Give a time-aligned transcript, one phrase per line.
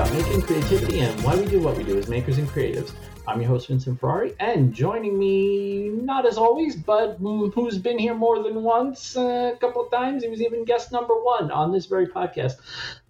[0.00, 2.92] about making creativity and why we do what we do as makers and creatives.
[3.28, 8.14] I'm your host, Vincent Ferrari, and joining me, not as always, but who's been here
[8.14, 10.22] more than once, uh, a couple of times.
[10.22, 12.54] He was even guest number one on this very podcast,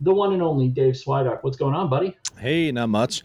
[0.00, 1.44] the one and only Dave Swidock.
[1.44, 2.16] What's going on, buddy?
[2.40, 3.22] Hey, not much.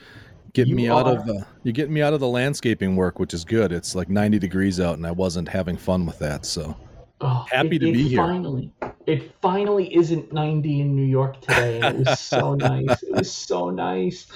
[0.54, 1.00] Getting you me are...
[1.00, 3.72] out of uh, you're getting me out of the landscaping work, which is good.
[3.72, 6.46] It's like 90 degrees out, and I wasn't having fun with that.
[6.46, 6.78] So
[7.22, 8.18] oh, happy it, to be here.
[8.18, 8.72] Finally,
[9.06, 13.04] it finally isn't 90 in New York today, and it was so nice.
[13.04, 14.28] It was so nice.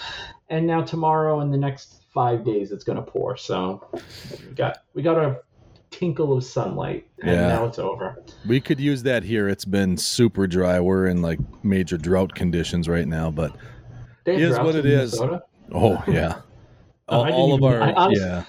[0.49, 3.37] And now tomorrow and the next five days, it's going to pour.
[3.37, 3.87] So
[4.47, 5.41] we got we got a
[5.91, 7.47] tinkle of sunlight, and yeah.
[7.47, 8.23] now it's over.
[8.47, 9.49] We could use that here.
[9.49, 10.79] It's been super dry.
[10.79, 13.55] We're in like major drought conditions right now, but
[14.25, 15.19] it is what it is.
[15.71, 16.41] Oh yeah.
[17.07, 18.43] all, all of our honestly, yeah.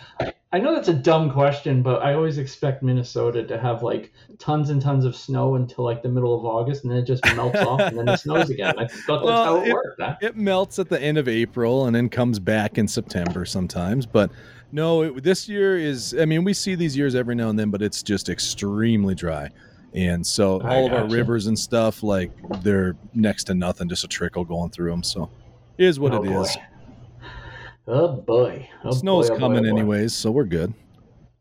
[0.52, 4.70] I know that's a dumb question, but I always expect Minnesota to have like tons
[4.70, 7.60] and tons of snow until like the middle of August, and then it just melts
[7.60, 8.76] off, and then it snows again.
[8.76, 10.00] I thought well, that's how it, it worked.
[10.00, 10.16] Huh?
[10.20, 14.06] It melts at the end of April and then comes back in September sometimes.
[14.06, 14.32] But
[14.72, 16.16] no, it, this year is.
[16.18, 19.50] I mean, we see these years every now and then, but it's just extremely dry.
[19.94, 24.02] And so I all of our rivers and stuff, like they're next to nothing, just
[24.02, 25.04] a trickle going through them.
[25.04, 25.30] So,
[25.78, 26.42] is what oh, it boy.
[26.42, 26.56] is.
[27.86, 30.74] Oh boy, oh snow's boy, oh coming boy, oh anyways, so we're good.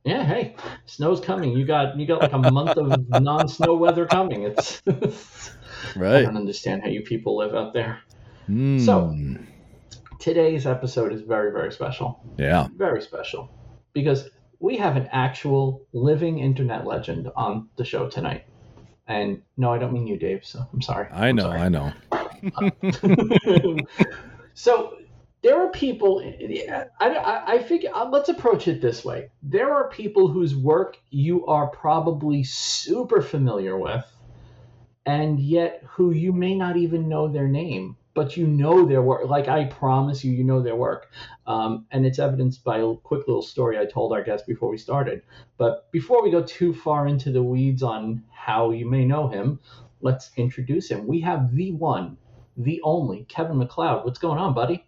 [0.03, 1.51] Yeah, hey, snow's coming.
[1.51, 4.43] You got you got like a month of non-snow weather coming.
[4.43, 4.81] It's
[5.95, 6.15] right.
[6.15, 7.99] I don't understand how you people live out there.
[8.49, 8.83] Mm.
[8.83, 9.15] So
[10.19, 12.23] today's episode is very very special.
[12.37, 13.51] Yeah, very special
[13.93, 14.29] because
[14.59, 18.45] we have an actual living internet legend on the show tonight.
[19.07, 20.45] And no, I don't mean you, Dave.
[20.45, 21.07] So I'm sorry.
[21.11, 21.59] I know, sorry.
[21.59, 21.91] I know.
[24.53, 24.97] so
[25.41, 26.21] there are people
[26.69, 29.29] I, I, I figure uh, let's approach it this way.
[29.41, 34.05] There are people whose work you are probably super familiar with
[35.05, 39.29] and yet who you may not even know their name but you know their work
[39.29, 41.09] like i promise you you know their work.
[41.47, 44.78] Um, and it's evidenced by a quick little story i told our guest before we
[44.78, 45.22] started.
[45.57, 49.59] But before we go too far into the weeds on how you may know him
[50.01, 51.07] let's introduce him.
[51.07, 52.17] We have the one
[52.57, 54.83] the only kevin macleod what's going on buddy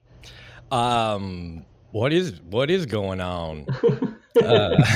[0.71, 3.65] um, what is what is going on?
[4.43, 4.83] uh,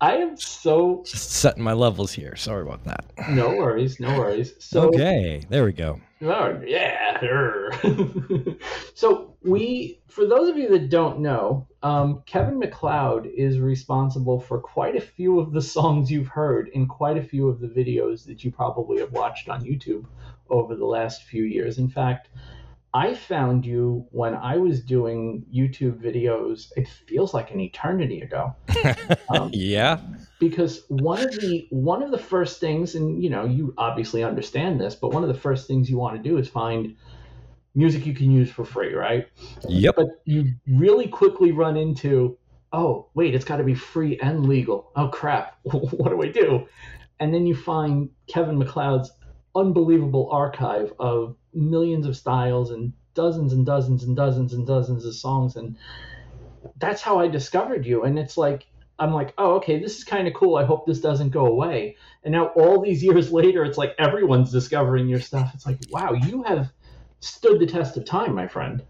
[0.00, 2.36] I am so just setting my levels here.
[2.36, 3.06] Sorry about that.
[3.30, 4.52] No worries, no worries.
[4.58, 6.00] So okay, there we go.
[6.22, 7.20] Oh yeah.
[8.94, 14.58] so we, for those of you that don't know, um, Kevin MacLeod is responsible for
[14.58, 18.26] quite a few of the songs you've heard in quite a few of the videos
[18.26, 20.04] that you probably have watched on YouTube
[20.50, 21.78] over the last few years.
[21.78, 22.28] In fact,
[22.96, 26.72] I found you when I was doing YouTube videos.
[26.76, 28.54] It feels like an eternity ago.
[29.28, 29.98] Um, yeah.
[30.38, 34.80] Because one of the one of the first things, and you know, you obviously understand
[34.80, 36.94] this, but one of the first things you want to do is find
[37.74, 39.26] music you can use for free, right?
[39.68, 39.96] Yep.
[39.96, 42.38] But you really quickly run into,
[42.72, 44.92] oh wait, it's got to be free and legal.
[44.94, 46.66] Oh crap, what do I do?
[47.18, 49.10] And then you find Kevin MacLeod's
[49.56, 55.14] unbelievable archive of millions of styles and dozens and dozens and dozens and dozens of
[55.14, 55.76] songs and
[56.78, 58.66] that's how I discovered you and it's like
[58.98, 60.56] I'm like, oh, okay, this is kind of cool.
[60.56, 61.96] I hope this doesn't go away.
[62.24, 65.50] And now, all these years later, it's like everyone's discovering your stuff.
[65.54, 66.72] It's like, wow, you have
[67.20, 68.82] stood the test of time, my friend.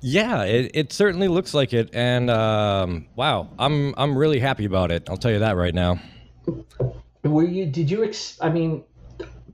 [0.00, 1.90] Yeah, it, it certainly looks like it.
[1.92, 5.08] And um, wow, I'm I'm really happy about it.
[5.08, 6.00] I'll tell you that right now.
[7.22, 7.66] Were you?
[7.66, 8.02] Did you?
[8.04, 8.82] Ex- I mean,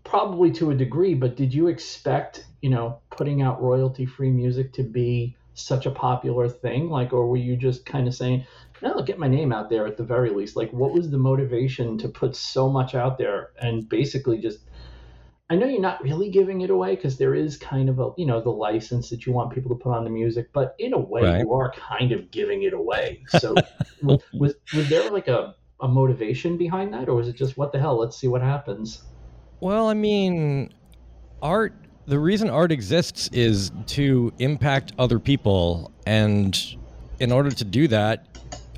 [0.05, 4.73] probably to a degree, but did you expect, you know, putting out royalty free music
[4.75, 6.89] to be such a popular thing?
[6.89, 8.47] Like, or were you just kind of saying,
[8.83, 10.57] no, I'll get my name out there at the very least?
[10.57, 14.61] Like, what was the motivation to put so much out there and basically just
[15.51, 18.27] I know you're not really giving it away because there is kind of a you
[18.27, 20.99] know the license that you want people to put on the music, but in a
[20.99, 21.41] way right.
[21.41, 23.23] you are kind of giving it away.
[23.39, 23.55] So
[24.03, 27.73] was, was was there like a a motivation behind that, or was it just what
[27.73, 27.99] the hell?
[27.99, 29.03] Let's see what happens.
[29.61, 30.73] Well, I mean,
[31.43, 31.75] art,
[32.07, 35.93] the reason art exists is to impact other people.
[36.07, 36.59] And
[37.19, 38.27] in order to do that,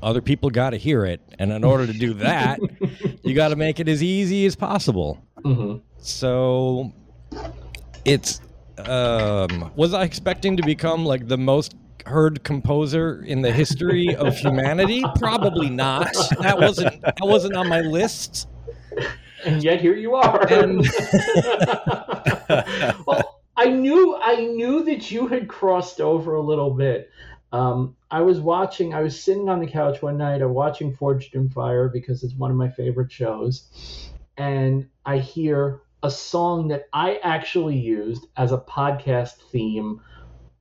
[0.01, 1.21] other people got to hear it.
[1.37, 2.59] And in order to do that,
[3.23, 5.23] you got to make it as easy as possible.
[5.43, 5.77] Mm-hmm.
[5.99, 6.91] So
[8.03, 8.41] it's,
[8.79, 11.75] um, was I expecting to become like the most
[12.07, 15.03] heard composer in the history of humanity?
[15.19, 16.11] Probably not.
[16.39, 18.47] That wasn't that wasn't on my list
[19.45, 20.47] and yet here you are.
[20.47, 20.79] And...
[23.05, 27.09] well, I knew I knew that you had crossed over a little bit.
[27.51, 28.93] Um, I was watching.
[28.93, 30.41] I was sitting on the couch one night.
[30.41, 35.81] I'm watching Forged in Fire because it's one of my favorite shows, and I hear
[36.03, 40.01] a song that I actually used as a podcast theme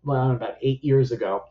[0.05, 1.45] well, about eight years ago.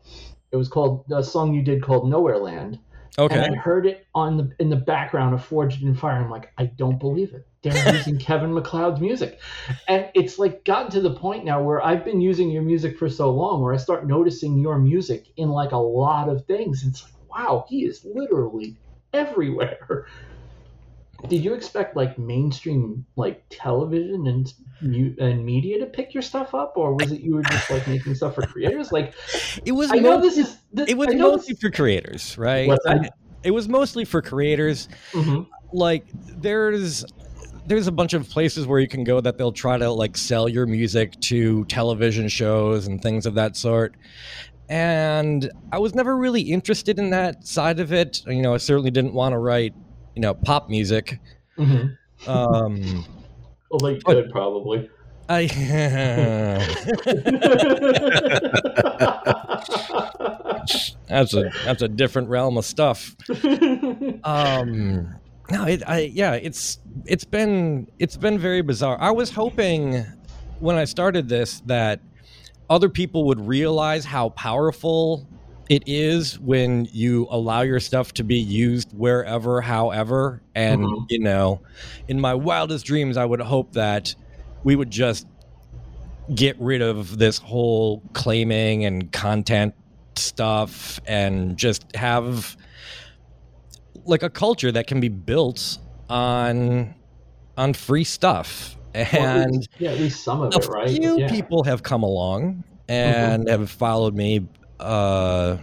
[0.52, 2.78] It was called the song you did called Nowhere Land.
[3.18, 3.34] Okay.
[3.36, 6.22] And I heard it on the in the background of Forged in Fire.
[6.22, 7.46] I'm like, I don't believe it.
[7.62, 9.40] They're using Kevin MacLeod's music.
[9.88, 13.08] And it's like gotten to the point now where I've been using your music for
[13.08, 16.84] so long where I start noticing your music in like a lot of things.
[16.86, 18.76] It's like, wow, he is literally
[19.12, 20.06] everywhere.
[21.28, 26.72] Did you expect like mainstream like television and and media to pick your stuff up,
[26.76, 28.92] or was it you were just like making stuff for creators?
[28.92, 29.14] Like,
[29.64, 29.92] it was.
[29.92, 30.56] I know this is.
[30.72, 31.60] This, it was mostly this...
[31.60, 32.70] for creators, right?
[33.42, 34.88] It was mostly for creators.
[35.12, 35.42] Mm-hmm.
[35.72, 37.04] Like, there's
[37.66, 40.48] there's a bunch of places where you can go that they'll try to like sell
[40.48, 43.94] your music to television shows and things of that sort.
[44.68, 48.22] And I was never really interested in that side of it.
[48.26, 49.74] You know, I certainly didn't want to write
[50.20, 51.18] you know pop music.
[51.56, 52.30] Mm-hmm.
[52.30, 53.06] Um,
[53.70, 54.90] well, you could probably.
[55.30, 55.46] I
[61.08, 63.16] that's a that's a different realm of stuff.
[64.24, 65.14] Um,
[65.50, 68.98] no, it, I yeah, it's it's been it's been very bizarre.
[69.00, 70.04] I was hoping
[70.58, 72.00] when I started this that
[72.68, 75.26] other people would realize how powerful
[75.70, 80.42] it is when you allow your stuff to be used wherever, however.
[80.56, 81.04] And, mm-hmm.
[81.08, 81.60] you know,
[82.08, 84.12] in my wildest dreams, I would hope that
[84.64, 85.28] we would just
[86.34, 89.74] get rid of this whole claiming and content
[90.16, 92.56] stuff and just have
[94.06, 95.78] like a culture that can be built
[96.08, 96.94] on
[97.56, 100.88] on free stuff and well, least, yeah, at least some of it, right?
[100.88, 101.30] A few yeah.
[101.30, 103.60] people have come along and mm-hmm.
[103.60, 104.48] have followed me
[104.80, 105.58] uh,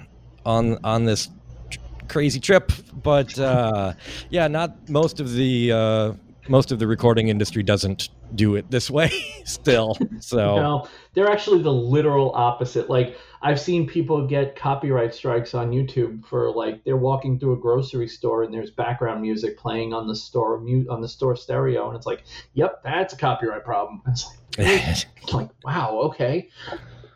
[0.45, 1.29] on on this
[1.69, 2.71] tr- crazy trip.
[2.93, 3.93] But uh,
[4.29, 6.13] yeah, not most of the uh,
[6.49, 9.11] most of the recording industry doesn't do it this way
[9.45, 9.97] still.
[10.19, 12.89] So no, they're actually the literal opposite.
[12.89, 17.57] Like I've seen people get copyright strikes on YouTube for like they're walking through a
[17.57, 21.87] grocery store and there's background music playing on the store mute on the store stereo,
[21.87, 22.23] and it's like,
[22.53, 24.01] yep, that's a copyright problem.
[24.59, 26.49] It's like, like wow, okay.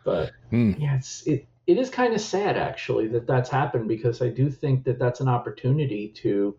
[0.04, 0.78] But mm.
[0.80, 4.50] yeah, it's it it is kind of sad actually that that's happened because I do
[4.50, 6.56] think that that's an opportunity to.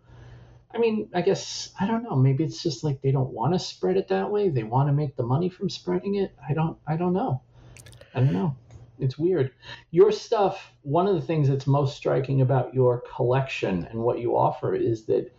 [0.73, 2.15] I mean, I guess I don't know.
[2.15, 4.49] Maybe it's just like they don't want to spread it that way.
[4.49, 6.33] They want to make the money from spreading it.
[6.47, 6.77] I don't.
[6.87, 7.41] I don't know.
[8.15, 8.55] I don't know.
[8.97, 9.51] It's weird.
[9.91, 10.71] Your stuff.
[10.81, 15.05] One of the things that's most striking about your collection and what you offer is
[15.05, 15.31] that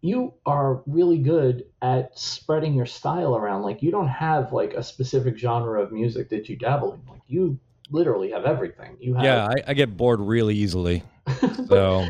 [0.00, 3.62] you are really good at spreading your style around.
[3.62, 7.00] Like you don't have like a specific genre of music that you dabble in.
[7.06, 7.58] Like you
[7.90, 8.96] literally have everything.
[9.00, 11.02] You have Yeah, I, I get bored really easily.
[11.68, 12.08] So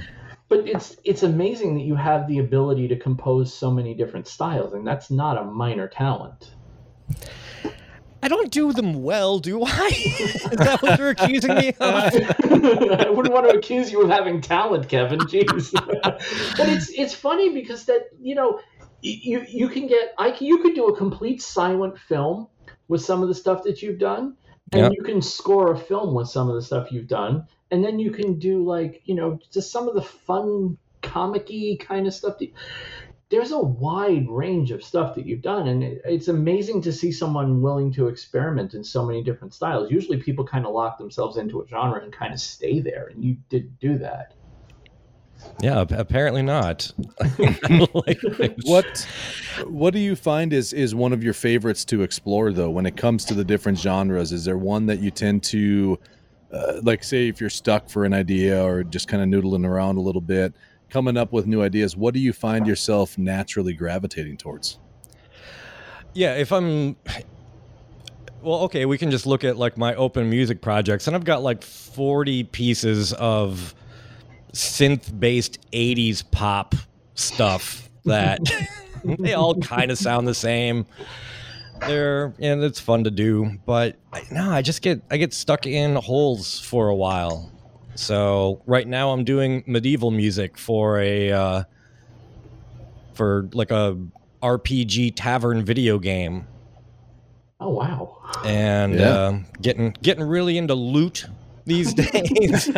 [0.50, 4.74] but it's it's amazing that you have the ability to compose so many different styles,
[4.74, 6.50] and that's not a minor talent.
[8.22, 9.88] I don't do them well, do I?
[9.94, 11.78] Is that what you're accusing me of?
[11.80, 15.20] I wouldn't want to accuse you of having talent, Kevin.
[15.20, 15.72] Jeez.
[16.02, 18.60] but it's it's funny because that you know
[19.02, 22.48] you you can get I you could do a complete silent film
[22.88, 24.36] with some of the stuff that you've done,
[24.72, 24.92] and yep.
[24.96, 28.10] you can score a film with some of the stuff you've done, and then you
[28.10, 32.38] can do like you know just some of the fun comicky kind of stuff.
[32.38, 32.52] That,
[33.30, 37.62] there's a wide range of stuff that you've done and it's amazing to see someone
[37.62, 41.60] willing to experiment in so many different styles usually people kind of lock themselves into
[41.60, 44.34] a genre and kind of stay there and you did do that
[45.60, 46.90] yeah apparently not
[48.64, 49.06] what
[49.66, 52.96] what do you find is is one of your favorites to explore though when it
[52.96, 55.98] comes to the different genres is there one that you tend to
[56.52, 59.96] uh, like say if you're stuck for an idea or just kind of noodling around
[59.96, 60.54] a little bit
[60.90, 64.78] coming up with new ideas, what do you find yourself naturally gravitating towards?
[66.12, 66.96] Yeah, if I'm
[68.42, 71.42] well, okay, we can just look at like my open music projects, and I've got
[71.42, 73.74] like 40 pieces of
[74.52, 76.74] synth based 80s pop
[77.14, 78.40] stuff that
[79.04, 80.86] they all kind of sound the same.
[81.80, 83.96] They're and it's fun to do, but
[84.30, 87.50] no, I just get I get stuck in holes for a while.
[87.94, 91.64] So right now I'm doing medieval music for a uh,
[93.14, 93.96] for like a
[94.42, 96.46] RPG tavern video game.
[97.60, 98.18] Oh wow!
[98.44, 99.08] And yeah.
[99.08, 101.26] uh, getting getting really into lute
[101.64, 102.68] these days.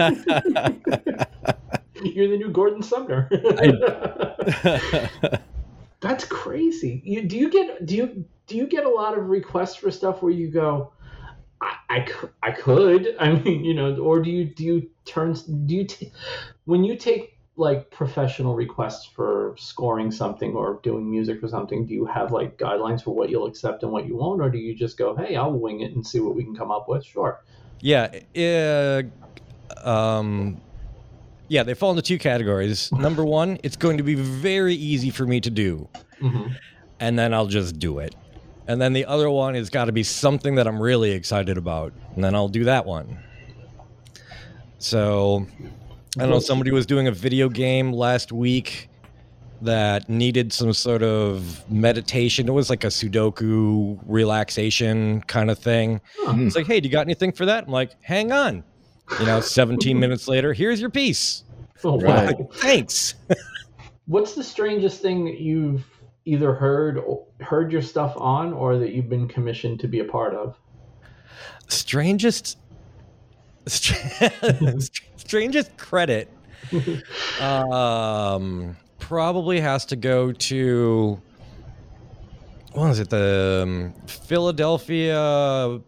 [2.05, 3.29] You're the new Gordon Sumner.
[6.01, 7.01] That's crazy.
[7.05, 10.23] You, do you get do you do you get a lot of requests for stuff
[10.23, 10.93] where you go,
[11.61, 12.09] I, I,
[12.43, 13.15] I could.
[13.21, 15.35] I mean, you know, or do you do you turn
[15.67, 16.12] do you t-
[16.65, 21.87] when you take like professional requests for scoring something or doing music for something?
[21.87, 24.59] Do you have like guidelines for what you'll accept and what you won't, or do
[24.59, 27.05] you just go, "Hey, I'll wing it and see what we can come up with"?
[27.05, 27.41] Sure.
[27.83, 28.09] Yeah.
[28.35, 29.03] Uh,
[29.87, 30.61] um,
[31.49, 32.91] yeah, they fall into two categories.
[32.93, 35.87] Number one, it's going to be very easy for me to do,
[36.23, 36.53] Mm-hmm.
[37.01, 38.15] and then I'll just do it.
[38.69, 41.93] And then the other one has got to be something that I'm really excited about,
[42.15, 43.19] and then I'll do that one.
[44.79, 45.47] So,
[46.17, 48.89] I don't know, somebody was doing a video game last week
[49.62, 52.49] that needed some sort of meditation.
[52.49, 56.00] It was like a Sudoku relaxation kind of thing.
[56.19, 56.35] Huh.
[56.38, 57.64] It's like, hey, do you got anything for that?
[57.64, 58.64] I'm like, hang on.
[59.21, 61.45] You know, 17 minutes later, here's your piece.
[61.85, 62.26] Oh, wow.
[62.26, 62.37] Right.
[62.54, 63.14] Thanks.
[64.07, 65.85] What's the strangest thing that you've
[66.25, 67.02] either heard
[67.40, 70.57] heard your stuff on, or that you've been commissioned to be a part of?
[71.69, 72.59] Strangest,
[73.66, 73.95] str-
[75.16, 76.31] strangest credit,
[77.40, 78.76] um,
[79.07, 81.21] probably has to go to
[82.73, 83.11] what was it?
[83.11, 85.81] The um, Philadelphia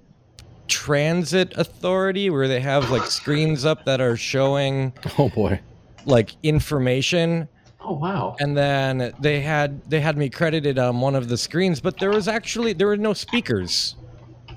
[0.68, 5.60] Transit Authority, where they have like screens up that are showing Oh boy.
[6.04, 7.48] like information
[7.80, 8.36] Oh wow.
[8.40, 12.10] and then they had they had me credited on one of the screens but there
[12.10, 13.94] was actually there were no speakers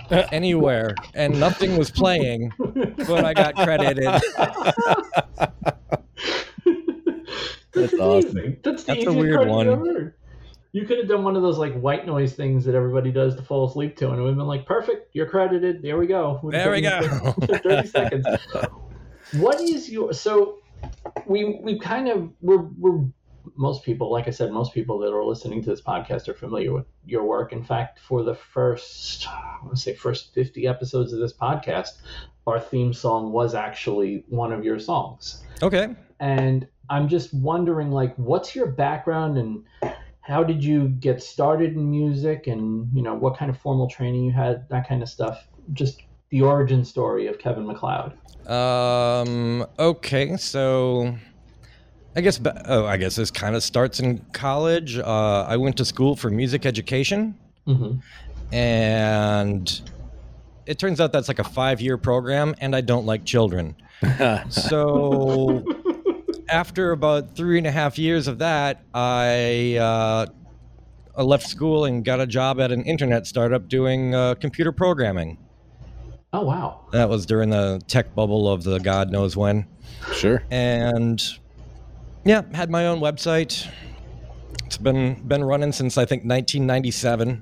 [0.32, 4.08] anywhere and nothing was playing but i got credited
[7.81, 8.31] That's, That's awesome.
[8.31, 8.57] amazing.
[8.63, 9.67] That's the That's a easiest weird credit one.
[9.67, 10.17] I've ever.
[10.74, 13.41] You could have done one of those like white noise things that everybody does to
[13.41, 15.81] fall asleep to, and it would have been like, "Perfect, you're credited.
[15.81, 17.31] There we go." Would've there we taken go
[17.63, 18.27] Thirty seconds.
[19.34, 20.60] What is your so?
[21.25, 23.05] We we kind of we're we're
[23.57, 26.72] most people, like I said, most people that are listening to this podcast are familiar
[26.72, 27.51] with your work.
[27.51, 31.98] In fact, for the first, I want to say, first fifty episodes of this podcast,
[32.48, 38.15] our theme song was actually one of your songs okay and i'm just wondering like
[38.15, 39.63] what's your background and
[40.27, 44.25] how did you get started in music and you know what kind of formal training
[44.25, 45.48] you had that kind of stuff?
[45.72, 48.12] Just the origin story of kevin macleod
[48.50, 51.15] um okay so
[52.17, 54.98] i guess oh i guess this kind of starts in college.
[54.98, 57.34] Uh, i went to school for music education.
[57.65, 58.00] Mm-hmm.
[58.56, 59.82] and
[60.65, 63.75] it turns out that's like a five year program and i don't like children.
[64.50, 65.63] So
[66.50, 70.25] after about three and a half years of that i uh,
[71.18, 75.39] I left school and got a job at an internet startup doing uh, computer programming.
[76.32, 76.86] Oh wow.
[76.92, 79.66] That was during the tech bubble of the god knows when.
[80.13, 80.44] Sure.
[80.51, 81.24] and
[82.24, 83.68] yeah had my own website.
[84.66, 87.42] It's been been running since i think 1997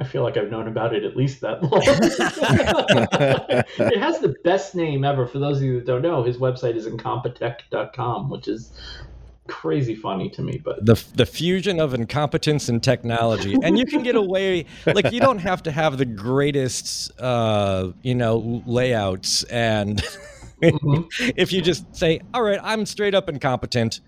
[0.00, 1.82] i feel like i've known about it at least that long.
[3.78, 6.22] It has the best name ever for those of you that don't know.
[6.22, 8.72] His website is incompetech.com which is
[9.48, 13.54] crazy funny to me but the the fusion of incompetence and technology.
[13.62, 18.14] And you can get away like you don't have to have the greatest uh you
[18.14, 20.02] know layouts and
[20.62, 21.06] Mhm.
[21.36, 24.00] if you just say all right i'm straight up incompetent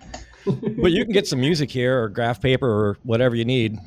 [0.81, 3.79] but you can get some music here or graph paper or whatever you need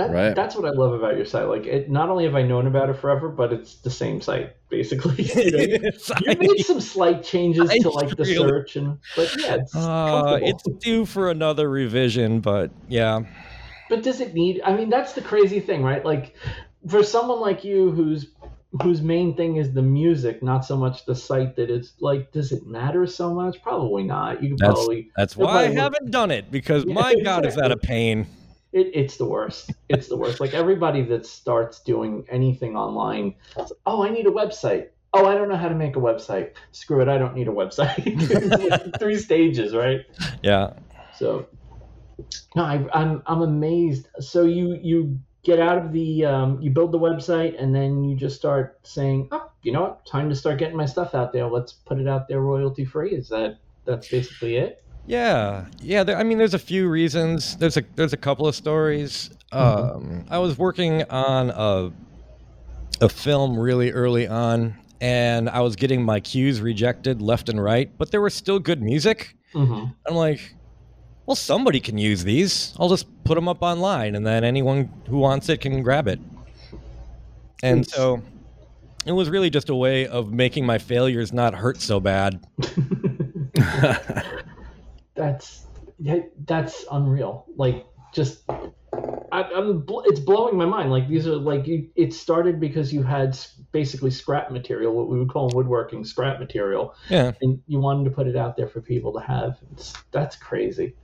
[0.00, 0.34] That, Right.
[0.34, 1.46] That's what I love about your site.
[1.48, 4.54] Like, it, not only have I known about it forever, but it's the same site
[4.70, 5.24] basically.
[5.34, 9.74] You, made some slight changes I to like the really- search, and but yeah, it's
[9.76, 13.20] uh, it's due for another revision but yeah
[13.88, 14.62] But does it need?
[14.64, 16.04] I mean, that's the crazy thing, right?
[16.04, 16.36] Like,
[16.88, 18.28] for someone like you, who's
[18.82, 21.56] whose main thing is the music, not so much the site.
[21.56, 23.60] That it's like, does it matter so much?
[23.62, 24.42] Probably not.
[24.42, 27.72] You That's- probably that's why i haven't done it because Yeah, my god is that
[27.72, 28.26] a pain
[28.72, 29.72] It, it's the worst.
[29.88, 30.40] It's the worst.
[30.40, 33.34] Like everybody that starts doing anything online,
[33.86, 34.88] oh, I need a website.
[35.12, 36.52] Oh, I don't know how to make a website.
[36.70, 38.98] Screw it, I don't need a website.
[39.00, 40.02] Three stages, right?
[40.42, 40.74] yeah
[41.18, 41.46] So,
[42.54, 44.08] no, I, I'm I'm amazed.
[44.20, 48.16] So you you get out of the um, you build the website and then you
[48.16, 51.46] just start saying, oh, you know what, time to start getting my stuff out there.
[51.46, 53.12] Let's put it out there royalty free.
[53.12, 54.84] Is that that's basically it?
[55.10, 56.04] Yeah, yeah.
[56.04, 57.56] There, I mean, there's a few reasons.
[57.56, 59.30] There's a there's a couple of stories.
[59.50, 61.90] Um, I was working on a
[63.04, 67.90] a film really early on, and I was getting my cues rejected left and right,
[67.98, 69.36] but there was still good music.
[69.52, 69.86] Mm-hmm.
[70.06, 70.54] I'm like,
[71.26, 72.72] well, somebody can use these.
[72.78, 76.20] I'll just put them up online, and then anyone who wants it can grab it.
[77.64, 78.22] And It's- so,
[79.06, 82.46] it was really just a way of making my failures not hurt so bad.
[85.20, 85.66] that's
[86.46, 87.46] that's unreal.
[87.56, 88.42] Like just
[89.32, 90.90] I, am it's blowing my mind.
[90.90, 91.88] Like these are like you.
[91.94, 93.38] It started because you had
[93.72, 96.94] basically scrap material, what we would call woodworking scrap material.
[97.08, 97.32] Yeah.
[97.40, 99.58] And you wanted to put it out there for people to have.
[99.72, 100.96] It's, that's crazy.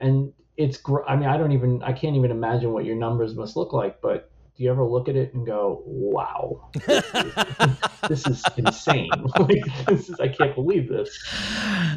[0.00, 0.76] And it's.
[0.76, 1.82] Gr- I mean, I don't even.
[1.82, 4.00] I can't even imagine what your numbers must look like.
[4.00, 7.34] But do you ever look at it and go, "Wow, this is,
[8.08, 9.10] this is insane!
[9.38, 10.18] like, this is.
[10.20, 11.18] I can't believe this."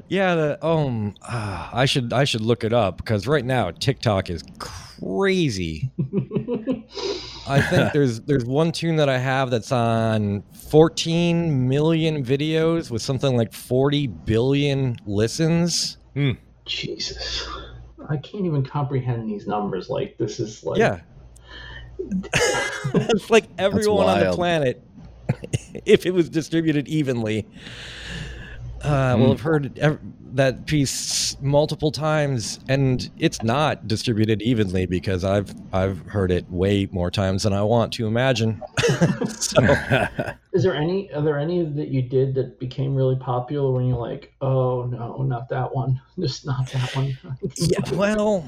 [0.08, 0.36] Yeah.
[0.36, 1.16] The, um.
[1.22, 2.14] Uh, I should.
[2.14, 4.44] I should look it up because right now TikTok is.
[4.60, 5.90] Crazy crazy.
[7.48, 13.02] I think there's there's one tune that I have that's on 14 million videos with
[13.02, 15.98] something like 40 billion listens.
[16.16, 16.38] Mm.
[16.66, 17.48] Jesus.
[18.10, 19.90] I can't even comprehend these numbers.
[19.90, 21.00] Like this is like Yeah.
[22.94, 24.84] it's like everyone on the planet
[25.86, 27.46] if it was distributed evenly
[28.82, 29.20] uh, mm.
[29.20, 30.00] will have heard ev-
[30.34, 36.88] that piece multiple times, and it's not distributed evenly because I've I've heard it way
[36.92, 38.62] more times than I want to imagine.
[39.28, 39.62] so,
[40.54, 43.98] is there any are there any that you did that became really popular when you're
[43.98, 47.18] like, oh no, not that one, just not that one?
[47.58, 48.46] yeah, well,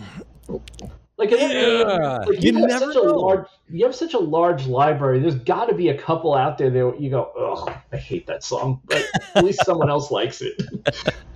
[1.22, 2.24] like, yeah.
[2.28, 3.04] like you, you have such know.
[3.04, 5.20] a large, you have such a large library.
[5.20, 8.44] There's got to be a couple out there that you go, oh, I hate that
[8.44, 10.62] song, but at least someone else likes it.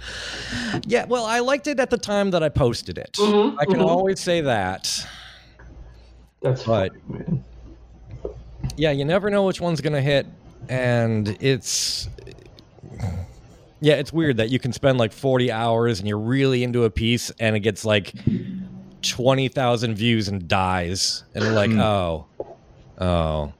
[0.87, 3.13] yeah, well, I liked it at the time that I posted it.
[3.13, 3.85] Mm-hmm, I can mm-hmm.
[3.85, 5.07] always say that.
[6.41, 7.43] That's but, funny, man.
[8.77, 10.25] Yeah, you never know which one's gonna hit,
[10.67, 12.09] and it's
[13.81, 16.89] yeah, it's weird that you can spend like 40 hours and you're really into a
[16.89, 18.13] piece and it gets like
[19.09, 21.24] 20,000 views and dies.
[21.33, 21.79] And we're like, hmm.
[21.79, 22.25] oh,
[23.00, 23.53] oh.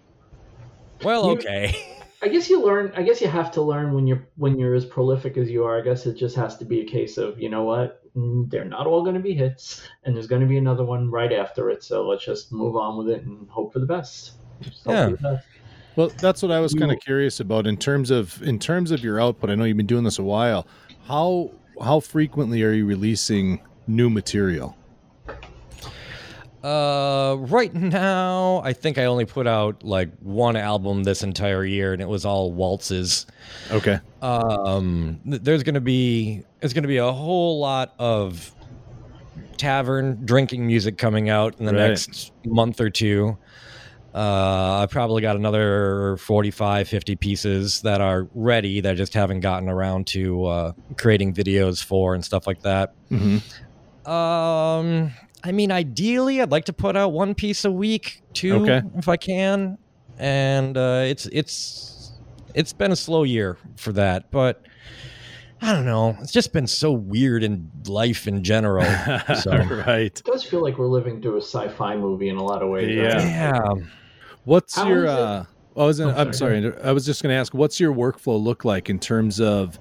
[1.04, 1.76] Well, okay.
[2.22, 2.92] I guess you learn.
[2.96, 5.78] I guess you have to learn when you're when you're as prolific as you are.
[5.78, 8.66] I guess it just has to be a case of you know what mm, they're
[8.66, 11.70] not all going to be hits, and there's going to be another one right after
[11.70, 11.84] it.
[11.84, 14.32] So let's just move on with it and hope for the best.
[14.88, 15.10] yeah.
[15.10, 15.46] The best.
[15.96, 19.04] Well, that's what I was kind of curious about in terms of in terms of
[19.04, 19.52] your output.
[19.52, 20.66] I know you've been doing this a while.
[21.08, 24.76] How how frequently are you releasing new material?
[26.66, 31.94] Uh, right now, I think I only put out like one album this entire year,
[31.94, 33.28] and it was all waltzes.
[33.70, 34.00] Okay.
[34.24, 38.52] Um, there's gonna be there's gonna be a whole lot of
[39.58, 41.90] tavern drinking music coming out in the right.
[41.90, 43.38] next month or two.
[44.16, 49.42] Uh, I've probably got another 45, 50 pieces that are ready that I just haven't
[49.42, 52.96] gotten around to uh, creating videos for and stuff like that.
[53.12, 54.10] Mm-hmm.
[54.10, 55.12] Um,
[55.46, 58.82] I mean, ideally, I'd like to put out one piece a week, two, okay.
[58.96, 59.78] if I can.
[60.18, 62.14] And uh, it's it's
[62.56, 64.66] it's been a slow year for that, but
[65.62, 66.18] I don't know.
[66.20, 68.86] It's just been so weird in life in general.
[69.36, 69.52] So.
[69.86, 70.18] right.
[70.18, 72.96] It does feel like we're living through a sci-fi movie in a lot of ways.
[72.96, 73.20] Yeah.
[73.20, 73.74] Yeah.
[74.46, 75.08] What's How your?
[75.08, 75.46] Uh,
[75.78, 76.00] I was.
[76.00, 76.74] In, oh, I'm sorry.
[76.84, 77.54] I was just going to ask.
[77.54, 79.78] What's your workflow look like in terms of?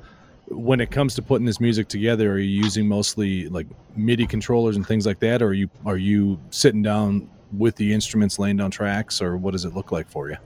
[0.55, 4.77] When it comes to putting this music together, are you using mostly like MIDI controllers
[4.77, 8.57] and things like that, or are you are you sitting down with the instruments, laying
[8.57, 10.37] down tracks, or what does it look like for you?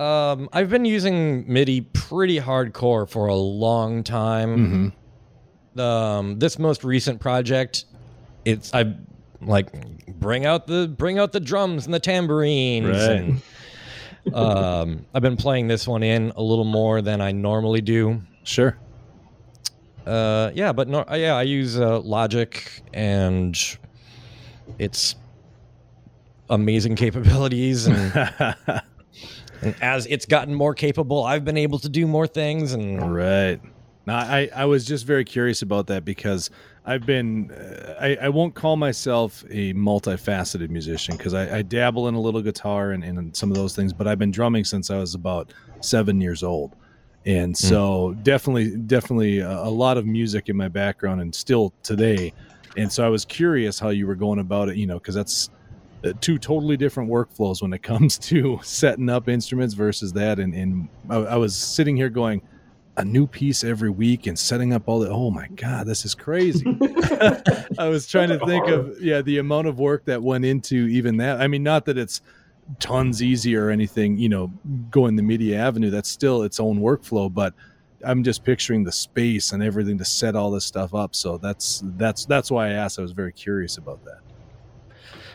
[0.00, 4.94] Um, I've been using MIDI pretty hardcore for a long time.
[5.74, 5.80] Mm-hmm.
[5.80, 7.84] Um, this most recent project,
[8.44, 8.94] it's I
[9.40, 9.68] like
[10.06, 13.10] bring out the bring out the drums and the tambourines right.
[13.10, 13.42] and.
[14.34, 18.20] um, I've been playing this one in a little more than I normally do.
[18.44, 18.76] Sure.
[20.10, 23.56] Uh, yeah, but no, uh, yeah, I use uh, Logic and
[24.76, 25.14] it's
[26.48, 28.12] amazing capabilities and,
[29.62, 33.60] and, as it's gotten more capable, I've been able to do more things and right.
[34.04, 36.50] Now, I I was just very curious about that because
[36.84, 42.08] I've been uh, I, I won't call myself a multifaceted musician because I, I, dabble
[42.08, 44.90] in a little guitar and, and some of those things, but I've been drumming since
[44.90, 46.74] I was about seven years old
[47.26, 47.66] and hmm.
[47.66, 48.22] so mm.
[48.22, 52.32] definitely definitely a, a, lot of music in my background and still today
[52.76, 55.50] and so i was curious how you were going about it you know because that's
[56.02, 60.54] uh, two totally different workflows when it comes to setting up instruments versus that and,
[60.54, 62.40] and I, I, was sitting here going
[62.96, 66.14] a new piece every week and setting up all the oh my god this is
[66.14, 66.64] crazy
[67.78, 71.18] i was trying to think of yeah the amount of work that went into even
[71.18, 72.22] that i mean not that it's
[72.78, 74.52] tons easier or anything, you know,
[74.90, 75.90] going the MIDI avenue.
[75.90, 77.54] That's still its own workflow, but
[78.04, 81.14] I'm just picturing the space and everything to set all this stuff up.
[81.14, 82.98] So that's that's that's why I asked.
[82.98, 84.20] I was very curious about that.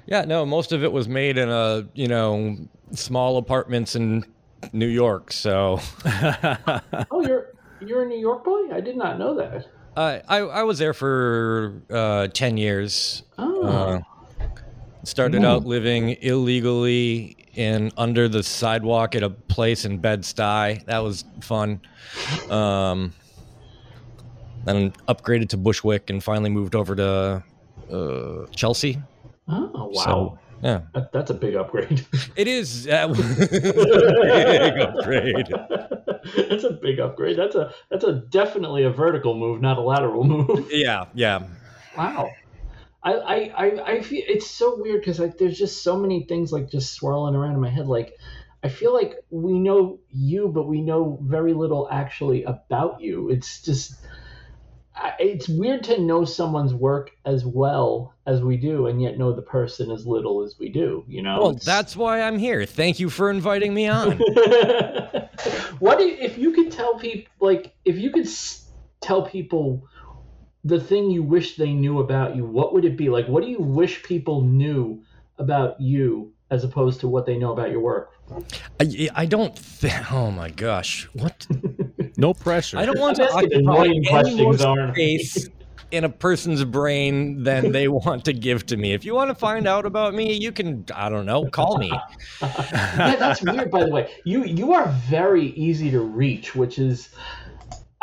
[0.07, 2.57] Yeah, no, most of it was made in a you know
[2.91, 4.25] small apartments in
[4.73, 5.31] New York.
[5.31, 5.79] So.
[6.05, 8.71] oh, you're you're a New York boy.
[8.71, 9.67] I did not know that.
[9.95, 13.23] Uh, I I was there for uh, ten years.
[13.37, 13.63] Oh.
[13.63, 13.99] Uh,
[15.05, 15.45] Started mm.
[15.45, 20.83] out living illegally in under the sidewalk at a place in Bed Stuy.
[20.85, 21.79] That was fun.
[22.49, 23.13] Um,
[24.65, 27.43] then upgraded to Bushwick and finally moved over to
[27.91, 29.01] uh, Chelsea.
[29.47, 30.03] Oh wow!
[30.03, 32.05] So, yeah, that, that's a big upgrade.
[32.35, 35.47] It is uh, big upgrade.
[36.49, 37.37] that's a big upgrade.
[37.37, 40.67] That's a that's a definitely a vertical move, not a lateral move.
[40.71, 41.43] Yeah, yeah.
[41.95, 42.31] Wow.
[43.05, 46.71] I, I, I feel it's so weird because like there's just so many things like
[46.71, 47.87] just swirling around in my head.
[47.87, 48.15] Like
[48.63, 53.29] I feel like we know you, but we know very little actually about you.
[53.29, 53.95] It's just
[55.19, 59.41] it's weird to know someone's work as well as we do and yet know the
[59.41, 61.65] person as little as we do you know well it's...
[61.65, 64.11] that's why i'm here thank you for inviting me on
[65.79, 68.27] what if you could tell people like if you could
[69.01, 69.85] tell people
[70.65, 73.49] the thing you wish they knew about you what would it be like what do
[73.49, 75.01] you wish people knew
[75.37, 78.11] about you as opposed to what they know about your work
[78.79, 81.47] i, I don't th- oh my gosh what
[82.17, 82.77] no pressure.
[82.77, 83.85] I don't want to occupy
[84.19, 84.57] any more
[84.93, 85.49] space
[85.91, 88.93] in a person's brain than they want to give to me.
[88.93, 91.91] If you want to find out about me, you can I don't know, call me.
[92.41, 94.11] yeah, that's weird by the way.
[94.23, 97.09] You you are very easy to reach, which is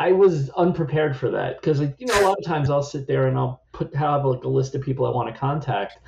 [0.03, 3.29] I was unprepared for that because you know a lot of times I'll sit there
[3.29, 5.99] and I'll put have like a list of people I want to contact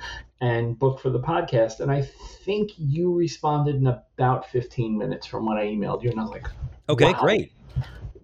[0.41, 2.01] and book for the podcast, and I
[2.43, 6.31] think you responded in about 15 minutes from when I emailed you, and I was
[6.31, 6.47] like,
[6.89, 7.21] "Okay, wow.
[7.21, 7.53] great."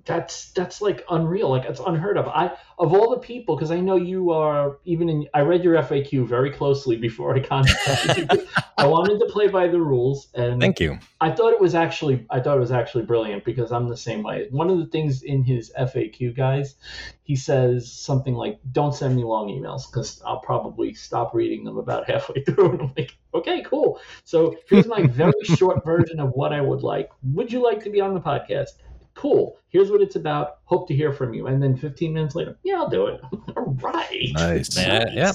[0.06, 2.28] That's that's like unreal like it's unheard of.
[2.28, 5.76] I of all the people because i know you are even in i read your
[5.84, 8.48] faq very closely before i contacted you.
[8.78, 10.98] I wanted to play by the rules and thank you.
[11.20, 14.24] I thought it was actually i thought it was actually brilliant because i'm the same
[14.24, 14.48] way.
[14.50, 16.76] One of the things in his faq guys
[17.24, 21.78] he says something like don't send me long emails because i'll probably stop reading them
[21.78, 22.72] about halfway through.
[22.72, 24.00] And i'm like okay cool.
[24.24, 27.12] So here's my very short version of what i would like.
[27.24, 28.72] Would you like to be on the podcast
[29.16, 29.58] cool.
[29.70, 30.58] Here's what it's about.
[30.66, 31.48] Hope to hear from you.
[31.48, 33.22] And then 15 minutes later, yeah, I'll do it.
[33.58, 34.30] All right.
[34.34, 34.78] Nice.
[34.78, 35.06] Yeah.
[35.14, 35.32] yeah.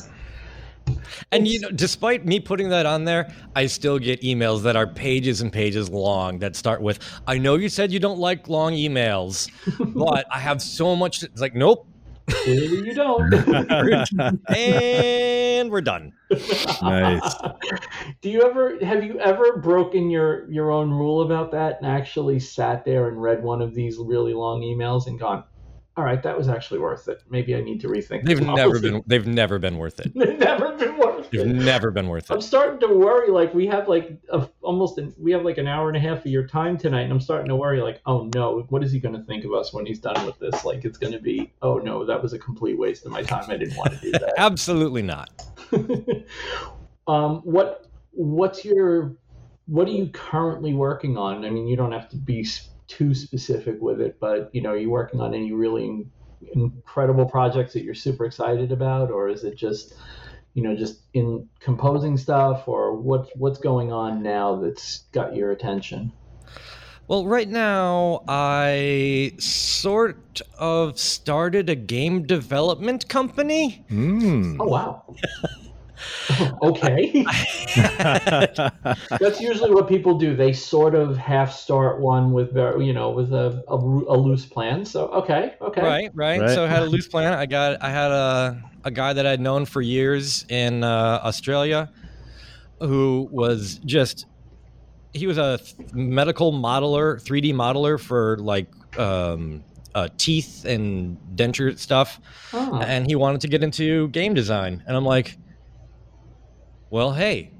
[1.32, 4.86] And you know, despite me putting that on there, I still get emails that are
[4.86, 8.72] pages and pages long that start with, "I know you said you don't like long
[8.72, 9.50] emails,
[9.94, 11.88] but I have so much." It's like, nope,
[12.46, 13.32] you don't.
[14.48, 16.12] and we're done.
[16.82, 17.34] Nice.
[18.20, 22.40] Do you ever have you ever broken your your own rule about that and actually
[22.40, 25.44] sat there and read one of these really long emails and gone,
[25.96, 27.22] all right, that was actually worth it.
[27.30, 28.24] Maybe I need to rethink.
[28.24, 29.02] They've never been.
[29.06, 30.12] They've never been worth it.
[30.14, 31.46] they've never been worth they've it.
[31.46, 32.34] They've never been worth it.
[32.34, 33.30] I'm starting to worry.
[33.30, 36.18] Like we have like a, almost an, we have like an hour and a half
[36.18, 37.80] of your time tonight, and I'm starting to worry.
[37.80, 40.38] Like, oh no, what is he going to think of us when he's done with
[40.38, 40.66] this?
[40.66, 43.50] Like, it's going to be, oh no, that was a complete waste of my time.
[43.50, 44.34] I didn't want to do that.
[44.38, 45.30] Absolutely not.
[47.06, 49.16] um, what what's your
[49.66, 51.44] what are you currently working on?
[51.46, 52.46] I mean, you don't have to be
[52.88, 56.06] too specific with it, but you know, are you working on any really
[56.52, 59.94] incredible projects that you're super excited about, or is it just
[60.54, 65.50] you know just in composing stuff, or what's what's going on now that's got your
[65.50, 66.12] attention?
[67.08, 73.84] Well, right now, I sort of started a game development company.
[73.88, 74.56] Mm.
[74.58, 75.04] Oh, wow.
[76.62, 77.24] okay.
[77.76, 80.36] That's usually what people do.
[80.36, 84.46] They sort of half start one with very, you know, with a, a, a, loose
[84.46, 84.84] plan.
[84.84, 85.82] So okay, okay.
[85.82, 86.50] Right, right, right.
[86.50, 87.32] So I had a loose plan.
[87.32, 91.90] I got I had a a guy that I'd known for years in uh, Australia
[92.80, 94.26] who was just
[95.12, 95.58] he was a
[95.92, 102.20] medical modeler, 3D modeler for like um, uh, teeth and denture stuff,
[102.52, 102.80] oh.
[102.80, 104.82] and he wanted to get into game design.
[104.86, 105.38] And I'm like,
[106.90, 107.52] well, hey,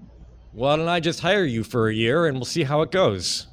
[0.53, 3.47] why don't I just hire you for a year and we'll see how it goes?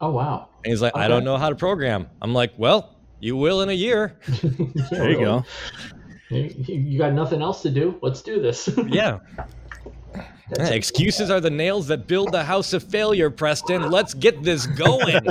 [0.00, 0.48] Oh, wow.
[0.64, 1.04] And he's like, okay.
[1.04, 2.08] I don't know how to program.
[2.20, 4.18] I'm like, well, you will in a year.
[4.90, 5.44] there you go.
[6.30, 7.98] You got nothing else to do.
[8.02, 8.68] Let's do this.
[8.88, 9.18] yeah.
[10.58, 13.90] Yeah, excuses are the nails that build the house of failure, Preston.
[13.90, 15.26] Let's get this going.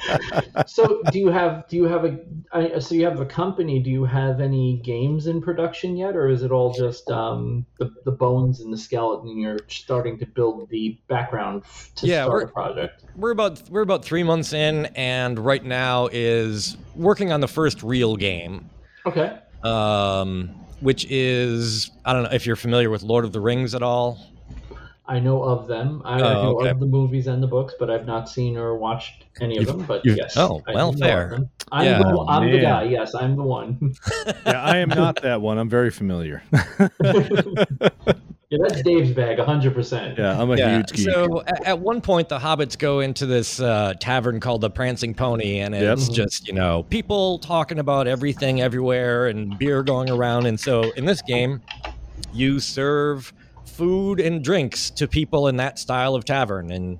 [0.66, 3.78] so, do you have do you have a so you have a company?
[3.78, 7.92] Do you have any games in production yet, or is it all just um, the
[8.04, 9.38] the bones and the skeleton?
[9.38, 11.62] You're starting to build the background
[11.96, 13.04] to yeah, start a project.
[13.14, 17.82] We're about we're about three months in, and right now is working on the first
[17.84, 18.68] real game.
[19.06, 19.38] Okay.
[19.62, 23.82] Um, which is I don't know if you're familiar with Lord of the Rings at
[23.82, 24.18] all.
[25.08, 26.02] I know of them.
[26.04, 26.68] I, oh, I know okay.
[26.68, 29.84] of the movies and the books, but I've not seen or watched any of them.
[29.86, 30.36] But yes.
[30.36, 31.38] Oh, well, fair.
[31.72, 31.98] I'm, yeah.
[31.98, 32.82] the, I'm the guy.
[32.82, 33.94] Yes, I'm the one.
[34.46, 35.56] yeah, I am not that one.
[35.56, 36.42] I'm very familiar.
[38.50, 40.16] Yeah, that's Dave's bag, hundred percent.
[40.16, 40.76] Yeah, I'm a yeah.
[40.76, 41.04] huge geek.
[41.10, 45.12] So at, at one point, the hobbits go into this uh, tavern called the Prancing
[45.12, 45.98] Pony, and Yep.
[45.98, 50.46] it's just you know people talking about everything everywhere and beer going around.
[50.46, 51.60] And so in this game,
[52.32, 53.34] you serve
[53.66, 56.98] food and drinks to people in that style of tavern, and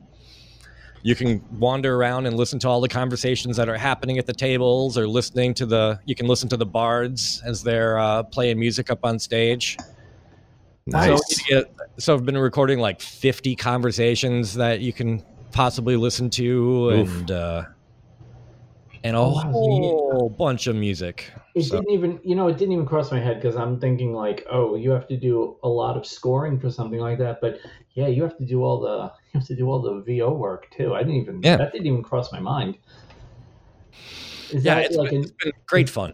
[1.02, 4.34] you can wander around and listen to all the conversations that are happening at the
[4.34, 5.98] tables, or listening to the.
[6.04, 9.78] You can listen to the bards as they're uh, playing music up on stage.
[10.92, 11.18] Nice.
[11.36, 15.22] So, get- so I've been recording like 50 conversations that you can
[15.52, 17.18] possibly listen to, Oof.
[17.20, 17.64] and uh,
[19.04, 21.32] and a Oh, wow, so you- whole bunch of music.
[21.54, 24.12] It So- didn't even, you know, it didn't even cross my head because I'm thinking
[24.12, 27.40] like, oh, you have to do a lot of scoring for something like that.
[27.40, 27.58] But
[27.94, 30.66] yeah, you have to do all the, you have to do all the VO work
[30.76, 30.94] too.
[30.94, 31.56] I didn't even, Yeah.
[31.56, 32.76] that didn't even cross my mind.
[34.50, 36.12] Is yeah, that it's, like, been, an, it's been great fun.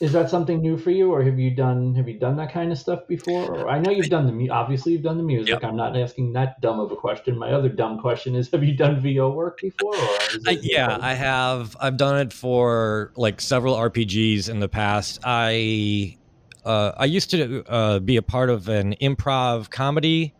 [0.00, 2.72] Is that something new for you, or have you done, have you done that kind
[2.72, 3.44] of stuff before?
[3.44, 5.62] Or I know you've done the, obviously you've done the music.
[5.62, 7.36] I'm not asking that dumb of a question.
[7.36, 9.94] My other dumb question is, have you done VO work before?
[9.94, 11.76] Or is yeah, I have.
[11.78, 15.20] I've done it for like several RPGs in the past.
[15.22, 16.16] I
[16.64, 20.32] uh, I used to uh, be a part of an improv comedy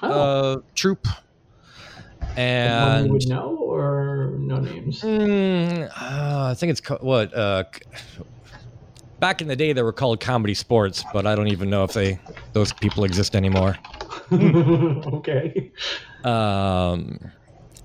[0.00, 5.00] oh, uh, troupe, one and would know or no names?
[5.00, 7.64] Mm, uh, I think it's co- what uh,
[9.20, 11.92] back in the day they were called comedy sports, but I don't even know if
[11.92, 12.18] they
[12.52, 13.76] those people exist anymore.
[14.32, 15.70] okay.
[16.24, 17.18] Um,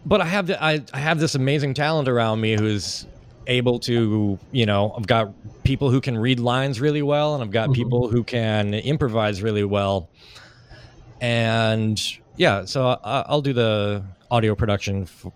[0.06, 3.06] but I have the, I, I have this amazing talent around me who's
[3.48, 7.52] able to you know I've got people who can read lines really well, and I've
[7.52, 7.76] got Mhm.
[7.76, 10.10] people who can improvise really well,
[11.22, 12.02] and
[12.38, 15.06] yeah, so I, I'll do the audio production.
[15.06, 15.32] For,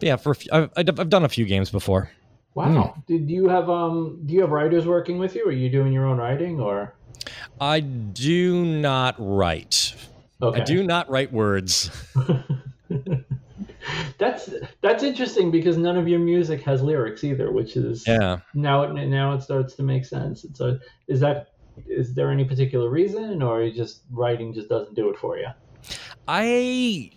[0.00, 2.10] yeah, for a few, I've, I've done a few games before.
[2.58, 3.00] Wow.
[3.06, 5.46] Did you have um do you have writers working with you?
[5.46, 6.92] Are you doing your own writing or
[7.60, 9.94] I do not write.
[10.42, 10.60] okay.
[10.60, 11.88] I do not write words.
[14.18, 18.38] that's that's interesting because none of your music has lyrics either, which is Yeah.
[18.54, 20.44] now it now it starts to make sense.
[20.44, 21.52] It's a is that
[21.86, 25.46] is there any particular reason or you just writing just doesn't do it for you?
[26.26, 27.12] I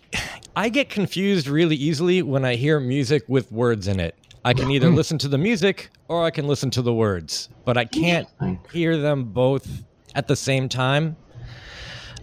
[0.54, 4.14] I get confused really easily when I hear music with words in it.
[4.44, 7.76] I can either listen to the music or I can listen to the words, but
[7.76, 8.28] I can't
[8.72, 11.16] hear them both at the same time.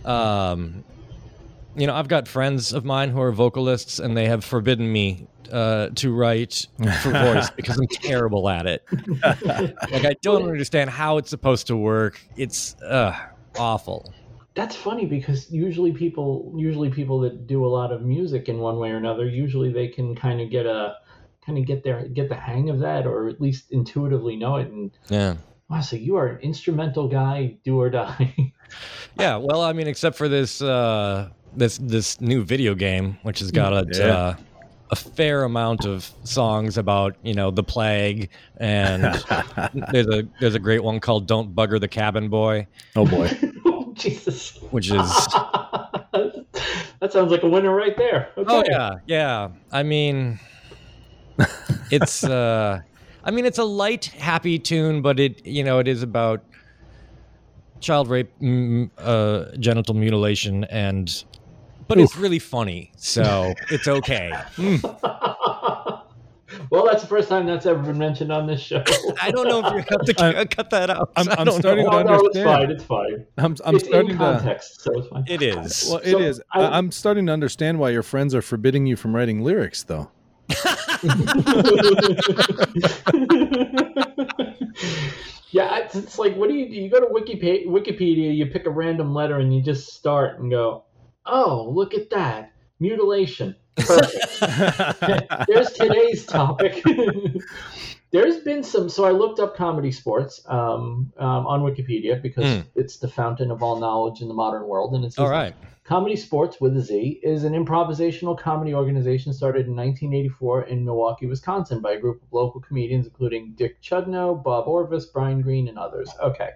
[0.04, 0.84] Um,
[1.76, 5.28] you know, I've got friends of mine who are vocalists, and they have forbidden me
[5.52, 6.68] uh, to write
[7.02, 8.84] for voice because I'm terrible at it.
[9.22, 12.20] Like, I don't understand how it's supposed to work.
[12.36, 13.16] It's uh,
[13.58, 14.14] awful.
[14.56, 18.78] That's funny because usually people usually people that do a lot of music in one
[18.78, 20.98] way or another, usually they can kind of get a
[21.50, 24.68] kind of get there, get the hang of that or at least intuitively know it
[24.68, 25.36] and Yeah.
[25.70, 28.54] wow, so you are an instrumental guy, do or die.
[29.20, 33.50] Yeah, well, I mean, except for this uh, this this new video game, which has
[33.50, 34.06] got a Yeah.
[34.16, 34.36] uh,
[34.92, 39.04] a fair amount of songs about you know the plague, and
[39.92, 43.28] there's a there's a great one called "Don't Bugger the Cabin Boy," oh boy.
[43.66, 44.56] oh, Jesus.
[44.70, 45.10] which is
[47.00, 48.30] that sounds like a winner right there.
[48.38, 48.52] Okay.
[48.54, 49.50] oh yeah yeah.
[49.72, 50.40] I mean,
[51.92, 52.82] it's uh,
[53.24, 56.44] I mean it's a light, happy tune, but it you know it is about
[57.80, 61.24] child rape, mm, uh, genital mutilation, and
[61.88, 64.32] but it's really funny, so it's okay.
[66.72, 68.84] well, that's the first time that's ever been mentioned on this show.
[69.22, 71.12] I don't know if you have to I'm- cut that out.
[71.16, 71.92] I'm- I I'm starting know.
[71.92, 72.46] to no, no, it's understand.
[72.46, 72.72] fine.
[72.72, 73.26] It's fine.
[73.38, 74.24] I'm, I'm it's starting in to.
[74.24, 75.24] context, so it's fine.
[75.28, 75.88] It is.
[75.90, 76.42] Well, it So, is.
[76.54, 79.84] I- I, I'm starting to understand why your friends are forbidding you from writing lyrics,
[79.84, 80.12] though.
[85.52, 86.76] yeah, it's, it's like, what do you do?
[86.76, 90.52] You go to Wikipedia, Wikipedia, you pick a random letter, and you just start and
[90.52, 90.84] go,
[91.26, 94.40] "Oh, look at that mutilation." Perfect.
[95.48, 96.84] There's today's topic.
[98.12, 98.90] There's been some.
[98.90, 102.62] So I looked up comedy sports um, um, on Wikipedia because Hmm.
[102.76, 105.56] it's the fountain of all knowledge in the modern world, and it's All right.
[105.90, 111.26] Comedy Sports with a Z is an improvisational comedy organization started in 1984 in Milwaukee,
[111.26, 115.80] Wisconsin, by a group of local comedians including Dick Chudnow, Bob Orvis, Brian Green, and
[115.80, 116.12] others.
[116.22, 116.52] Okay,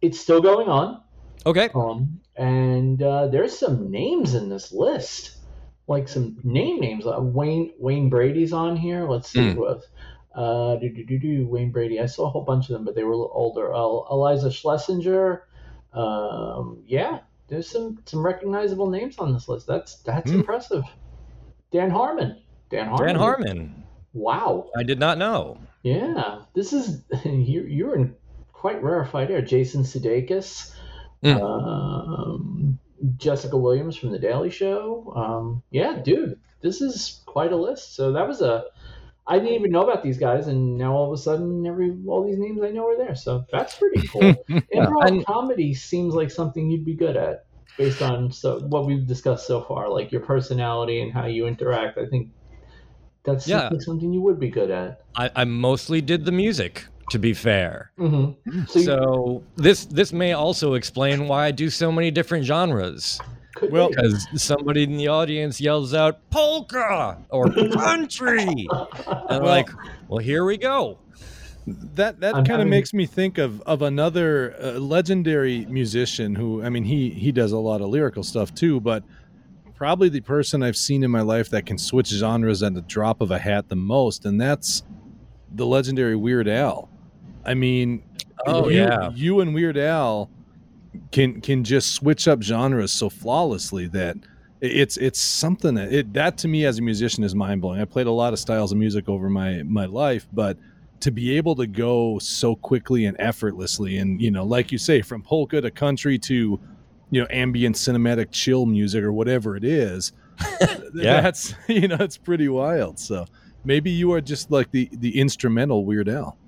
[0.00, 1.02] it's still going on,
[1.44, 1.68] Okay.
[1.74, 5.36] um, and uh, there's some names in this list,
[5.86, 7.06] like some name names.
[7.06, 9.06] Uh, Wayne Wayne Brady's on here.
[9.06, 9.84] Let's see who else.
[10.34, 12.00] Uh, do, do, do, do, Wayne Brady.
[12.00, 13.74] I saw a whole bunch of them, but they were a little older.
[13.74, 15.42] Uh, Eliza Schlesinger.
[15.92, 19.66] Um, yeah, there's some some recognizable names on this list.
[19.66, 20.38] That's that's Hmm.
[20.38, 20.84] impressive.
[21.72, 22.40] Dan Harmon.
[22.70, 23.06] Dan Harmon.
[23.06, 23.84] Dan Harmon.
[24.12, 24.70] Wow.
[24.76, 25.58] I did not know.
[25.82, 28.14] Yeah, this is you're you're in
[28.52, 29.42] quite rarefied air.
[29.42, 30.74] Jason Sudeikis.
[31.24, 31.40] Mm.
[31.40, 32.78] Um,
[33.16, 35.12] Jessica Williams from The Daily Show.
[35.14, 37.94] Um, yeah, dude, this is quite a list.
[37.94, 38.64] So that was a.
[39.28, 42.24] I didn't even know about these guys, and now all of a sudden, every all
[42.24, 43.14] these names I know are there.
[43.16, 44.22] So that's pretty cool.
[44.48, 49.06] Improv And- comedy seems like something you'd be good at, based on so what we've
[49.06, 51.98] discussed so far, like your personality and how you interact.
[51.98, 52.30] I think
[53.24, 53.68] that's Yeah.
[53.80, 55.00] something- you would be good at.
[55.16, 57.90] I, I mostly did the music, to be fair.
[57.98, 58.64] Mm-hmm.
[58.66, 63.20] So, you So this this may also explain why I do so many different genres.
[63.56, 68.68] Could well- Because somebody in the audience yells out polka or country, and
[69.28, 69.68] I'm like,
[70.08, 70.98] well, here we go.
[71.66, 76.68] That that kind of makes me think of of another uh, legendary musician who I
[76.68, 79.02] mean he he does a lot of lyrical stuff too, but
[79.74, 83.20] probably the person I've seen in my life that can switch genres at the drop
[83.20, 84.84] of a hat the most, and that's
[85.52, 86.88] the legendary Weird Al.
[87.44, 88.04] I mean,
[88.46, 90.30] Oh you, yeah, you and Weird Al
[91.12, 94.16] can can just switch up genres so flawlessly that
[94.60, 97.80] it's it's something that it that to me as a musician is mind blowing.
[97.80, 100.56] I played a lot of styles of music over my my life, but
[101.00, 105.02] to be able to go so quickly and effortlessly, and you know, like you say,
[105.02, 106.58] from polka to country to
[107.10, 110.12] you know ambient cinematic chill music or whatever it is,
[110.94, 111.20] Yeah.
[111.20, 112.98] that's you know it's pretty wild.
[112.98, 113.26] So
[113.64, 116.38] maybe you are just like the the instrumental Weird Al.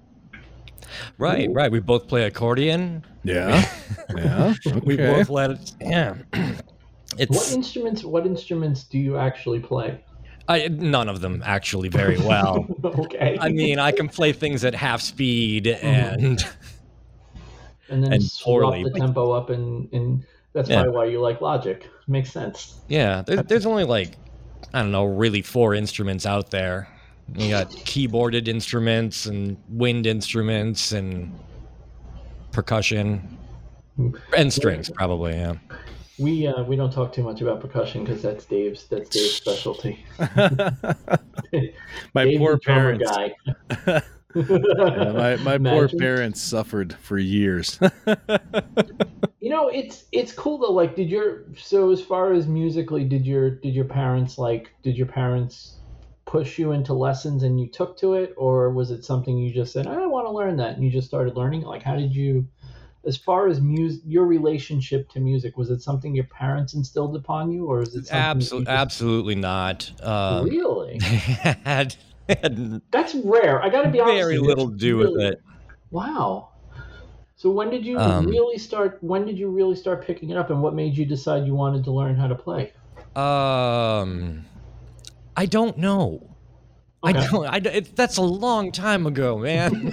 [1.18, 1.70] right, right.
[1.70, 3.04] We both play accordion.
[3.24, 3.64] Yeah,
[4.16, 4.54] yeah.
[4.84, 5.12] We okay.
[5.12, 5.72] both let it.
[5.80, 6.14] Yeah,
[7.28, 8.04] what instruments?
[8.04, 10.04] What instruments do you actually play?
[10.48, 12.66] I, none of them actually very well.
[12.84, 13.36] okay.
[13.38, 16.24] I mean, I can play things at half speed, Mm-hmm.
[16.24, 16.44] and
[17.90, 20.82] and then and poorly, the but- tempo up, and and that's Yeah.
[20.82, 21.88] probably why you like Logic.
[22.06, 22.80] Makes sense.
[22.88, 24.16] yeah, there's, there's only like
[24.72, 26.88] I don't know, really four instruments out there.
[27.36, 31.38] You got keyboarded instruments and wind instruments and
[32.52, 33.38] percussion
[34.36, 35.32] and strings, probably.
[35.32, 35.54] Yeah.
[36.18, 40.04] We uh, we don't talk too much about percussion because that's Dave's that's Dave's specialty.
[40.18, 40.34] my
[42.24, 43.10] Dave's poor the parents.
[43.10, 44.02] guy.
[44.34, 47.78] Yeah, my my poor parents suffered for years.
[49.40, 50.72] You know, it's it's cool though.
[50.72, 54.94] Like, did your so as far as musically, did your did your parents like did
[54.94, 55.76] your parents
[56.28, 59.72] push you into lessons and you took to it, or was it something you just
[59.72, 61.62] said I want to learn that and you just started learning?
[61.62, 62.46] Like, how did you?
[63.06, 67.50] As far as music, your relationship to music, was it something your parents instilled upon
[67.50, 69.90] you, or is it Absolutely, just- absolutely not.
[70.02, 70.98] Um, really?
[71.00, 71.96] had,
[72.28, 73.62] had That's rare.
[73.62, 74.14] I got to be honest.
[74.16, 75.42] very with little do with really- it.
[75.90, 76.50] Wow.
[77.36, 78.98] So when did you Um, really start?
[79.00, 81.84] When did you really start picking it up, and what made you decide you wanted
[81.84, 82.72] to learn how to play?
[83.16, 84.44] Um,
[85.38, 86.34] I don't know.
[87.00, 87.46] I don't.
[87.46, 89.92] I, it, that's a long time ago, man.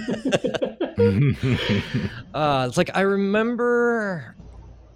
[2.34, 4.34] uh, it's like I remember.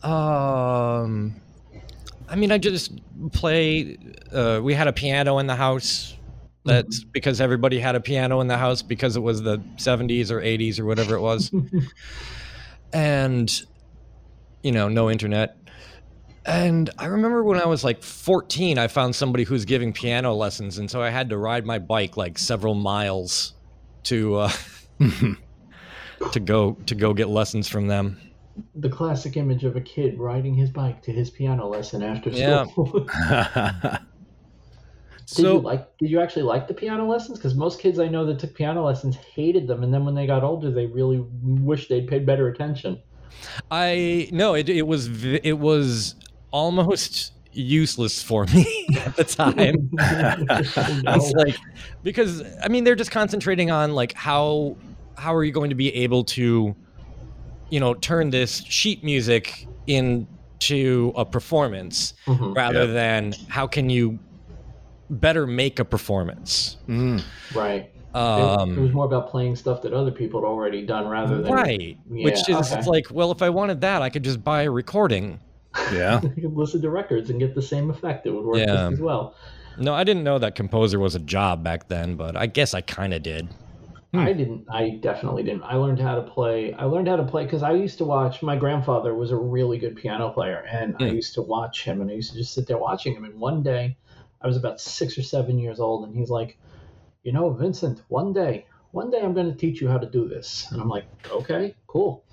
[0.03, 1.37] Um,
[2.29, 2.99] I mean, I just
[3.31, 3.97] play.
[4.33, 6.17] Uh, we had a piano in the house.
[6.65, 10.41] That's because everybody had a piano in the house because it was the 70s or
[10.41, 11.53] 80s or whatever it was.
[12.93, 13.63] and,
[14.63, 15.57] you know, no internet.
[16.45, 20.79] And I remember when I was like 14, I found somebody who's giving piano lessons.
[20.79, 23.55] And so I had to ride my bike like several miles
[24.05, 24.53] to, uh,
[26.33, 28.21] to go, to go get lessons from them.
[28.75, 32.67] the classic image of a kid riding his bike to his piano lesson after Yeah.
[32.67, 33.09] school.
[35.35, 35.87] did you so like?
[35.99, 37.39] Did you actually like the piano lessons?
[37.39, 40.27] Because most kids I know that took piano lessons hated them, and then when they
[40.27, 43.03] got older, they really wish they'd paid better attention.
[43.71, 46.15] I no, it it was it was
[46.51, 49.91] almost useless for me at the time.
[51.17, 51.57] It's like
[52.03, 54.77] because I mean they're just concentrating on like how
[55.17, 56.75] how are you going to be able to
[57.71, 62.93] you know turn this sheet music into a performance Mhm, rather Yeah.
[62.93, 64.19] than how can you
[65.11, 66.77] better make a performance.
[66.89, 67.23] Mm.
[67.55, 67.83] right.
[67.83, 71.41] It- it, was Um, more about playing stuff that other people had already done rather
[71.43, 72.79] than right, which is okay.
[72.79, 75.39] it's like well if I wanted that I could just buy a recording.
[75.93, 76.21] Yeah.
[76.37, 78.27] you could listen to records and get the same effect.
[78.27, 78.75] It would work Yeah.
[78.75, 79.35] just as well.
[79.79, 82.81] No, I didn't know that composer was a job back then, but I guess I
[82.81, 83.49] kind of did.
[84.13, 84.19] Hmm.
[84.19, 84.67] I didn't.
[84.69, 85.63] I definitely didn't.
[85.63, 86.75] I learned how to play.
[86.75, 88.43] I learned how to play because I used to watch.
[88.43, 91.15] My grandfather was a really good piano player, and I Hmm.
[91.15, 93.25] used to watch him, and I used to just sit there watching him.
[93.25, 93.97] And one day,
[94.43, 96.59] I was about six or seven years old, and he's like,
[97.23, 100.29] "You know, Vincent, one day, one day, I'm going to teach you how to do
[100.29, 102.25] this." And I'm like, "Okay, cool."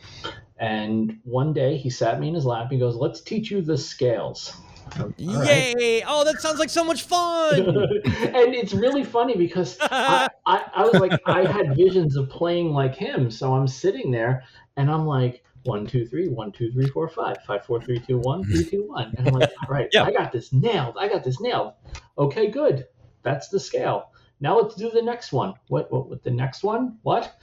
[0.60, 2.64] And one day, he sat me in his lap.
[2.64, 4.58] And he goes, "Let's teach you the scales."
[5.00, 5.76] All right.
[5.78, 6.04] Yay!
[6.08, 7.60] Oh, that sounds like so much fun.
[8.06, 12.72] and it's really funny because I, I, I was like, I had visions of playing
[12.72, 13.30] like him.
[13.30, 14.44] So I'm sitting there
[14.78, 18.20] and I'm like, one, two, three, one, two, three, four, five, five, four, three, two,
[18.20, 19.14] one, three, two, one.
[19.18, 20.04] And I'm like, all right, yeah.
[20.04, 20.96] I got this nailed.
[20.98, 21.74] I got this nailed.
[22.18, 22.86] Okay, good.
[23.24, 24.12] That's the scale.
[24.40, 25.56] Now let's do the next one.
[25.68, 26.98] What, what, what the next one?
[27.02, 27.36] What?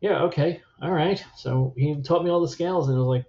[0.00, 0.62] Yeah, okay.
[0.82, 1.22] All right.
[1.36, 3.24] So he taught me all the scales and I was like,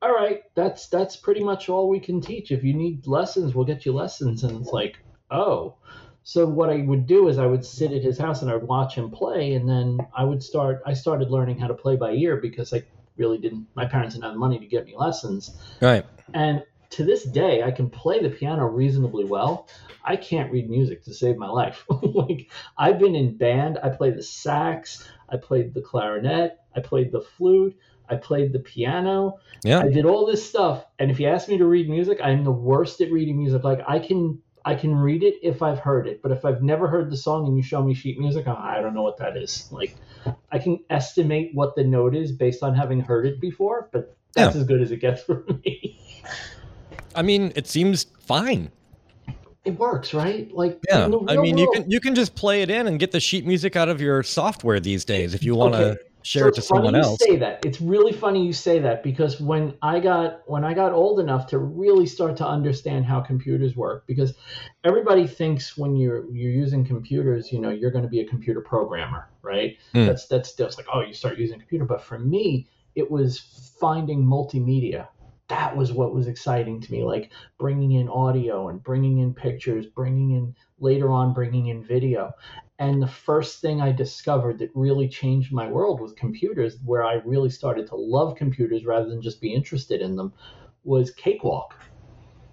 [0.00, 2.52] all right, that's that's pretty much all we can teach.
[2.52, 4.44] If you need lessons, we'll get you lessons.
[4.44, 4.98] And it's like,
[5.30, 5.74] oh.
[6.22, 8.68] So what I would do is I would sit at his house and I would
[8.68, 10.82] watch him play, and then I would start.
[10.84, 12.82] I started learning how to play by ear because I
[13.16, 13.66] really didn't.
[13.74, 15.56] My parents didn't have the money to get me lessons.
[15.80, 16.04] Right.
[16.34, 19.68] And to this day, I can play the piano reasonably well.
[20.04, 21.84] I can't read music to save my life.
[22.02, 23.78] like I've been in band.
[23.82, 25.08] I play the sax.
[25.28, 26.58] I played the clarinet.
[26.74, 27.76] I played the flute.
[28.08, 29.38] I played the piano.
[29.64, 29.80] Yeah.
[29.80, 30.84] I did all this stuff.
[30.98, 33.64] And if you ask me to read music, I'm the worst at reading music.
[33.64, 36.88] Like I can I can read it if I've heard it, but if I've never
[36.88, 39.68] heard the song and you show me sheet music, I don't know what that is.
[39.72, 39.94] Like
[40.52, 44.54] I can estimate what the note is based on having heard it before, but that's
[44.54, 44.60] yeah.
[44.60, 45.98] as good as it gets for me.
[47.14, 48.70] I mean, it seems fine.
[49.68, 50.50] It works, right?
[50.52, 51.04] Like yeah.
[51.04, 53.46] I mean, world, you can you can just play it in and get the sheet
[53.46, 56.54] music out of your software these days if you want to okay share so it
[56.56, 57.18] to someone else.
[57.22, 57.64] say that.
[57.64, 61.46] It's really funny you say that because when I got when I got old enough
[61.48, 64.34] to really start to understand how computers work, because
[64.84, 68.60] everybody thinks when you're you're using computers, you know, you're going to be a computer
[68.60, 69.76] programmer, right?
[69.94, 70.06] Mm.
[70.06, 71.84] That's that's just like oh, you start using a computer.
[71.84, 75.08] But for me, it was finding multimedia
[75.48, 79.86] that was what was exciting to me like bringing in audio and bringing in pictures
[79.86, 82.32] bringing in later on bringing in video
[82.78, 87.14] and the first thing I discovered that really changed my world with computers, where I
[87.24, 90.32] really started to love computers rather than just be interested in them,
[90.84, 91.74] was Cakewalk.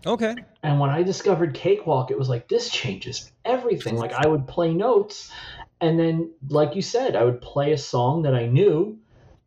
[0.05, 0.35] Okay.
[0.63, 3.97] And when I discovered Cakewalk, it was like, this changes everything.
[3.97, 5.31] Like, I would play notes,
[5.79, 8.97] and then, like you said, I would play a song that I knew,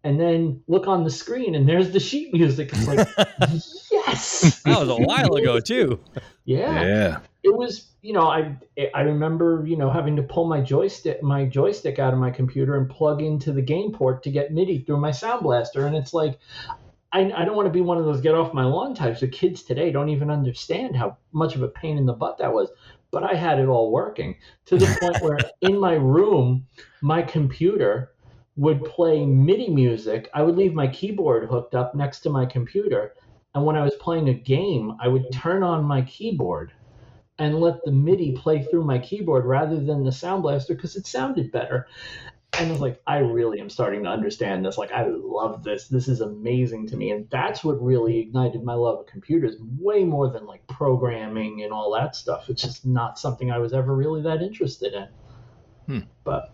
[0.08, 2.70] and then look on the screen, and there's the sheet music.
[2.72, 3.08] It's like,
[3.90, 4.62] yes.
[4.62, 6.00] That was a while ago, too.
[6.44, 6.82] Yeah.
[6.82, 8.56] Yeah it was you know i
[8.94, 12.76] i remember you know having to pull my joystick my joystick out of my computer
[12.76, 16.12] and plug into the game port to get MIDI through my Sound Blaster and it's
[16.12, 16.38] like
[17.10, 19.20] I, I don't want to be one of those get off my lawn types.
[19.20, 22.52] The kids today don't even understand how much of a pain in the butt that
[22.52, 22.68] was.
[23.10, 24.36] But I had it all working
[24.66, 26.66] to the point where in my room,
[27.00, 28.12] my computer
[28.58, 30.28] would play MIDI music.
[30.34, 33.14] I would leave my keyboard hooked up next to my computer.
[33.54, 36.72] And when I was playing a game, I would turn on my keyboard
[37.38, 41.06] and let the MIDI play through my keyboard rather than the Sound Blaster because it
[41.06, 41.86] sounded better.
[42.58, 44.76] And I was like, I really am starting to understand this.
[44.76, 45.86] Like, I love this.
[45.86, 47.12] This is amazing to me.
[47.12, 51.72] And that's what really ignited my love of computers way more than like programming and
[51.72, 52.50] all that stuff.
[52.50, 55.08] It's just not something I was ever really that interested in.
[55.86, 56.06] Hmm.
[56.24, 56.52] But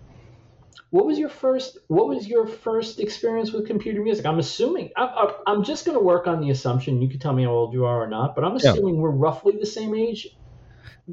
[0.95, 5.35] what was your first what was your first experience with computer music i'm assuming I,
[5.49, 7.85] am just going to work on the assumption you can tell me how old you
[7.85, 9.01] are or not but i'm assuming yeah.
[9.01, 10.37] we're roughly the same age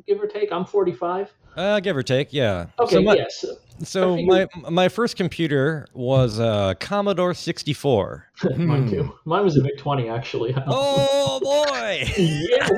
[0.07, 0.51] give or take.
[0.51, 1.33] I'm 45.
[1.55, 2.67] Uh, give or take, yeah.
[2.79, 3.45] Okay, so my, yes.
[3.83, 8.27] So my my first computer was a Commodore 64.
[8.57, 9.13] Mine too.
[9.25, 10.55] Mine was a VIC 20 actually.
[10.67, 12.05] oh boy!
[12.17, 12.69] yeah,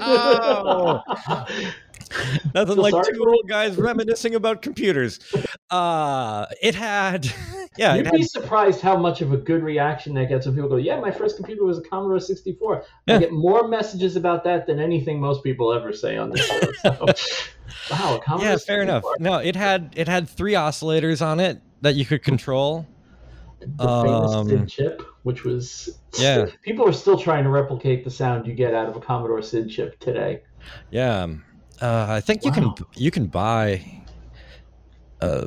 [0.00, 1.00] oh.
[2.54, 3.14] Nothing like sorry.
[3.14, 5.20] two old guys reminiscing about computers.
[5.70, 7.30] Uh, it had,
[7.78, 7.94] yeah.
[7.94, 11.00] You'd be surprised how much of a good reaction that gets when people go, "Yeah,
[11.00, 13.16] my first computer was a Commodore 64." Yeah.
[13.16, 16.60] I get more messages about that than anything most people ever say on this show.
[16.82, 16.90] So,
[17.90, 18.82] wow, Commodore yeah, fair 64.
[18.82, 19.04] enough.
[19.18, 22.86] No, it had it had three oscillators on it that you could control.
[23.60, 28.10] The famous um, SID chip, which was yeah, people are still trying to replicate the
[28.10, 30.42] sound you get out of a Commodore SID chip today.
[30.90, 31.28] Yeah.
[31.80, 32.48] Uh, I think wow.
[32.48, 33.84] you can you can buy
[35.20, 35.46] uh,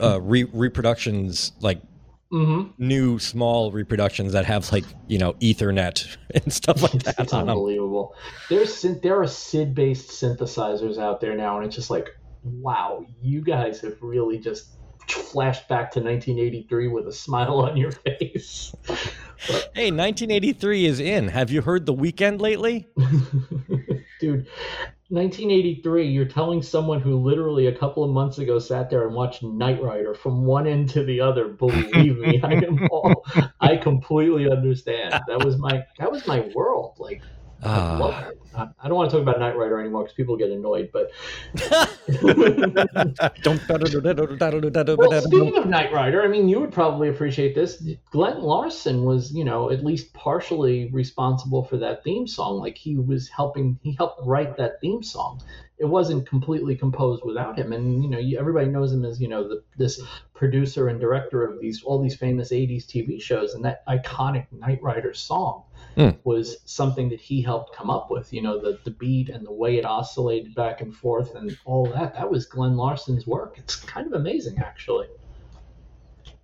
[0.00, 1.80] uh, re- reproductions like
[2.32, 2.70] mm-hmm.
[2.78, 7.18] new small reproductions that have like you know Ethernet and stuff like that.
[7.18, 8.14] It's unbelievable.
[8.48, 12.08] There's there are SID based synthesizers out there now, and it's just like
[12.44, 14.68] wow, you guys have really just
[15.08, 18.74] flashed back to 1983 with a smile on your face.
[18.86, 21.28] But, hey, 1983 is in.
[21.28, 22.88] Have you heard the Weeknd lately?
[24.20, 24.46] Dude,
[25.12, 29.42] 1983, you're telling someone who literally a couple of months ago sat there and watched
[29.42, 31.48] Knight Rider from one end to the other.
[31.48, 33.22] Believe me, I am all,
[33.60, 35.12] I completely understand.
[35.28, 36.96] That was my that was my world.
[36.98, 37.20] Like,
[37.62, 38.38] I love it.
[38.54, 40.90] I, I don't want to talk about Knight Rider anymore because people get annoyed.
[40.92, 41.10] But
[43.42, 43.68] don't.
[44.98, 47.82] well, speaking of Knight Rider, I mean, you would probably appreciate this.
[48.10, 52.58] Glen Larson was, you know, at least partially responsible for that theme song.
[52.58, 55.40] Like he was helping, he helped write that theme song.
[55.78, 59.48] It wasn't completely composed without him, and you know, everybody knows him as you know
[59.48, 60.00] the, this
[60.32, 64.80] producer and director of these all these famous '80s TV shows, and that iconic Knight
[64.80, 65.64] Rider song
[65.96, 66.16] mm.
[66.24, 68.32] was something that he helped come up with.
[68.32, 71.86] You know, the the beat and the way it oscillated back and forth and all
[71.86, 72.14] that.
[72.14, 73.54] That was Glen Larson's work.
[73.58, 75.06] It's kind of amazing, actually.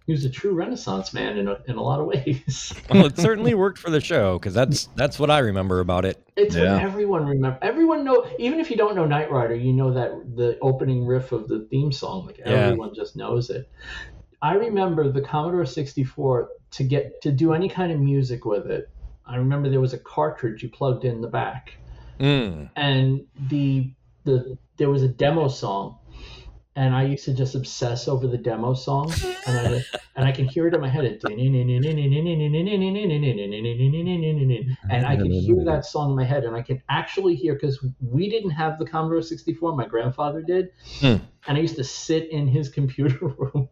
[0.07, 2.73] He was a true Renaissance man in a, in a lot of ways.
[2.89, 6.23] well, it certainly worked for the show because that's that's what I remember about it.
[6.37, 6.75] It's yeah.
[6.75, 7.59] what everyone remember.
[7.61, 11.33] Everyone know, even if you don't know Knight Rider, you know that the opening riff
[11.33, 12.27] of the theme song.
[12.27, 13.03] Like everyone yeah.
[13.03, 13.71] just knows it.
[14.41, 18.89] I remember the Commodore 64 to get to do any kind of music with it
[19.29, 21.75] I remember there was a cartridge you plugged in the back,
[22.19, 22.71] mm.
[22.77, 23.93] and the
[24.25, 25.99] the there was a demo song,
[26.75, 29.13] and I used to just obsess over the demo song,
[29.47, 29.85] and I
[30.17, 31.05] and I can hear it in my head,
[34.91, 37.85] and I can hear that song in my head, and I can actually hear because
[38.01, 40.71] we didn't have the Commodore 64, my grandfather did,
[41.49, 43.71] and I used to sit in his computer room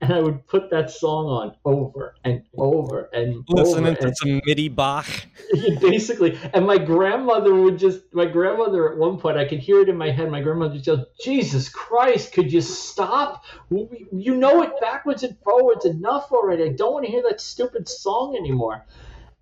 [0.00, 4.40] and I would put that song on over and over and listening over to some
[4.46, 5.06] MIDI Bach.
[5.80, 9.88] Basically, and my grandmother would just my grandmother at one point I could hear it
[9.88, 10.30] in my head.
[10.30, 13.44] My grandmother just yell, "Jesus Christ, could you stop?
[13.70, 16.64] You know it backwards and forwards enough already.
[16.64, 18.86] I don't want to hear that stupid song anymore."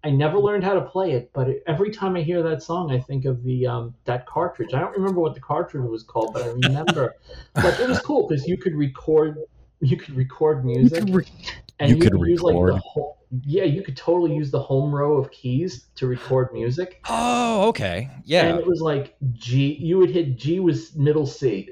[0.04, 3.00] I never learned how to play it, but every time I hear that song, I
[3.00, 4.72] think of the um, that cartridge.
[4.72, 7.16] I don't remember what the cartridge was called, but I remember.
[7.54, 9.38] but it was cool because you could record,
[9.80, 11.26] you could record music, you could, re-
[11.80, 13.18] and you, you could, could use like the whole.
[13.44, 17.00] Yeah, you could totally use the home row of keys to record music.
[17.08, 18.44] Oh, okay, yeah.
[18.46, 19.74] And it was like G.
[19.74, 21.70] You would hit G was middle C,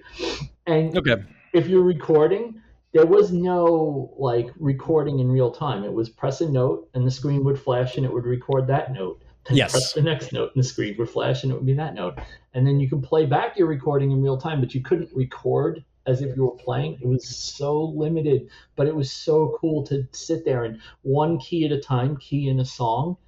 [0.66, 1.22] and okay.
[1.54, 2.60] if you're recording,
[2.96, 5.84] there was no like recording in real time.
[5.84, 8.92] It was press a note and the screen would flash and it would record that
[8.92, 9.22] note.
[9.46, 9.72] Then yes.
[9.72, 12.18] press the next note and the screen would flash and it would be that note.
[12.54, 15.84] And then you can play back your recording in real time, but you couldn't record
[16.06, 16.98] as if you were playing.
[17.02, 21.66] It was so limited, but it was so cool to sit there and one key
[21.66, 23.18] at a time key in a song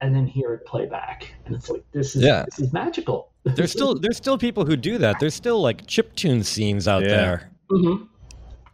[0.00, 1.32] and then hear it play back.
[1.46, 2.44] And it's like this is yeah.
[2.44, 3.30] this is magical.
[3.44, 5.20] there's still there's still people who do that.
[5.20, 7.08] There's still like chip tune scenes out yeah.
[7.08, 7.50] there.
[7.70, 8.06] Mm-hmm.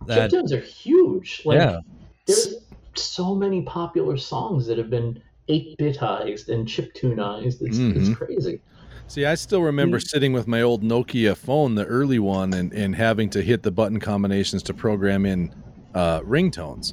[0.06, 1.42] That, Chiptunes are huge.
[1.44, 1.80] Like, yeah.
[2.26, 2.56] There's
[2.94, 7.62] so many popular songs that have been 8-bitized and chiptunized.
[7.62, 8.00] It's, mm-hmm.
[8.00, 8.60] it's crazy.
[9.08, 12.94] See, I still remember sitting with my old Nokia phone, the early one, and, and
[12.94, 15.54] having to hit the button combinations to program in
[15.94, 16.92] uh, ringtones.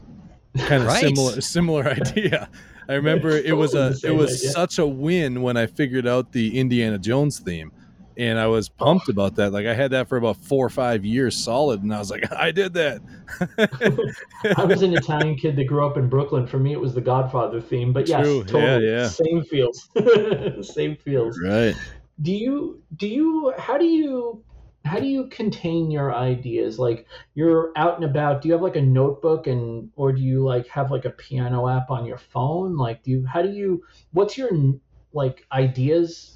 [0.57, 1.01] Kind of right.
[1.01, 2.49] similar similar idea.
[2.87, 4.51] I remember it was a it was idea.
[4.51, 7.73] such a win when I figured out the Indiana Jones theme
[8.17, 9.51] and I was pumped about that.
[9.51, 12.31] Like I had that for about four or five years solid, and I was like,
[12.37, 13.01] I did that.
[14.57, 16.47] I was an Italian kid that grew up in Brooklyn.
[16.47, 18.43] For me, it was the Godfather theme, but yes, True.
[18.43, 19.07] totally yeah, yeah.
[19.07, 19.89] same feels,
[20.73, 21.39] same feels.
[21.43, 21.75] Right.
[22.21, 24.43] Do you do you how do you
[24.85, 28.75] how do you contain your ideas like you're out and about do you have like
[28.75, 32.77] a notebook and or do you like have like a piano app on your phone
[32.77, 34.51] like do you how do you what's your
[35.11, 36.34] like ideas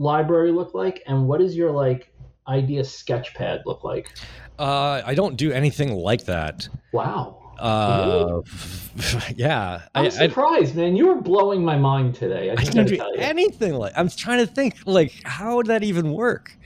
[0.00, 2.12] library look like, and what does your like
[2.48, 4.12] idea sketchpad look like?
[4.58, 6.68] Uh, I don't do anything like that.
[6.92, 7.36] Wow.
[7.58, 8.40] Uh,
[9.36, 9.82] yeah.
[9.94, 10.96] I'm I, surprised, I, man.
[10.96, 12.50] You were blowing my mind today.
[12.50, 13.92] I, I don't do anything like.
[13.96, 16.56] I'm trying to think, like, how would that even work?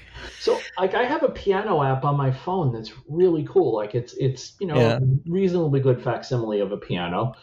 [0.41, 3.75] So, like, I have a piano app on my phone that's really cool.
[3.75, 4.99] Like, it's it's you know yeah.
[5.27, 7.35] reasonably good facsimile of a piano,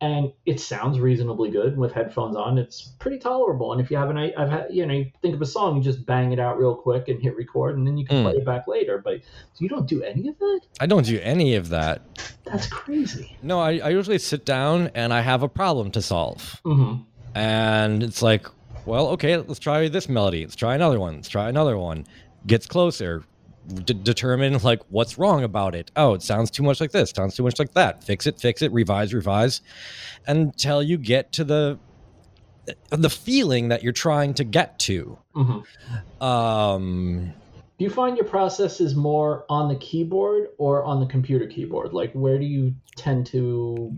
[0.00, 2.56] and it sounds reasonably good with headphones on.
[2.58, 3.72] It's pretty tolerable.
[3.72, 5.82] And if you have an, I've had, you know, you think of a song, you
[5.82, 8.22] just bang it out real quick and hit record, and then you can mm.
[8.22, 8.98] play it back later.
[8.98, 9.20] But
[9.58, 10.60] you don't do any of that.
[10.80, 12.02] I don't do any of that.
[12.44, 13.36] That's crazy.
[13.42, 17.02] No, I, I usually sit down and I have a problem to solve, mm-hmm.
[17.36, 18.46] and it's like,
[18.86, 20.44] well, okay, let's try this melody.
[20.44, 21.16] Let's try another one.
[21.16, 22.06] Let's try another one.
[22.46, 23.24] Gets closer
[23.68, 25.90] d- determine like what's wrong about it.
[25.96, 28.04] Oh, it sounds too much like this, sounds too much like that.
[28.04, 29.60] Fix it, fix it, revise, revise
[30.26, 31.78] until you get to the
[32.90, 35.18] the feeling that you're trying to get to.
[35.34, 36.22] Mm-hmm.
[36.22, 37.32] Um,
[37.78, 41.92] do you find your process is more on the keyboard or on the computer keyboard?
[41.92, 43.96] Like, where do you tend to?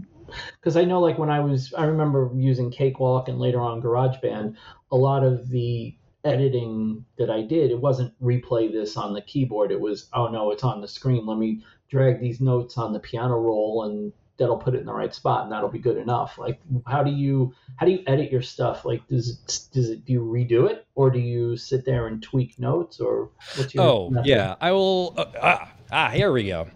[0.56, 4.54] Because I know, like, when I was, I remember using Cakewalk and later on GarageBand,
[4.92, 9.72] a lot of the editing that I did, it wasn't replay this on the keyboard.
[9.72, 11.26] It was, oh no, it's on the screen.
[11.26, 14.92] Let me drag these notes on the piano roll and that'll put it in the
[14.92, 18.32] right spot and that'll be good enough like how do you how do you edit
[18.32, 21.84] your stuff like does it does it do you redo it or do you sit
[21.84, 24.26] there and tweak notes or what's your oh method?
[24.26, 26.66] yeah i will uh, ah, ah here we go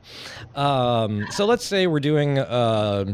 [0.55, 3.05] um so let's say we're doing uh,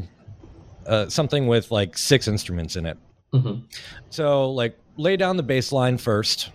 [0.87, 2.99] uh something with like six instruments in it
[3.33, 3.61] mm-hmm.
[4.09, 6.51] so like lay down the bassline first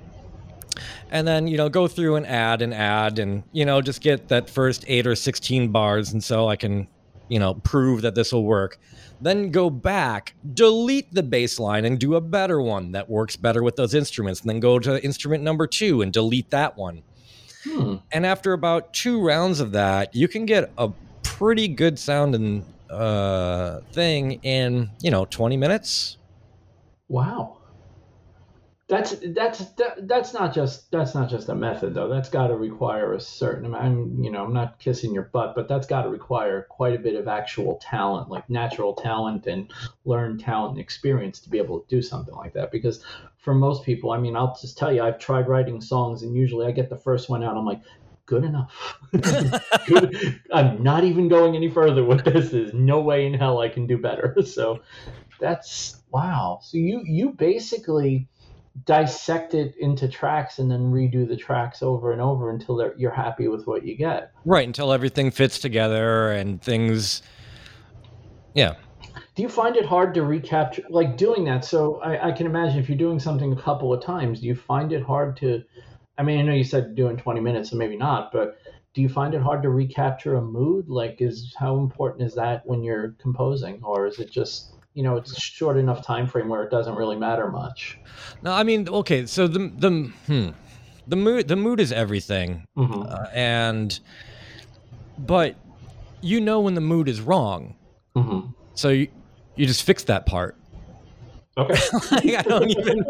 [1.12, 4.28] and then you know go through and add and add and you know just get
[4.28, 6.88] that first 8 or 16 bars and so I can
[7.28, 8.78] you know prove that this will work.
[9.22, 13.76] Then go back delete the bassline and do a better one that works better with
[13.76, 17.02] those instruments and then go to instrument number 2 and delete that one.
[17.64, 17.96] Hmm.
[18.12, 20.92] and after about two rounds of that you can get a
[21.24, 26.18] pretty good sounding uh, thing in you know 20 minutes.
[27.08, 27.58] Wow
[28.88, 32.08] that's that's that, that's not just that's not just a method though.
[32.08, 33.84] That's got to require a certain amount.
[33.84, 37.00] I'm you know I'm not kissing your butt, but that's got to require quite a
[37.00, 39.72] bit of actual talent, like natural talent and
[40.06, 42.72] learned talent and experience to be able to do something like that.
[42.72, 43.04] Because
[43.40, 46.68] for most people, I mean, I'll just tell you, I've tried writing songs, and usually
[46.68, 47.82] I get the first one out, I'm like,
[48.28, 49.00] good enough.
[49.88, 50.42] good.
[50.54, 52.50] I'm not even going any further with this.
[52.50, 54.36] There's no way in hell I can do better.
[54.46, 54.82] So
[55.40, 56.60] that's wow.
[56.62, 58.28] So you you basically
[58.84, 63.48] dissect it into tracks and then redo the tracks over and over until you're happy
[63.48, 64.34] with what you get.
[64.44, 67.22] Right, until everything fits together and things.
[68.54, 68.76] Yeah.
[69.36, 71.64] Do you find it hard to recapture, like doing that?
[71.64, 74.56] So I, I can imagine if you're doing something a couple of times, do you
[74.56, 75.64] find it hard to?
[76.18, 78.58] I mean, I know you said doing 20 minutes, so maybe not, but
[78.94, 80.88] do you find it hard to recapture a mood?
[80.88, 85.18] Like, is how important is that when you're composing, or is it just you know
[85.18, 88.00] it's short enough time frame where it doesn't really matter much.
[88.42, 90.50] No, I mean, okay, so the the hmm,
[91.08, 93.04] the mood the mood is everything, mm-hmm.
[93.04, 94.00] uh, and
[95.20, 95.56] but
[96.22, 97.76] you know when the mood is wrong,
[98.16, 98.50] mm-hmm.
[98.74, 99.10] so you
[99.56, 100.58] you just fix that part.
[101.58, 101.80] Okay.
[102.12, 103.06] like, I don't even.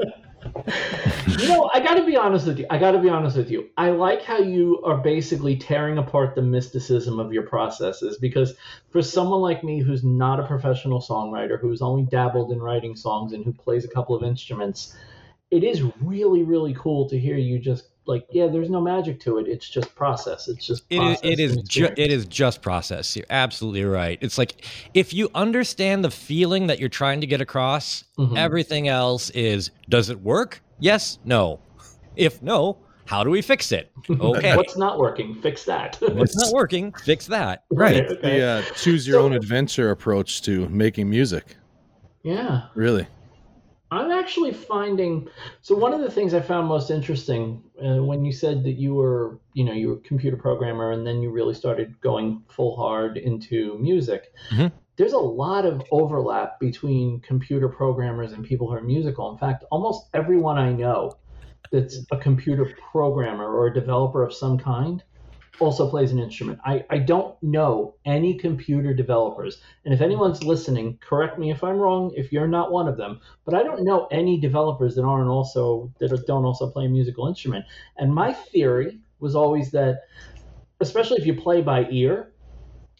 [1.28, 2.66] You know, I got to be honest with you.
[2.70, 3.70] I got to be honest with you.
[3.78, 8.54] I like how you are basically tearing apart the mysticism of your processes because
[8.89, 13.34] for someone like me who's not a professional songwriter, who's only dabbled in writing songs
[13.34, 14.96] and who plays a couple of instruments,
[15.52, 19.38] it is really really cool to hear you just like yeah there's no magic to
[19.38, 19.47] it.
[19.47, 20.47] It's just process.
[20.47, 23.16] It's just it is it is ju- it is just process.
[23.16, 24.18] You're absolutely right.
[24.22, 28.38] It's like if you understand the feeling that you're trying to get across mm-hmm.
[28.38, 30.62] everything else is does it work?
[30.80, 31.60] Yes no.
[32.16, 33.91] If no how do we fix it?
[34.10, 34.56] Okay.
[34.56, 35.36] What's not working?
[35.36, 35.97] Fix that.
[35.99, 36.91] What's not working?
[36.93, 37.64] Fix that.
[37.72, 38.06] Right.
[38.06, 38.39] Okay, okay.
[38.39, 41.56] the uh, choose your so, own adventure approach to making music.
[42.24, 42.68] Yeah.
[42.76, 43.08] Really
[43.91, 45.27] I'm actually finding
[45.61, 48.95] so one of the things I found most interesting uh, when you said that you
[48.95, 52.75] were you know you were a computer programmer and then you really started going full
[52.75, 54.33] hard into music.
[54.51, 54.75] Mm-hmm.
[54.97, 59.31] There's a lot of overlap between computer programmers and people who are musical.
[59.31, 61.17] In fact, almost everyone I know
[61.71, 65.03] that's a computer programmer or a developer of some kind
[65.60, 66.60] also plays an instrument.
[66.66, 69.62] I, I don't know any computer developers.
[69.84, 73.22] And if anyone's listening, correct me if I'm wrong, if you're not one of them,
[73.45, 77.28] but I don't know any developers that aren't also that don't also play a musical
[77.28, 77.66] instrument.
[77.97, 80.03] And my theory was always that
[80.80, 82.34] especially if you play by ear,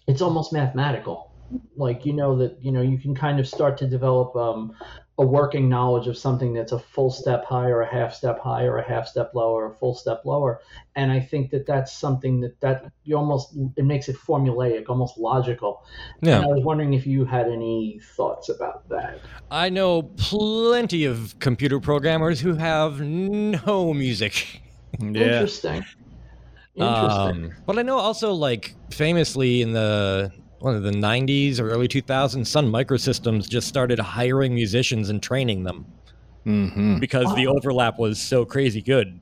[0.08, 1.32] it's almost mathematical.
[1.76, 4.76] Like you know that you know you can kind of start to develop um,
[5.18, 8.88] a working knowledge of something that's a full step higher, a half step higher, a
[8.88, 10.59] half step lower, a full step lower.
[10.95, 15.18] And I think that that's something that that you almost it makes it formulaic, almost
[15.18, 15.86] logical.
[16.22, 16.38] Yeah.
[16.38, 19.22] And I was wondering if you had any thoughts about that.
[19.49, 24.61] I know plenty of computer programmers who have no music.
[24.99, 25.07] yeah.
[25.07, 25.86] Interesting.
[26.76, 27.45] Interesting.
[27.45, 30.34] Um, but I know also like famously in the
[30.66, 35.63] one of the 90s or early 2000s, Sun Microsystems just started hiring musicians and training
[35.63, 35.86] them
[36.43, 36.97] mm-hmm.
[36.97, 37.36] because wow.
[37.36, 39.22] the overlap was so crazy good.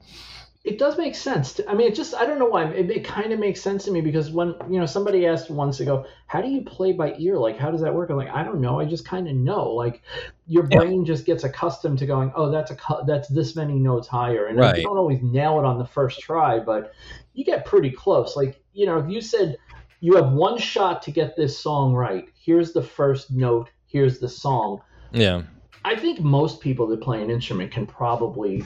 [0.64, 1.52] It does make sense.
[1.56, 2.64] To, I mean, it just, I don't know why.
[2.68, 5.82] It, it kind of makes sense to me because when, you know, somebody asked once
[5.82, 7.38] ago, how do you play by ear?
[7.38, 8.10] Like, how does that work?
[8.10, 8.80] I'm like, I don't know.
[8.80, 9.70] I just kind of know.
[9.70, 10.02] Like,
[10.48, 11.08] your brain yeah.
[11.08, 14.46] just gets accustomed to going, oh, that's a, that's this many notes higher.
[14.46, 14.78] And right.
[14.78, 16.94] you don't always nail it on the first try, but
[17.34, 18.38] you get pretty close.
[18.38, 19.58] Like, you know, if you said,
[20.04, 22.28] you have one shot to get this song right.
[22.36, 23.70] Here's the first note.
[23.86, 24.82] Here's the song.
[25.14, 25.44] Yeah.
[25.86, 28.66] I think most people that play an instrument can probably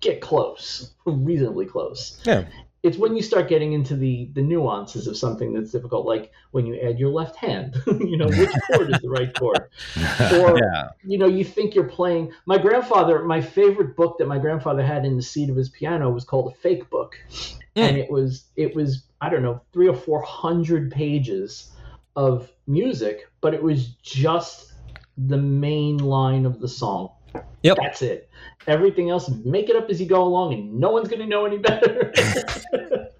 [0.00, 2.18] get close, reasonably close.
[2.24, 2.46] Yeah.
[2.82, 6.64] It's when you start getting into the the nuances of something that's difficult, like when
[6.64, 7.76] you add your left hand.
[7.86, 9.58] you know, which chord is the right chord?
[10.32, 10.88] Or yeah.
[11.02, 12.32] you know, you think you're playing.
[12.46, 16.10] My grandfather, my favorite book that my grandfather had in the seat of his piano
[16.10, 17.16] was called a fake book,
[17.76, 17.82] mm.
[17.82, 21.72] and it was it was I don't know, three or four hundred pages
[22.16, 24.74] of music, but it was just
[25.16, 27.10] the main line of the song.
[27.62, 27.78] Yep.
[27.80, 28.28] That's it.
[28.66, 31.46] Everything else, make it up as you go along, and no one's going to know
[31.46, 32.12] any better.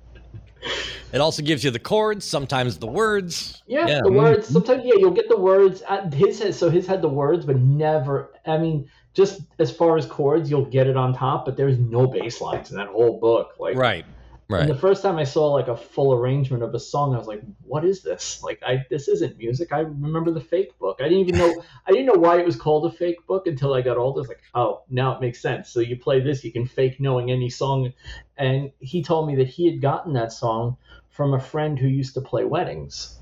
[1.13, 3.63] it also gives you the chords, sometimes the words.
[3.67, 3.95] Yeah, yeah.
[3.97, 4.17] the mm-hmm.
[4.17, 4.49] words.
[4.49, 5.83] Sometimes, yeah, you'll get the words.
[6.13, 8.33] His had, so his had the words, but never.
[8.47, 12.07] I mean, just as far as chords, you'll get it on top, but there's no
[12.07, 13.55] bass lines in that whole book.
[13.59, 14.05] Like, right.
[14.49, 14.63] Right.
[14.63, 17.27] And the first time I saw like a full arrangement of a song, I was
[17.27, 18.43] like, "What is this?
[18.43, 20.99] Like, I this isn't music." I remember the fake book.
[21.01, 23.73] I didn't even know I didn't know why it was called a fake book until
[23.73, 24.21] I got older.
[24.21, 25.71] It's like, oh, now it makes sense.
[25.71, 27.95] So you play this, you can fake knowing any song.
[28.37, 30.77] And he told me that he had gotten that song
[31.09, 33.19] from a friend who used to play weddings.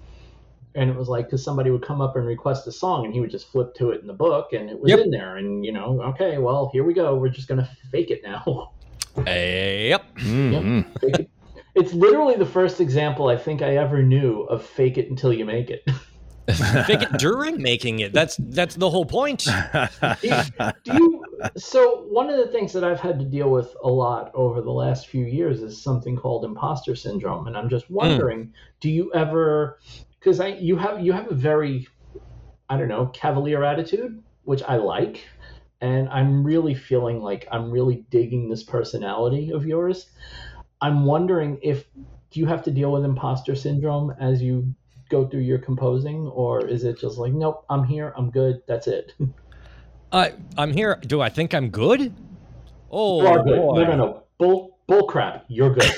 [0.75, 3.21] And it was like because somebody would come up and request a song, and he
[3.21, 5.01] would just flip to it in the book, and it was yep.
[5.01, 5.37] in there.
[5.37, 7.15] And you know, okay, well, here we go.
[7.15, 8.73] We're just gonna fake it now.
[9.17, 10.17] Yep.
[10.17, 11.07] Mm-hmm.
[11.09, 11.29] yep.
[11.75, 15.45] It's literally the first example I think I ever knew of fake it until you
[15.45, 15.83] make it.
[16.87, 18.13] fake it during making it.
[18.13, 19.45] That's that's the whole point.
[19.45, 20.43] do, you,
[20.85, 21.25] do you,
[21.57, 24.71] so one of the things that I've had to deal with a lot over the
[24.71, 27.95] last few years is something called imposter syndrome, and I'm just hmm.
[27.95, 28.53] wondering, mm.
[28.81, 29.79] do you ever?
[30.19, 31.87] Because I you have you have a very,
[32.69, 35.25] I don't know, cavalier attitude, which I like
[35.83, 40.07] and I'm really feeling like I'm really digging this personality of yours.
[40.81, 41.85] I'm wondering if
[42.31, 44.75] do you have to deal with imposter syndrome as you
[45.11, 48.87] go through your composing, or is it just like, nope, I'm here, I'm good, that's
[48.87, 49.13] it?
[50.13, 50.99] uh, I'm here.
[51.07, 52.15] Do I think I'm good?
[52.91, 53.57] Oh, good.
[53.57, 54.23] No, no, no.
[54.39, 55.45] Bull, bull crap.
[55.49, 55.93] You're good.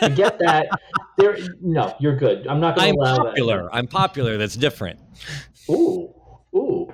[0.00, 0.68] Forget that.
[1.18, 2.46] There, no, you're good.
[2.46, 3.24] I'm not going to allow popular.
[3.24, 3.30] that.
[3.32, 3.74] I'm popular.
[3.74, 4.38] I'm popular.
[4.38, 5.00] That's different.
[5.68, 6.14] Ooh,
[6.54, 6.92] ooh.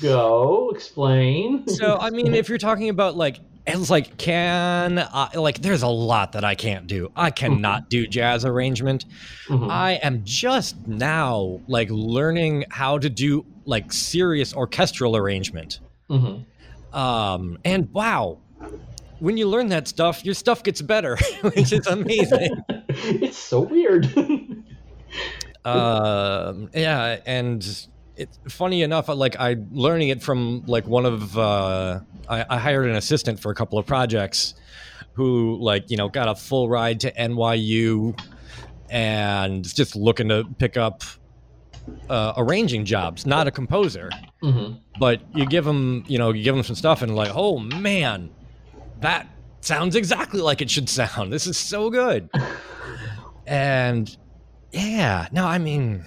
[0.00, 1.66] Go explain.
[1.68, 5.88] So, I mean, if you're talking about like, it's like, can I, like, there's a
[5.88, 7.12] lot that I can't do.
[7.14, 7.88] I cannot mm-hmm.
[7.88, 9.04] do jazz arrangement.
[9.48, 9.70] Mm-hmm.
[9.70, 15.80] I am just now like learning how to do like serious orchestral arrangement.
[16.08, 16.98] Mm-hmm.
[16.98, 18.38] Um, and wow,
[19.20, 22.62] when you learn that stuff, your stuff gets better, which is amazing.
[22.88, 24.06] it's so weird.
[25.64, 27.86] um, yeah, and
[28.20, 32.86] it's funny enough like i learning it from like one of uh, I, I, hired
[32.86, 34.54] an assistant for a couple of projects
[35.14, 38.18] who like you know got a full ride to NYU
[38.90, 41.02] and just looking to pick up
[42.10, 44.10] uh, arranging jobs not a composer
[44.42, 44.74] mm-hmm.
[44.98, 48.30] but you give them you know you give them some stuff and like oh man
[49.00, 49.26] that
[49.62, 52.28] sounds exactly like it should sound this is so good
[53.46, 54.18] and
[54.72, 56.04] yeah no i mean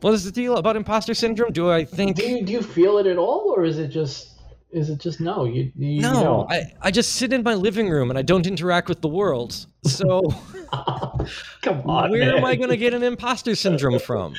[0.00, 1.52] what is the deal about imposter syndrome?
[1.52, 2.16] Do I think?
[2.16, 4.36] Do you, do you feel it at all, or is it just
[4.70, 5.44] is it just no?
[5.44, 6.46] You, you no.
[6.50, 9.66] I, I just sit in my living room and I don't interact with the world.
[9.84, 10.22] So
[11.62, 12.38] come on, where man.
[12.38, 14.34] am I going to get an imposter syndrome from?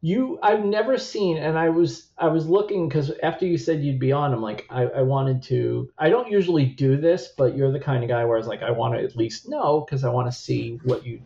[0.00, 3.98] You, I've never seen, and I was I was looking because after you said you'd
[3.98, 5.90] be on, I'm like I, I wanted to.
[5.98, 8.62] I don't usually do this, but you're the kind of guy where I was like
[8.62, 11.20] I want to at least know because I want to see what you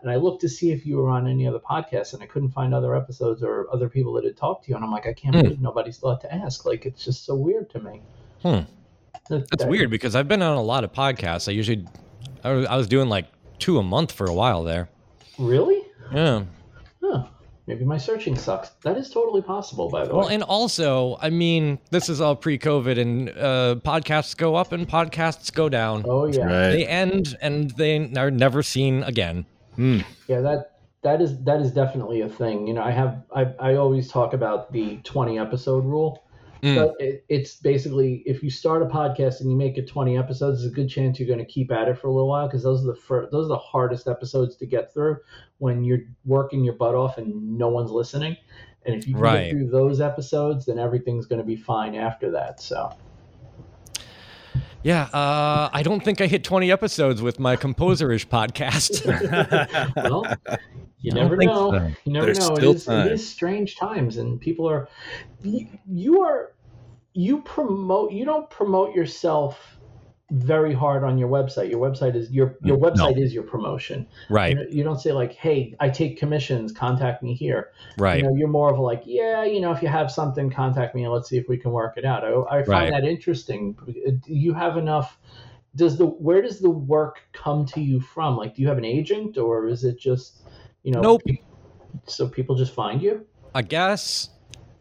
[0.00, 2.50] and I looked to see if you were on any other podcasts, and I couldn't
[2.50, 4.76] find other episodes or other people that had talked to you.
[4.76, 5.42] And I'm like, I can't mm.
[5.42, 6.64] believe nobody's thought to ask.
[6.64, 8.02] Like, it's just so weird to me.
[8.42, 8.60] Hmm.
[9.28, 11.48] That's that, weird because I've been on a lot of podcasts.
[11.48, 11.84] I usually,
[12.44, 13.26] I I was doing like
[13.58, 14.88] two a month for a while there.
[15.38, 15.84] Really?
[16.12, 16.44] Yeah.
[17.68, 17.74] Huh.
[17.74, 18.70] Maybe my searching sucks.
[18.82, 20.24] That is totally possible, by the well, way.
[20.24, 24.88] Well, and also, I mean, this is all pre-COVID, and uh, podcasts go up and
[24.88, 26.04] podcasts go down.
[26.06, 26.70] Oh yeah, right.
[26.70, 29.44] they end and they are never seen again.
[29.76, 30.04] Mm.
[30.26, 32.66] Yeah, that that is that is definitely a thing.
[32.66, 36.24] You know, I have I, I always talk about the 20 episode rule.
[36.62, 36.74] Mm.
[36.74, 40.60] So it, it's basically if you start a podcast and you make it 20 episodes,
[40.60, 42.62] there's a good chance you're going to keep at it for a little while because
[42.62, 45.18] those are the first, those are the hardest episodes to get through
[45.58, 48.36] when you're working your butt off and no one's listening.
[48.86, 49.44] And if you can right.
[49.44, 52.60] get through those episodes, then everything's going to be fine after that.
[52.60, 52.90] So
[54.82, 59.04] yeah, uh, I don't think I hit 20 episodes with my composerish podcast.
[59.96, 60.24] well,
[61.00, 61.72] you never know.
[61.72, 61.90] So.
[62.04, 62.56] You never There's know.
[62.56, 64.88] It is, it is, strange times, and people are.
[65.42, 66.52] You are.
[67.12, 68.12] You promote.
[68.12, 69.77] You don't promote yourself
[70.30, 71.70] very hard on your website.
[71.70, 73.22] Your website is your your mm, website no.
[73.22, 74.06] is your promotion.
[74.28, 74.56] Right.
[74.56, 76.72] You, you, don't say like, "Hey, I take commissions.
[76.72, 78.18] Contact me here." Right.
[78.18, 81.04] You know, you're more of like, "Yeah, you know, if you have something, contact me
[81.04, 82.90] and let's see if we can work it out." I, I find right.
[82.90, 83.72] that interesting.
[83.72, 85.18] Do You have enough.
[85.76, 88.36] Does the where does the work come to you from?
[88.36, 90.42] Like, do you have an agent or is it just,
[90.82, 91.22] you know, nope.
[92.06, 93.26] so people just find you?
[93.54, 94.30] I guess.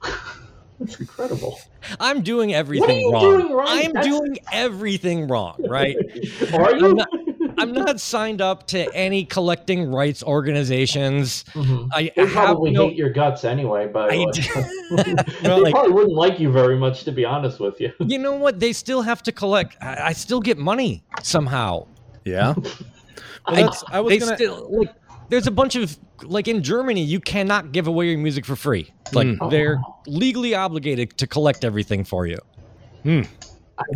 [0.80, 1.60] That's incredible.
[2.00, 3.22] I'm doing everything wrong.
[3.40, 3.66] Doing wrong.
[3.68, 4.08] I'm That's...
[4.08, 5.96] doing everything wrong, right?
[6.54, 6.94] Are you?
[6.94, 7.10] Not,
[7.58, 11.44] I'm not signed up to any collecting rights organizations.
[11.54, 11.90] Mhm.
[11.92, 12.88] I, They I have probably no.
[12.90, 14.18] hate your guts anyway, but I
[15.04, 17.92] they Well, like- probably wouldn't like you very much, to be honest with you.
[18.00, 18.60] You know what?
[18.60, 19.76] They still have to collect.
[19.82, 21.88] I, I still get money somehow.
[22.26, 22.54] Yeah.
[23.48, 24.94] Well, I, I was they gonna- still like.
[25.30, 28.92] There's a bunch of like in Germany, you cannot give away your music for free.
[29.14, 29.50] Like Mm.
[29.52, 29.96] they're Oh.
[30.08, 32.38] legally obligated to collect everything for you.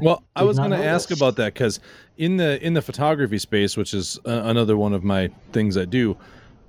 [0.02, 1.18] Well, I was going to ask this.
[1.18, 1.80] about that because
[2.18, 5.86] in the in the photography space, which is uh, another one of my things I
[5.86, 6.16] do,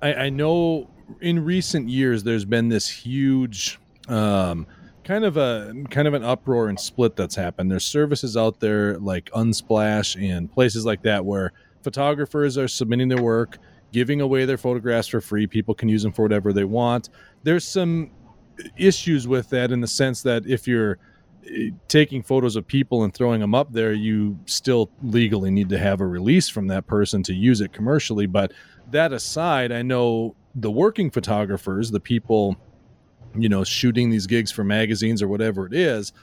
[0.01, 0.89] I, I know
[1.21, 4.65] in recent years there's been this huge um,
[5.03, 7.69] kind of a kind of an uproar and split that's happened.
[7.69, 11.51] There's services out there like Unsplash and places like that where
[11.83, 13.59] photographers are submitting their work,
[13.93, 15.47] giving away their photographs for free.
[15.47, 17.09] People can use them for whatever they want.
[17.43, 18.11] There's some
[18.75, 20.97] issues with that in the sense that if you're
[21.49, 25.77] eh, taking photos of people and throwing them up there, you still legally need to
[25.77, 28.25] have a release from that person to use it commercially.
[28.25, 28.51] But
[28.91, 32.57] that aside, I know the working photographers, the people,
[33.35, 36.13] you know, shooting these gigs for magazines or whatever it is,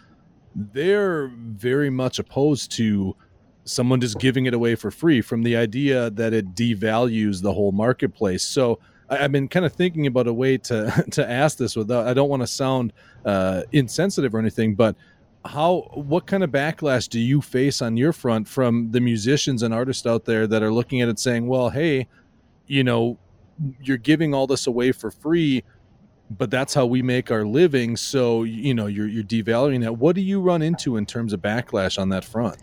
[0.55, 3.17] they're very much opposed to
[3.65, 7.73] someone just giving it away for free from the idea that it devalues the whole
[7.73, 8.43] marketplace.
[8.43, 12.07] So I, I've been kind of thinking about a way to to ask this without
[12.07, 12.93] I don't want to sound
[13.25, 14.97] uh, insensitive or anything, but
[15.45, 19.73] how what kind of backlash do you face on your front from the musicians and
[19.73, 22.07] artists out there that are looking at it saying, well, hey,
[22.67, 23.19] you know,
[23.81, 25.63] you're giving all this away for free
[26.31, 30.15] but that's how we make our living so you know you're you're devaluing that what
[30.15, 32.57] do you run into in terms of backlash on that front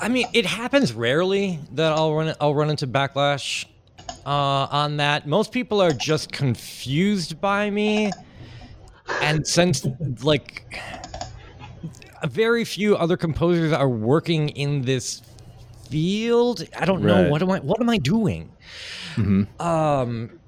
[0.00, 3.66] I mean, it happens rarely that I'll run I'll run into backlash
[4.26, 5.26] uh, on that.
[5.26, 8.10] Most people are just confused by me,
[9.20, 9.86] and since
[10.22, 10.64] like
[12.24, 15.22] very few other composers are working in this
[15.90, 18.50] field, I don't know what am I what am I doing.
[19.14, 19.62] mm-hmm.
[19.62, 20.38] Um,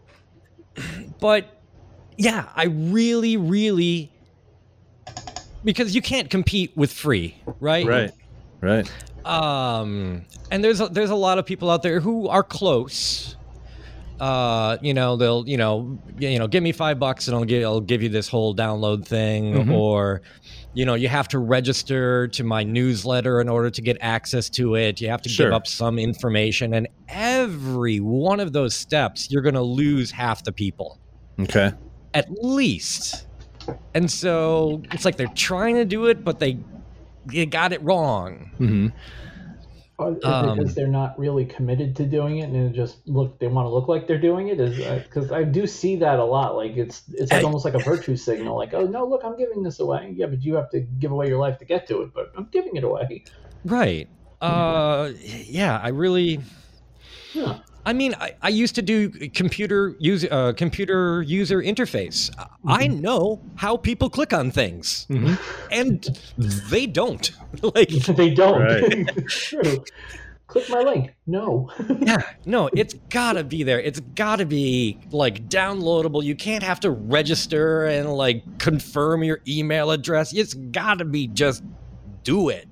[1.21, 1.61] but
[2.17, 4.11] yeah, I really, really
[5.65, 7.87] because you can't compete with free, right?
[7.87, 8.11] right
[8.61, 8.91] right
[9.27, 13.37] um and there's a, there's a lot of people out there who are close.
[14.21, 17.65] Uh you know they'll you know you know give me five bucks and i'll give
[17.65, 19.55] i'll give you this whole download thing.
[19.55, 19.73] Mhm.
[19.73, 20.23] or
[20.73, 24.77] you know you have to register to my newsletter in order to get access to
[24.77, 25.01] it.
[25.01, 25.47] You have to Sure.
[25.47, 26.75] give up some information.
[26.75, 30.99] And every one of those steps you're going to lose half the people.
[31.41, 31.73] Okay.
[32.13, 33.27] At least.
[33.95, 36.59] And so it's like they're trying to do it but they
[37.27, 38.89] they got it wrong mm-hmm.
[39.97, 43.07] Or is it Um, because they're not really committed to doing it, and it just
[43.07, 44.59] look they want to look like they're doing it.
[44.59, 46.57] Is because I do see that a lot.
[46.57, 48.57] Like it's it's like I- almost like a virtue signal.
[48.57, 50.13] Like oh no, look, I'm giving this away.
[50.17, 52.13] Yeah, but you have to give away your life to get to it.
[52.13, 53.23] But I'm giving it away.
[53.65, 54.09] Right.
[54.41, 56.41] Uh, yeah, I really.
[57.33, 57.61] Yeah.
[57.87, 62.31] I mean, I, I used to do computer user uh, computer user interface.
[62.67, 65.39] I know how people click on things, Mhm.
[65.71, 66.19] and
[66.71, 67.31] they don't.
[67.75, 68.61] like, they don't.
[68.61, 69.27] Right.
[69.29, 69.85] True.
[70.47, 71.11] Click my link.
[71.27, 71.71] No.
[72.01, 73.81] yeah, no, it's gotta be there.
[73.81, 76.23] It's gotta be like downloadable.
[76.23, 80.35] You can't have to register and like confirm your email address.
[80.35, 81.65] It's gotta be just
[82.25, 82.69] do it.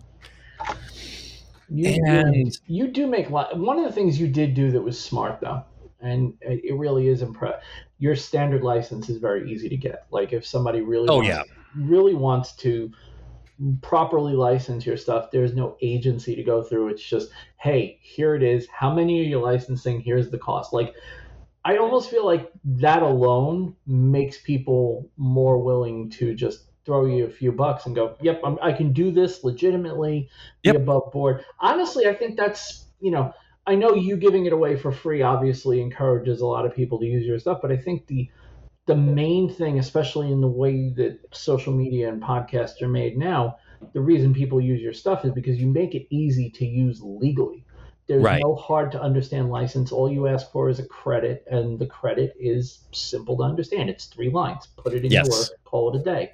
[1.74, 3.58] You, And- you, you do make a lot.
[3.58, 5.62] One of the things you did do that was smart, though,
[6.00, 7.60] and it it really is impressive.
[7.98, 10.06] Your standard license is very easy to get.
[10.10, 11.42] Like if somebody really, Oh, wants, yeah.
[11.76, 12.90] really wants to
[13.80, 16.88] properly license your stuff, there's no agency to go through.
[16.88, 18.66] It's just, hey, here it is.
[18.68, 20.00] How many are you licensing?
[20.00, 20.72] Here's the cost.
[20.72, 20.94] Like,
[21.64, 27.30] I almost feel like that alone makes people more willing to just throw you a
[27.30, 30.28] few bucks and go, yep, I'm, I can do this legitimately,
[30.64, 30.74] Yep.
[30.74, 31.44] be above board.
[31.60, 33.32] Honestly, I think that's, you know,
[33.66, 37.06] I know you giving it away for free obviously encourages a lot of people to
[37.06, 38.28] use your stuff, but I think the
[38.86, 43.56] the main thing, especially in the way that social media and podcasts are made now,
[43.94, 47.64] the reason people use your stuff is because you make it easy to use legally.
[48.08, 48.40] There's Right.
[48.42, 49.92] no hard to understand license.
[49.92, 53.88] All you ask for is a credit, and the credit is simple to understand.
[53.88, 54.66] It's three lines.
[54.76, 55.26] Put it in Yes.
[55.28, 56.32] your work, call it a day.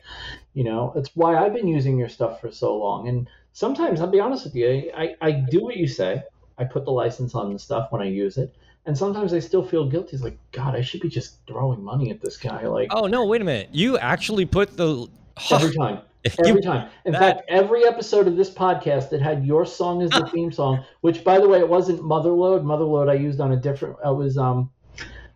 [0.55, 3.09] You know, it's why I've been using your stuff for so long.
[3.09, 6.23] And sometimes, I'll be honest with you, I, I do what you say.
[6.57, 8.55] I put the license on the stuff when I use it.
[8.87, 10.17] And sometimes I still feel guilty.
[10.17, 12.67] It's like, God, I should be just throwing money at this guy.
[12.67, 13.27] Like, Oh no!
[13.27, 13.69] Wait a minute.
[13.73, 15.07] You actually put the
[15.51, 16.01] every time.
[16.45, 16.91] Every time.
[17.05, 20.53] In that- fact, every episode of this podcast that had your song as the theme
[20.53, 22.63] song, which by the way, it wasn't Motherload.
[22.65, 23.97] Motherload I used on a different.
[24.05, 24.71] It was um,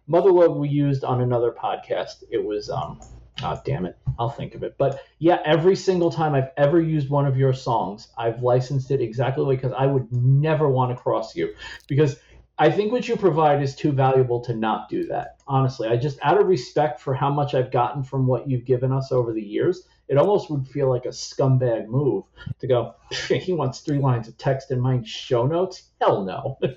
[0.08, 2.24] Motherload we used on another podcast.
[2.30, 3.00] It was um,
[3.42, 3.96] Oh, damn it.
[4.18, 4.76] I'll think of it.
[4.78, 9.00] But yeah, every single time I've ever used one of your songs, I've licensed it
[9.00, 11.54] exactly because I would never want to cross you.
[11.88, 12.18] Because
[12.58, 15.40] I think what you provide is too valuable to not do that.
[15.48, 18.92] Honestly, I just, out of respect for how much I've gotten from what you've given
[18.92, 22.24] us over the years, it almost would feel like a scumbag move
[22.58, 22.94] to go,
[23.28, 25.84] he wants three lines of text in my show notes.
[26.02, 26.58] Hell no.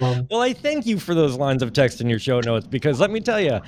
[0.00, 2.98] um, well, I thank you for those lines of text in your show notes because
[2.98, 3.60] let me tell you, uh,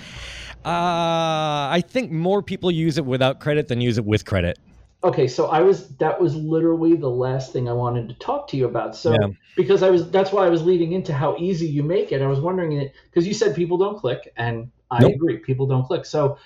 [0.64, 4.59] I think more people use it without credit than use it with credit.
[5.05, 8.57] Okay, so I was that was literally the last thing I wanted to talk to
[8.57, 8.97] you about.
[8.97, 9.28] So yeah.
[9.57, 12.22] because I was that's why I was leading into how easy you make it.
[12.22, 15.14] I was wondering it because you said people don't click, and I nope.
[15.14, 16.05] agree, people don't click.
[16.05, 16.38] So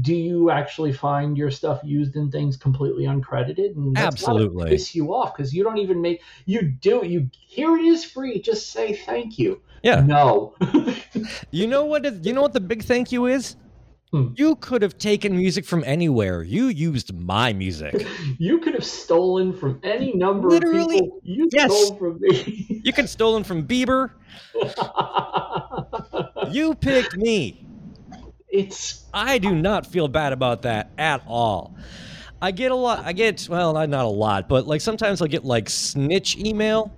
[0.00, 3.76] do you actually find your stuff used in things completely uncredited?
[3.76, 7.84] And Absolutely, piss you off because you don't even make you do you here it
[7.84, 8.40] is free.
[8.40, 9.60] Just say thank you.
[9.82, 10.00] Yeah.
[10.00, 10.54] No.
[11.50, 12.06] you know what?
[12.06, 13.56] Is, you know what the big thank you is?
[14.10, 14.28] Hmm.
[14.36, 16.42] You could have taken music from anywhere.
[16.42, 18.06] You used my music.
[18.38, 21.20] you could have stolen from any number Literally, of people.
[21.24, 21.72] You yes.
[21.72, 22.80] stole from me.
[22.84, 24.12] you could stolen from Bieber.
[26.52, 27.63] you picked me.
[28.54, 31.74] It's I do not feel bad about that at all.
[32.40, 35.44] I get a lot I get well, not a lot, but like sometimes I'll get
[35.44, 36.92] like snitch email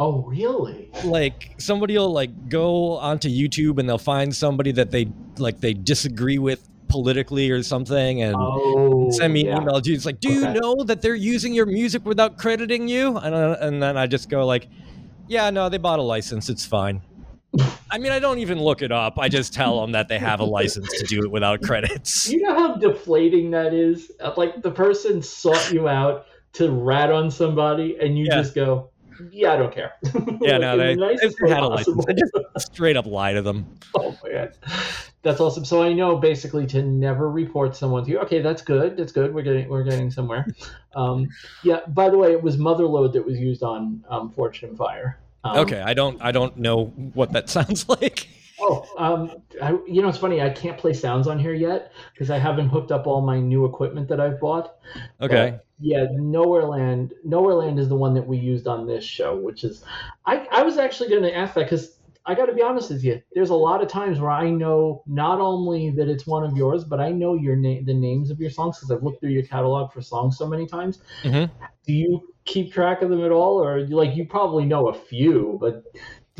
[0.00, 0.88] Oh, really?
[1.04, 5.74] Like somebody will like go onto YouTube and they'll find somebody that they like they
[5.74, 9.56] disagree with politically or something and oh, send me yeah.
[9.56, 9.76] an email.
[9.76, 10.54] It's like, do okay.
[10.54, 13.18] you know that they're using your music without crediting you?
[13.18, 14.68] And, uh, and then I just go like,
[15.28, 16.48] yeah, no, they bought a license.
[16.48, 17.02] It's fine.
[17.90, 19.18] I mean, I don't even look it up.
[19.18, 22.30] I just tell them that they have a license to do it without credits.
[22.30, 24.12] You know how deflating that is?
[24.36, 28.36] Like the person sought you out to rat on somebody, and you yeah.
[28.36, 28.90] just go,
[29.30, 29.92] yeah, I don't care.
[30.42, 32.04] Yeah, no, they, they had a license.
[32.08, 32.32] I just
[32.72, 33.66] straight up lie to them.
[33.94, 34.56] Oh my god,
[35.22, 35.66] that's awesome.
[35.66, 38.18] So I know basically to never report someone to you.
[38.20, 38.96] Okay, that's good.
[38.96, 39.34] That's good.
[39.34, 40.46] We're getting we're getting somewhere.
[40.94, 41.28] Um,
[41.62, 41.80] yeah.
[41.88, 45.19] By the way, it was Motherload that was used on um, Fortune Fire.
[45.44, 48.28] Um, okay, I don't I don't know what that sounds like.
[48.62, 50.42] Oh, um, I, you know, it's funny.
[50.42, 53.64] I can't play sounds on here yet because I haven't hooked up all my new
[53.64, 54.76] equipment that I've bought.
[55.20, 55.52] Okay.
[55.52, 57.14] But, yeah, Nowhere Land.
[57.24, 59.82] Nowhere Land is the one that we used on this show, which is,
[60.26, 63.02] I, I was actually going to ask that because I got to be honest with
[63.02, 63.22] you.
[63.32, 66.84] There's a lot of times where I know not only that it's one of yours,
[66.84, 69.42] but I know your name, the names of your songs because I've looked through your
[69.44, 70.98] catalog for songs so many times.
[71.22, 71.52] Mm-hmm.
[71.86, 75.58] Do you keep track of them at all, or like you probably know a few,
[75.60, 75.84] but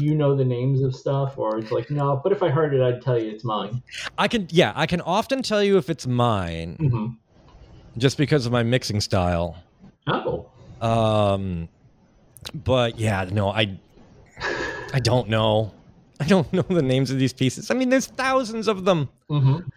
[0.00, 1.36] do you know the names of stuff?
[1.38, 3.82] Or it's like no but if i heard it i'd tell you it's mine.
[4.18, 7.06] I can yeah i can often tell you if it's mine mm-hmm.
[7.98, 9.56] just because of my mixing style.
[10.06, 10.48] Oh.
[10.80, 11.68] Um
[12.54, 13.78] but yeah no i
[14.94, 15.72] i don't know.
[16.18, 17.70] I don't know the names of these pieces.
[17.70, 19.08] I mean there's thousands of them.
[19.30, 19.68] Mm-hmm.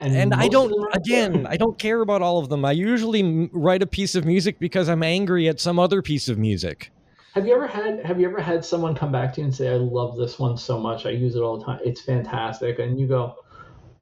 [0.00, 3.82] And, and i don't again i don't care about all of them i usually write
[3.82, 6.90] a piece of music because i'm angry at some other piece of music
[7.38, 9.68] have you ever had Have you ever had someone come back to you and say,
[9.68, 11.06] "I love this one so much.
[11.06, 11.78] I use it all the time.
[11.84, 13.36] It's fantastic," and you go,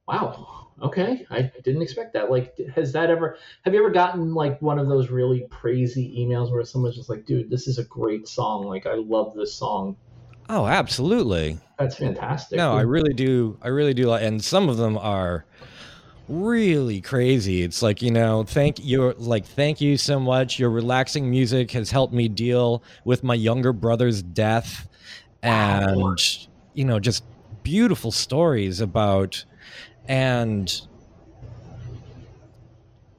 [0.09, 3.37] "Wow, okay, I didn't expect that." Like, has that ever?
[3.65, 7.27] Have you ever gotten like one of those really crazy emails where someone's just like,
[7.27, 8.65] "Dude, this is a great song.
[8.65, 9.97] Like, I love this song."
[10.49, 11.59] Oh, absolutely.
[11.79, 12.57] That's fantastic.
[12.57, 13.59] No, I really do.
[13.61, 15.45] I really do like, and some of them are
[16.29, 17.63] really crazy.
[17.63, 20.59] It's like, you know, thank you like thank you so much.
[20.59, 24.89] Your relaxing music has helped me deal with my younger brother's death
[25.43, 26.17] and wow.
[26.75, 27.25] you know, just
[27.63, 29.45] beautiful stories about
[30.09, 30.81] and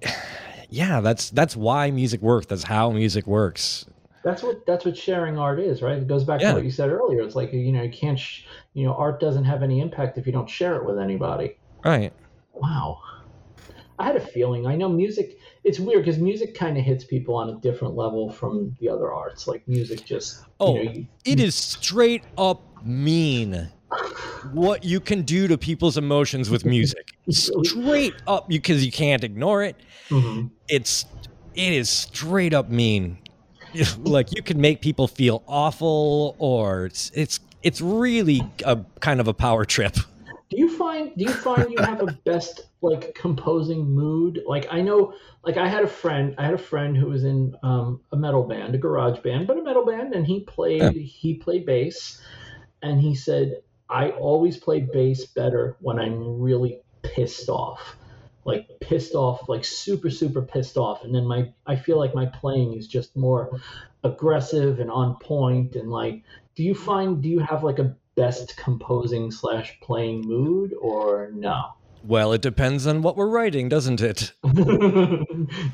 [0.69, 2.47] yeah, that's that's why music works.
[2.47, 3.85] That's how music works.
[4.23, 5.97] That's what that's what sharing art is, right?
[5.97, 6.49] It goes back yeah.
[6.49, 7.21] to what you said earlier.
[7.21, 8.43] It's like you know you can't, sh-
[8.73, 11.57] you know, art doesn't have any impact if you don't share it with anybody.
[11.85, 12.11] Right.
[12.59, 13.01] Wow.
[13.99, 14.67] I had a feeling.
[14.67, 15.39] I know music.
[15.63, 19.11] It's weird because music kind of hits people on a different level from the other
[19.11, 19.47] arts.
[19.47, 23.69] Like music, just oh, you know, you, it is straight up mean
[24.51, 27.17] what you can do to people's emotions with music.
[27.29, 29.75] straight up, because you can't ignore it.
[30.09, 30.47] Mm-hmm.
[30.67, 31.05] It's
[31.55, 33.17] it is straight up mean.
[33.99, 39.27] like you can make people feel awful, or it's it's it's really a kind of
[39.27, 39.97] a power trip.
[40.49, 44.41] Do you find do you find you have a best like composing mood?
[44.45, 47.55] Like I know like I had a friend I had a friend who was in
[47.63, 50.89] um, a metal band, a garage band, but a metal band and he played yeah.
[50.91, 52.21] he played bass
[52.81, 57.97] and he said I always play bass better when I'm really pissed off.
[58.45, 62.27] Like pissed off, like super super pissed off and then my I feel like my
[62.27, 63.59] playing is just more
[64.03, 66.23] aggressive and on point and like
[66.55, 71.73] do you find do you have like a best composing slash playing mood or no?
[72.03, 74.33] Well, it depends on what we're writing, doesn't it?
[74.53, 75.25] do,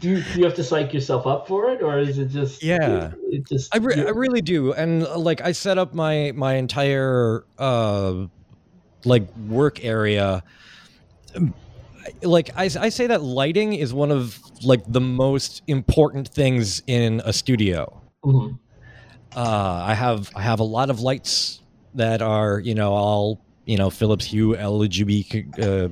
[0.01, 3.07] you, do you have to psych yourself up for it, or is it just yeah?
[3.07, 6.31] It, it just I, re- I really do, and uh, like I set up my
[6.35, 8.25] my entire uh
[9.05, 10.43] like work area.
[12.21, 17.21] Like I, I say that lighting is one of like the most important things in
[17.25, 18.01] a studio.
[18.25, 18.57] Mhm.
[19.35, 21.59] Uh, I have I have a lot of lights
[21.95, 25.89] that are you know all you know Philips Hue LGB uh,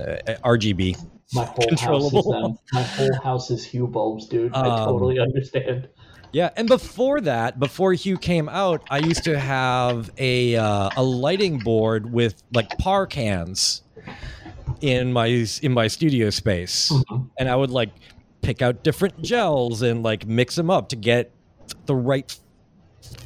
[0.00, 0.96] uh, RGB.
[1.34, 2.10] My whole Controllable.
[2.10, 2.58] house is them.
[2.72, 4.54] My whole house is Hue bulbs, dude.
[4.54, 5.88] I Um, totally understand.
[6.32, 11.02] Yeah, and before that, before Hue came out, I used to have a uh, a
[11.02, 13.82] lighting board with like par cans
[14.80, 15.26] in my
[15.62, 17.28] in my studio space, Mhm.
[17.38, 17.90] and I would like
[18.42, 21.30] pick out different gels and like mix them up to get
[21.86, 22.34] the right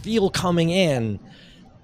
[0.03, 1.19] feel coming in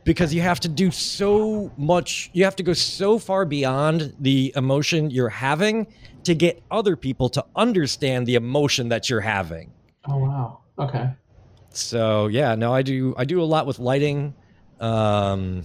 [0.04, 4.52] because you have to do so much you have to go so far beyond the
[4.56, 5.86] emotion you're having
[6.24, 9.72] to get other people to understand the emotion that you're having
[10.08, 10.58] Oh wow.
[10.78, 11.10] Okay.
[11.70, 14.34] so yeah no i do i do a lot with lighting
[14.80, 15.64] um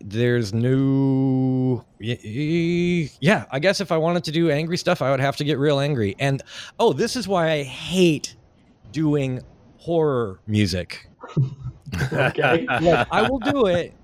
[0.00, 5.36] there's new yeah i guess if i wanted to do angry stuff i would have
[5.36, 6.42] to get real angry and
[6.78, 8.36] oh this is why i hate
[8.92, 9.40] doing
[9.78, 11.08] horror music
[12.12, 12.66] Okay.
[13.10, 13.94] i will do it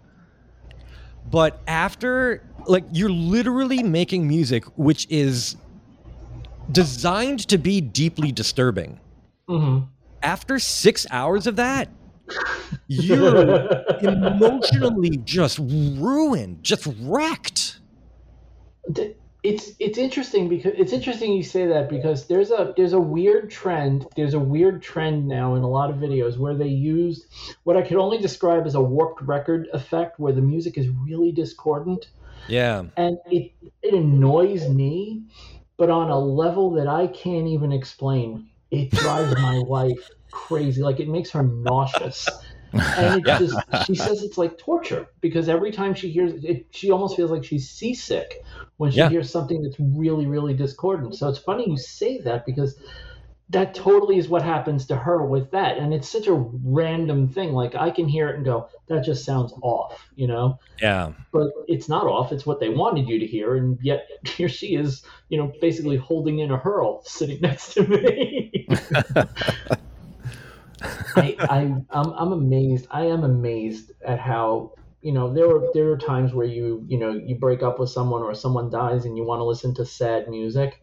[1.31, 5.57] but after like you're literally making music which is
[6.73, 8.99] designed to be deeply disturbing
[9.49, 9.81] hmm
[10.25, 11.89] after six hours of that,
[12.89, 13.69] you're
[14.01, 17.79] emotionally just ruined, just wrecked.
[19.45, 23.51] It's it's interesting because it's interesting you say that because there's a there's a weird
[23.51, 27.27] trend there's a weird trend now in a lot of videos where they used
[27.65, 31.31] what I could only describe as a warped record effect where the music is really
[31.31, 32.09] discordant.
[32.49, 32.85] Yeah.
[32.97, 35.23] and it it annoys me
[35.77, 40.83] but on a level that I can't even explain it drives my wife crazy.
[40.83, 42.29] Like it makes her nauseous
[42.97, 43.39] and it's Yeah.
[43.39, 43.55] just
[43.87, 47.45] she says it's like torture because every time she hears it she almost feels like
[47.45, 48.43] she's seasick
[48.77, 49.09] when she Yeah.
[49.09, 51.15] hears something that's really really discordant.
[51.15, 52.79] So it's funny you say that because
[53.51, 55.77] that totally is what happens to her with that.
[55.77, 57.53] And it's such a random thing.
[57.53, 60.59] Like i can hear it and go that just sounds off you know?
[60.81, 61.13] Yeah.
[61.33, 62.33] but it's not off.
[62.33, 63.57] It's what they wanted you to hear.
[63.57, 67.87] And yet here she is you know basically holding in a hurl sitting next to
[67.87, 68.67] me
[71.17, 71.59] I, I
[71.91, 72.87] I'm, I'm amazed.
[72.91, 74.73] I am amazed at how
[75.03, 77.91] you know there are there are times where you you know you break up with
[77.91, 80.83] someone or someone dies and you want to listen to sad music.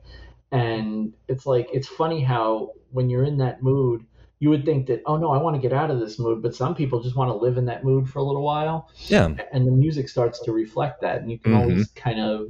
[0.51, 4.05] And it's like it's funny how when you're in that mood
[4.39, 6.41] you would think that oh no i want to get out of this mood.
[6.41, 8.89] But some people just want to live in that mood for a little while.
[9.07, 9.29] Yeah.
[9.53, 11.21] and the music starts to reflect that.
[11.21, 11.61] And you can Mhm.
[11.61, 12.49] always kind of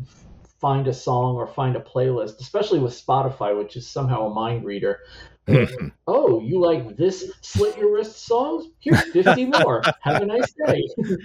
[0.59, 4.63] find a song or find a playlist especially with spotify which is somehow a mind
[4.63, 4.99] reader
[5.47, 5.87] Mm-hmm.
[6.07, 8.65] oh you like this slit your wrist songs?
[8.79, 9.81] Here's 50 more.
[10.01, 10.87] Have a nice day.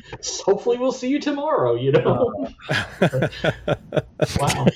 [0.44, 2.48] Hopefully we'll see you tomorrow you know?
[2.70, 3.28] Uh.
[4.40, 4.66] Wow.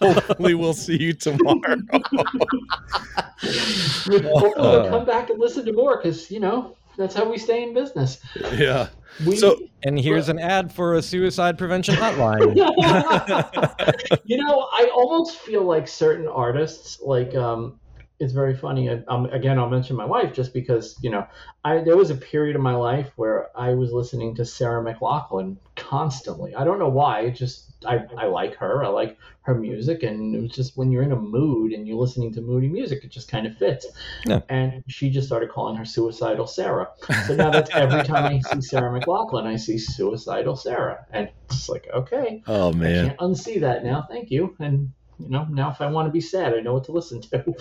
[0.00, 1.76] Hopefully, we'll see you tomorrow.
[1.90, 2.24] hopefully
[4.20, 4.90] we'll uh.
[4.90, 8.18] come back and listen to more because you know that's how we stay in business.
[8.54, 8.88] Yeah.
[9.26, 12.56] we, So- And here's an ad for a suicide prevention hotline.
[14.24, 17.78] you know, I almost feel like certain artists, like um,
[18.18, 18.90] it's very funny.
[18.90, 21.26] I, um, again, I'll mention my wife just because you know,
[21.64, 25.56] I there was a period of my life where I was listening to Sarah McLachlan
[25.76, 26.54] constantly.
[26.54, 27.20] I don't know why.
[27.22, 28.84] It just I I like her.
[28.84, 31.98] I like her music, and it was just when you're in a mood and you're
[31.98, 33.86] listening to moody music, it just kind of fits.
[34.24, 34.40] Yeah.
[34.48, 36.88] And she just started calling her suicidal Sarah.
[37.26, 41.68] So now that's every time I see Sarah McLachlan, I see suicidal Sarah, and it's
[41.68, 42.42] like okay.
[42.46, 44.06] Oh man, I can't unsee that now.
[44.08, 44.56] Thank you.
[44.58, 47.20] And you know, now if I want to be sad, I know what to listen
[47.22, 47.54] to.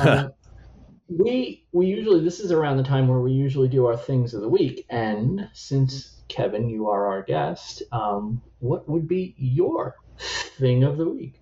[0.00, 0.32] um,
[1.08, 4.40] we we usually this is around the time where we usually do our things of
[4.40, 9.96] the week, and since Kevin, you are our guest, um, what would be your
[10.58, 11.40] thing of the week?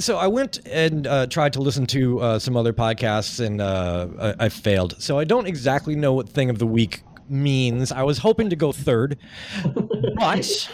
[0.00, 4.34] so I went and uh, tried to listen to uh, some other podcasts, and uh,
[4.38, 5.00] I, I failed.
[5.00, 7.92] So I don't exactly know what thing of the week means.
[7.92, 9.18] I was hoping to go third,
[10.16, 10.70] but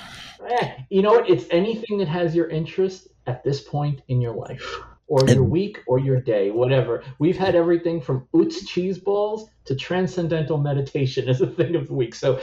[0.48, 1.28] Eh, you know what?
[1.28, 4.64] It's anything that has your interest at this point in your life,
[5.06, 7.02] or your week, or your day, whatever.
[7.18, 11.94] We've had everything from Utz cheese balls to transcendental meditation as a thing of the
[11.94, 12.14] week.
[12.14, 12.40] So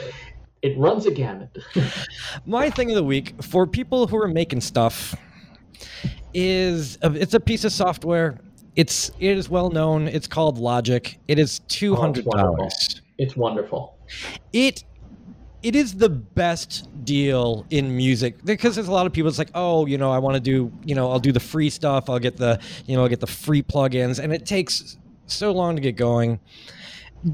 [0.62, 1.58] it runs a gamut.
[2.46, 5.16] my thing of the week for people who are making stuff
[6.34, 8.40] is a, it's a piece of software.
[8.76, 10.08] It's it is well known.
[10.08, 11.20] It's called Logic.
[11.28, 13.02] It is two hundred dollars.
[13.18, 13.98] it's wonderful.
[14.54, 14.84] It
[15.64, 19.52] it is the best deal in music because there's a lot of people it's like
[19.56, 22.20] oh you know i want to do you know i'll do the free stuff i'll
[22.20, 25.82] get the you know i'll get the free plugins and it takes so long to
[25.82, 26.40] get going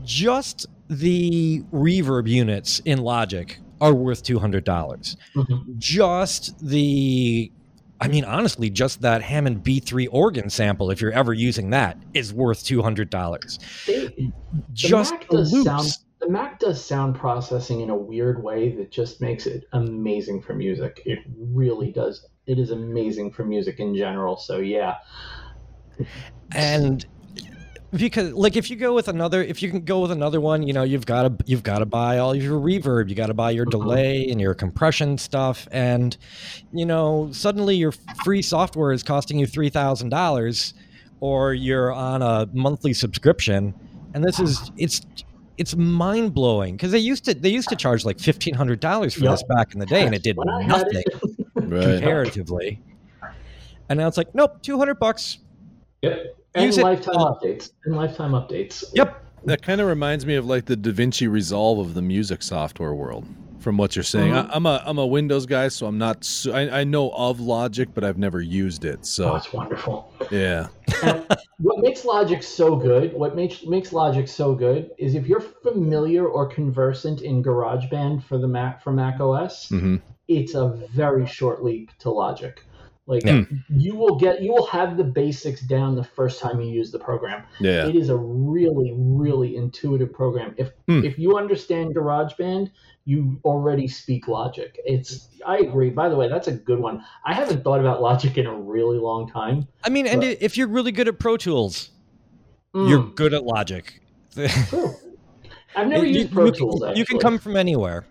[0.04, 5.74] just the reverb units in logic are worth $200 mm-hmm.
[5.78, 7.52] just the
[8.00, 12.32] I mean, honestly, just that Hammond B3 organ sample, if you're ever using that, is
[12.32, 13.58] worth two hundred dollars.
[14.74, 15.66] Just the loops.
[15.66, 20.42] Sound, the Mac does sound processing in a weird way that just makes it amazing
[20.42, 21.02] for music.
[21.06, 22.26] It really does.
[22.48, 24.38] It is amazing for music in general.
[24.38, 24.96] So yeah.
[26.54, 27.06] And
[27.92, 30.74] because like if you go with another if you can go with another one you
[30.74, 33.50] know you've got to you've got to buy all your reverb you got to buy
[33.50, 33.80] your mm-hmm.
[33.80, 36.18] delay and your compression stuff and
[36.74, 37.94] you know suddenly your
[38.26, 40.74] free software is costing you $3000
[41.22, 43.74] or you're on a monthly subscription
[44.14, 45.02] and this is it's
[45.58, 49.14] it's mind blowing because they used to they used to charge like fifteen hundred dollars
[49.14, 49.32] for yep.
[49.32, 51.04] this back in the day, and it did nothing
[51.56, 52.82] comparatively.
[53.90, 55.40] And now it's like, nope, two hundred bucks.
[56.02, 57.20] Yep and Use lifetime it.
[57.20, 58.84] updates and lifetime updates.
[58.94, 59.24] Yep.
[59.46, 63.26] That kind of reminds me of like the DaVinci Resolve of the music software world.
[63.68, 64.50] From what you're saying, mm-hmm.
[64.50, 66.26] I, am a I'm a Windows guy, so I'm not.
[66.54, 69.06] I, I know of Logic, but I've never used it.
[69.06, 70.10] So oh, it's wonderful.
[70.32, 70.68] Yeah.
[71.58, 73.12] what makes Logic so good?
[73.12, 78.38] What makes makes Logic so good is if you're familiar or conversant in GarageBand for
[78.38, 79.98] the Mac for Mac OS, mm-hmm.
[80.30, 82.64] it's a very short leap to Logic.
[83.08, 83.44] Like yeah.
[83.70, 87.00] you will get you will have the basics down the first time you use the
[87.00, 87.44] program.
[87.60, 87.88] Yeah.
[87.88, 90.54] It is a really, really intuitive program.
[90.58, 91.04] If mm.
[91.06, 92.70] if you understand GarageBand,
[93.08, 94.78] you already speak Logic.
[94.84, 95.90] It's I agree.
[95.90, 97.06] By the way, that's a good one.
[97.26, 99.66] I haven't thought about Logic in a really long time.
[99.86, 101.92] I mean, and if you're really good at Pro Tools,
[102.76, 102.90] mm.
[102.90, 104.02] you're good at Logic.
[104.34, 104.94] True.
[105.78, 106.84] I've never used Pro you Tools.
[106.98, 108.06] you can come from anywhere.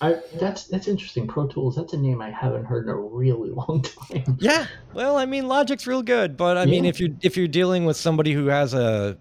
[0.00, 1.26] I, that's that's interesting.
[1.26, 1.76] Pro Tools.
[1.76, 4.38] That's a name I haven't heard in a really long time.
[4.40, 4.66] Yeah.
[4.94, 6.70] Well, I mean, Logic's real good, but I yeah.
[6.70, 9.18] mean, if you if you're dealing with somebody who has a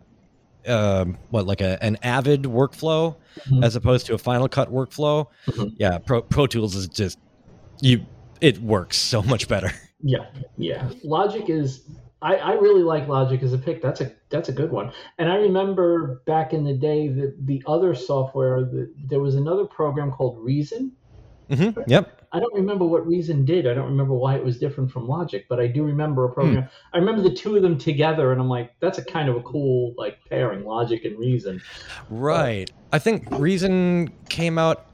[0.67, 3.63] um, what like a an Avid workflow mm-hmm.
[3.63, 5.75] as opposed to a Final Cut workflow, mm-hmm.
[5.77, 7.19] yeah, Pro Pro Tools is just
[7.81, 8.05] you.
[8.41, 9.71] It works so much better.
[10.05, 10.25] Yeah,
[10.57, 10.89] yeah.
[11.05, 11.87] Logic is
[12.23, 13.81] I, I really like Logic as a pick.
[13.81, 14.93] That's a that's a good one.
[15.17, 19.65] And I remember back in the day that the other software that there was another
[19.65, 20.93] program called Reason.
[21.49, 21.81] Mm-hmm.
[21.85, 22.22] Yep.
[22.33, 23.67] I don't remember what Reason did.
[23.67, 26.63] I don't remember why it was different from Logic, but I do remember a program.
[26.63, 26.69] Hmm.
[26.93, 29.41] I remember the two of them together, and I'm like, that's a kind of a
[29.41, 31.61] cool like pairing, Logic and Reason.
[32.09, 32.71] Right.
[32.91, 34.87] I think Reason came out.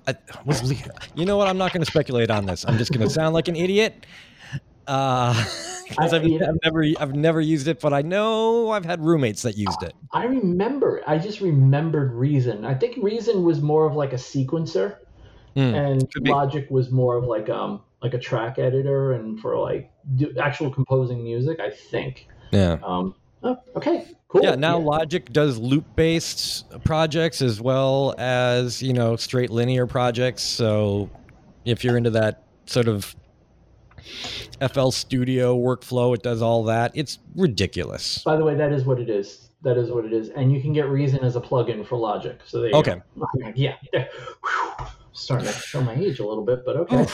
[0.45, 0.69] Was
[1.15, 1.47] you know what?
[1.47, 2.65] I'm not going to speculate on this.
[2.67, 4.05] I'm just going to sound like an idiot.
[4.85, 5.33] Uh,
[5.97, 6.23] I've, I've,
[6.63, 9.93] never I've never used it, but I know I've had roommates that used it.
[10.11, 11.01] I remember.
[11.07, 12.65] I just remembered Reason.
[12.65, 14.97] I think Reason was more of like a sequencer,
[15.55, 19.91] mm, and Logic was more of like um like a track editor and for like
[20.15, 21.59] do, actual composing music.
[21.59, 22.27] I think.
[22.51, 22.77] Yeah.
[22.83, 23.15] Um.
[23.43, 24.07] Oh, okay.
[24.27, 24.41] Cool.
[24.43, 24.55] Yeah.
[24.55, 24.85] Now yeah.
[24.85, 30.43] Logic does loop based projects as well as you know straight linear projects.
[30.43, 31.09] So
[31.65, 33.15] if you're into that sort of
[34.59, 36.15] FL Studio workflow.
[36.15, 36.91] It does all that.
[36.95, 38.19] It's ridiculous.
[38.23, 39.49] By the way, that is what it is.
[39.61, 40.29] That is what it is.
[40.29, 42.39] And you can get Reason as a plugin for Logic.
[42.45, 43.01] So there okay.
[43.17, 43.27] Go.
[43.55, 43.75] Yeah.
[45.19, 47.05] Starting to show my age a little bit, but okay.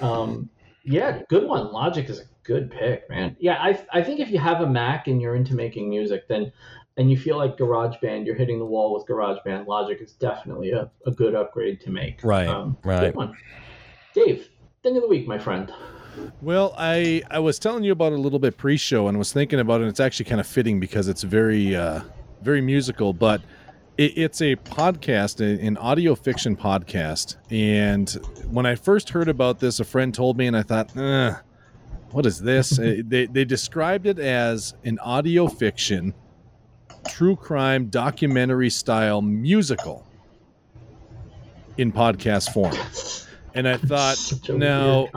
[0.00, 0.48] Um,
[0.82, 1.72] yeah, good one.
[1.72, 3.36] Logic is a good pick, man.
[3.38, 6.52] Yeah, I I think if you have a Mac and you're into making music, then
[6.96, 9.66] and you feel like GarageBand, you're hitting the wall with GarageBand.
[9.66, 12.22] Logic is definitely a, a good upgrade to make.
[12.22, 12.46] Right.
[12.46, 13.00] Um, right.
[13.00, 13.36] Good one.
[14.14, 14.48] Dave,
[14.82, 15.72] thing of the week, my friend.
[16.40, 19.58] Well, I I was telling you about it a little bit pre-show and was thinking
[19.58, 19.84] about it.
[19.84, 22.02] And it's actually kind of fitting because it's very uh,
[22.42, 23.42] very musical, but
[23.96, 27.36] it, it's a podcast, an audio fiction podcast.
[27.50, 28.10] And
[28.50, 30.90] when I first heard about this, a friend told me, and I thought,
[32.10, 32.78] what is this?
[32.78, 36.14] Eh, they they described it as an audio fiction,
[37.08, 40.06] true crime documentary style musical
[41.76, 42.74] in podcast form
[43.54, 44.18] and I thought,
[44.48, 45.08] now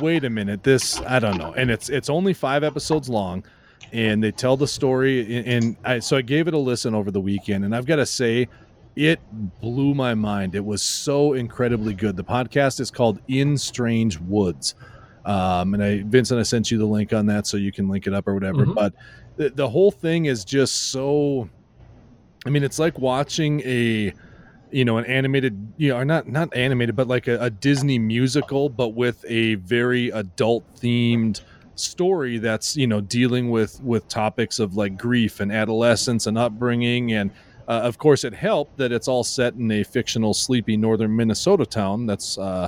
[0.00, 3.44] wait a minute, this I don't know, and it's it's only five episodes long,
[3.92, 7.20] and they tell the story, and I so I gave it a listen over the
[7.20, 8.48] weekend, and I've got to say,
[8.96, 9.20] it
[9.60, 10.54] blew my mind.
[10.54, 12.16] It was so incredibly good.
[12.16, 14.74] The podcast is called In Strange Woods,
[15.26, 18.06] um, and I Vincent, I sent you the link on that so you can link
[18.06, 18.64] it up or whatever.
[18.64, 18.74] Mm-hmm.
[18.74, 18.94] But
[19.36, 21.48] the, the whole thing is just so.
[22.44, 24.12] I mean, it's like watching a
[24.72, 27.98] you know an animated you know or not not animated but like a, a disney
[27.98, 31.42] musical but with a very adult themed
[31.74, 37.12] story that's you know dealing with with topics of like grief and adolescence and upbringing
[37.12, 37.30] and
[37.68, 41.64] Uh, of course, it helped that it's all set in a fictional, sleepy northern Minnesota
[41.64, 42.06] town.
[42.06, 42.66] That's uh,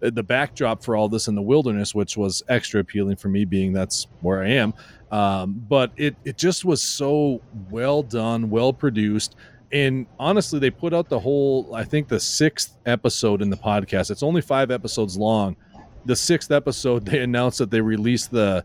[0.00, 3.74] the backdrop for all this in the wilderness, which was extra appealing for me, being
[3.74, 4.72] that's where I am.
[5.12, 9.36] Um, but it it just was so well done, well produced,
[9.72, 11.74] and honestly, they put out the whole.
[11.74, 14.10] I think the sixth episode in the podcast.
[14.10, 15.54] It's only five episodes long.
[16.04, 18.64] The sixth episode, they announced that they released the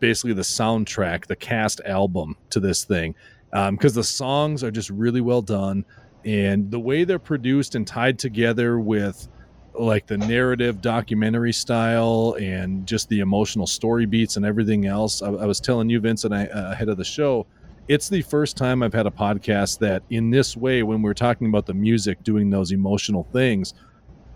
[0.00, 3.14] basically the soundtrack, the cast album to this thing,
[3.50, 5.84] because um, the songs are just really well done,
[6.24, 9.28] and the way they're produced and tied together with
[9.78, 15.22] like the narrative documentary style and just the emotional story beats and everything else.
[15.22, 17.46] I, I was telling you, Vincent, I, uh, ahead of the show,
[17.86, 21.46] it's the first time I've had a podcast that, in this way, when we're talking
[21.46, 23.74] about the music doing those emotional things,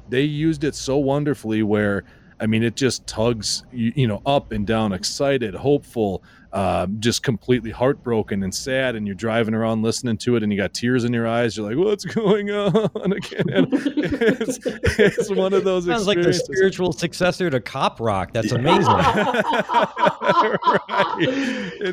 [0.09, 2.05] they used it so wonderfully where
[2.43, 7.23] I mean, it just tugs you, you know up and down, excited, hopeful, uh, just
[7.23, 8.95] completely heartbroken and sad.
[8.95, 11.57] And you're driving around listening to it, and you got tears in your eyes.
[11.57, 12.73] You're like, "What's going on?"
[13.13, 14.59] Again, it's,
[14.99, 15.87] it's one of those.
[15.87, 18.33] Sounds like the spiritual successor to cop rock.
[18.33, 18.85] That's amazing.
[18.93, 19.17] right.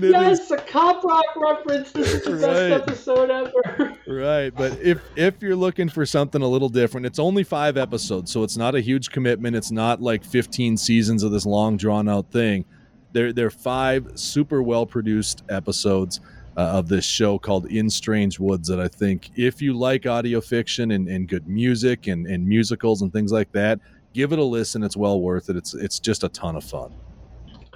[0.01, 1.91] yes, is, a cop rock reference.
[1.91, 2.41] This is the right.
[2.41, 3.97] best episode ever.
[4.07, 8.31] right, but if if you're looking for something a little different, it's only five episodes,
[8.31, 9.55] so it's not a huge commitment.
[9.55, 12.65] It's not like 15 seasons of this long drawn out thing.
[13.11, 16.21] They're, they're five super well produced episodes
[16.57, 20.41] uh, of this show called In Strange Woods that I think if you like audio
[20.41, 23.79] fiction and, and good music and, and musicals and things like that,
[24.13, 24.83] give it a listen.
[24.83, 25.55] It's well worth it.
[25.55, 26.93] It's, it's just a ton of fun.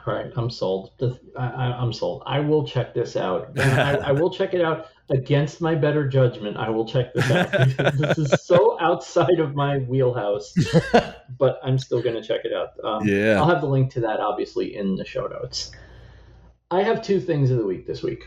[0.06, 0.92] All right, I'm sold.
[1.38, 2.24] I, am sold.
[2.26, 3.58] I will check this out.
[3.60, 6.58] I, I, will check it out against my better judgment.
[6.58, 7.52] I will check this out.
[7.98, 10.54] this is so outside of my wheelhouse,
[11.38, 12.70] but I'm still going to check it out.
[12.84, 15.72] Um, yeah, I'll have the link to that obviously in the show notes.
[16.72, 18.24] I have two things of the week this week.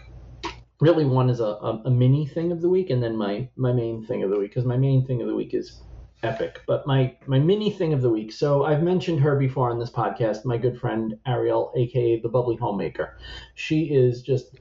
[0.81, 3.73] Really, one is a, a, a mini thing of the week, and then my my
[3.73, 4.51] main thing of the week.
[4.51, 5.81] Because my main thing of the week is
[6.23, 6.61] epic.
[6.66, 8.32] But my my mini thing of the week.
[8.32, 10.44] So I've mentioned her before on this podcast.
[10.44, 13.16] My good friend Ariel, aka the Bubbly Homemaker.
[13.55, 14.59] She is just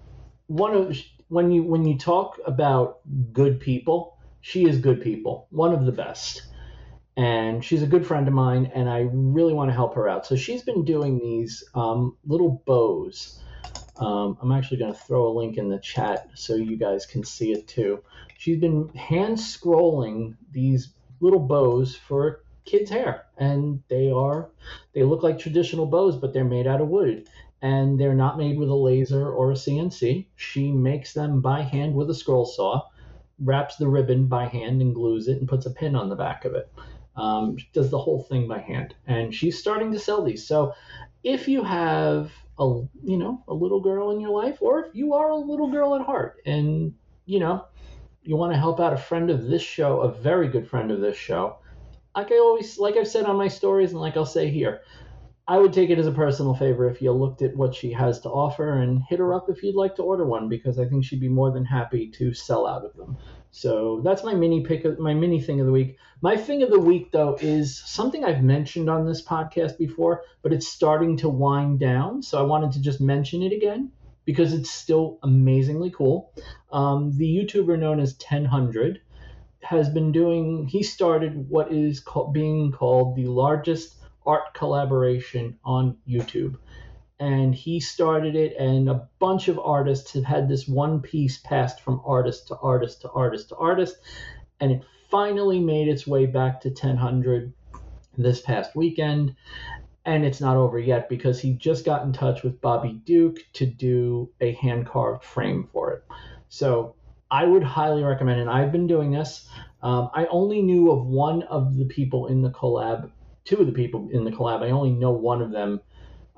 [0.48, 0.96] one of
[1.27, 2.99] when you when you talk about
[3.34, 5.47] good people, she is good people.
[5.49, 6.43] One of the best.
[7.18, 10.26] And she's a good friend of mine, and I really want to help her out.
[10.26, 13.39] So she's been doing these um, little bows.
[13.95, 17.23] Um, I'm actually going to throw a link in the chat so you guys can
[17.23, 18.03] see it too.
[18.38, 20.89] She's been hand scrolling these
[21.22, 24.49] little bows for kids' hair, and they are
[24.93, 27.30] they look like traditional bows, but they're made out of wood,
[27.61, 30.27] and they're not made with a laser or a CNC.
[30.36, 32.84] She makes them by hand with a scroll saw,
[33.40, 36.45] wraps the ribbon by hand and glues it, and puts a pin on the back
[36.45, 36.72] of it.
[37.15, 40.45] Um, does the whole thing by hand, and she's starting to sell these.
[40.45, 40.73] So,
[41.23, 45.14] if you have a you know a little girl in your life, or if you
[45.14, 46.94] are a little girl at heart, and
[47.26, 47.65] you know
[48.23, 50.99] you want to help out a friend of this show, a very good friend of
[50.99, 51.57] this show,
[52.15, 54.82] like I always, like I've said on my stories, and like I'll say here,
[55.48, 58.20] I would take it as a personal favor if you looked at what she has
[58.22, 61.06] to offer and hit her up if you'd like to order one because I think
[61.06, 63.18] she'd be more than happy to sell out of them.
[63.52, 65.98] So that's my mini pick, of, my mini thing of the week.
[66.22, 70.52] My thing of the week though is something I've mentioned on this podcast before, but
[70.52, 73.92] it's starting to wind down, so I wanted to just mention it again
[74.26, 76.34] because it's still amazingly cool.
[76.72, 79.00] Um, the YouTuber known as 1000
[79.62, 83.95] has been doing, he started what is called, being called the largest
[84.26, 86.57] art collaboration on YouTube.
[87.19, 91.80] And he started it, and a bunch of artists have had this one piece passed
[91.80, 93.95] from artist to artist to artist to artist.
[94.60, 97.53] And it finally made its way back to 1000
[98.18, 99.35] this past weekend
[100.06, 103.65] and it's not over yet because he just got in touch with Bobby Duke to
[103.65, 106.03] do a hand carved frame for it.
[106.47, 106.95] So
[107.30, 108.47] I would highly recommend it.
[108.47, 109.49] I've been doing this.
[109.81, 113.10] Um, I only knew of one of the people in the collab,
[113.46, 114.64] two of the people in the collab.
[114.64, 115.82] I only know one of them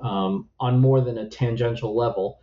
[0.00, 2.38] um, on more than a tangential level.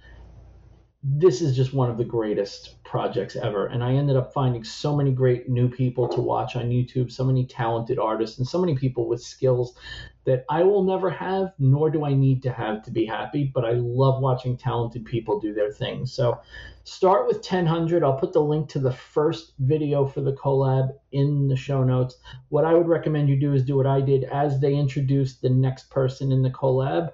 [1.07, 3.67] This is just one of the greatest projects ever.
[3.67, 7.23] And I ended up finding so many great new people to watch on YouTube, so
[7.23, 9.77] many talented artists, and so many people with skills
[10.25, 13.63] that I will never have, nor do I need to have to be happy, but
[13.63, 16.11] I love watching talented people do their things.
[16.11, 16.39] So
[16.85, 18.03] start with 1000.
[18.03, 22.17] I'll put the link to the first video for the collab in the show notes.
[22.49, 25.51] What I would recommend you do is do what I did as they introduce the
[25.51, 27.11] next person in the collab.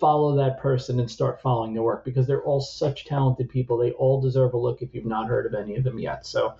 [0.00, 3.76] Follow that person and start following their work because they're all such talented people.
[3.78, 6.26] They all deserve a look if you've not heard of any of them yet.
[6.26, 6.54] So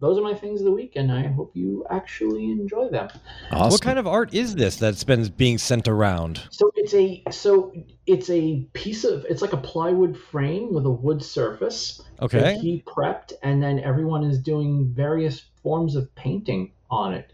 [0.00, 3.10] those are my things of the week, and I hope you actually enjoy them.
[3.52, 3.70] Awesome.
[3.70, 6.40] What kind of art is this that's been being sent around?
[6.50, 7.74] So it's a so
[8.06, 12.00] it's a piece of it's like a plywood frame with a wood surface.
[12.22, 12.56] Okay.
[12.58, 17.32] he prepped, and then everyone is doing various forms of painting on it.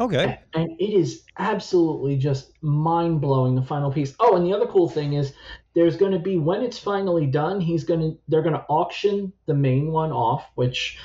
[0.00, 0.38] Okay.
[0.54, 4.14] And it is absolutely just mind blowing the final piece.
[4.20, 5.32] Oh, and the other cool thing is
[5.74, 9.32] there's going to be when it's finally done, he's going to they're going to auction
[9.46, 10.98] the main one off, which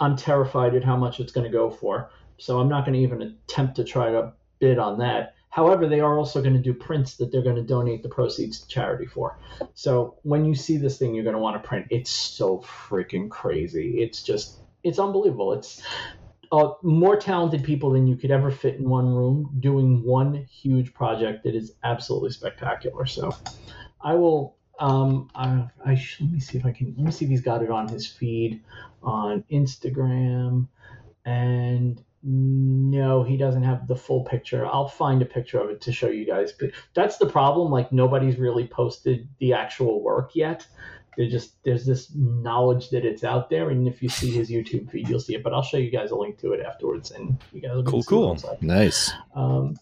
[0.00, 2.10] I'm terrified at how much it's going to go for.
[2.38, 5.34] So I'm not going to even attempt to try to bid on that.
[5.50, 8.60] However, they are also going to do prints that they're going to donate the proceeds
[8.60, 9.38] to charity for.
[9.74, 11.86] So when you see this thing, you're going to want to print.
[11.90, 14.00] It's so freaking crazy.
[14.00, 15.54] It's just, it's unbelievable.
[15.54, 15.82] It's
[16.52, 20.94] uh, more talented people than you could ever fit in one room doing one huge
[20.94, 23.06] project that is absolutely spectacular.
[23.06, 23.34] So
[24.00, 24.56] I will.
[24.80, 26.94] Um, I, I let me see if I can.
[26.96, 28.62] Let me see if he's got it on his feed
[29.02, 30.68] on Instagram.
[31.24, 34.66] And no, he doesn't have the full picture.
[34.66, 36.52] I'll find a picture of it to show you guys.
[36.52, 37.70] But that's the problem.
[37.70, 40.66] Like nobody's really posted the actual work yet.
[41.18, 44.88] There's just there's this knowledge that it's out there, and if you see his YouTube
[44.88, 45.42] feed, you'll see it.
[45.42, 48.04] But I'll show you guys a link to it afterwards, and you guys will cool,
[48.04, 48.62] cool, like.
[48.62, 49.10] nice.
[49.34, 49.76] Um,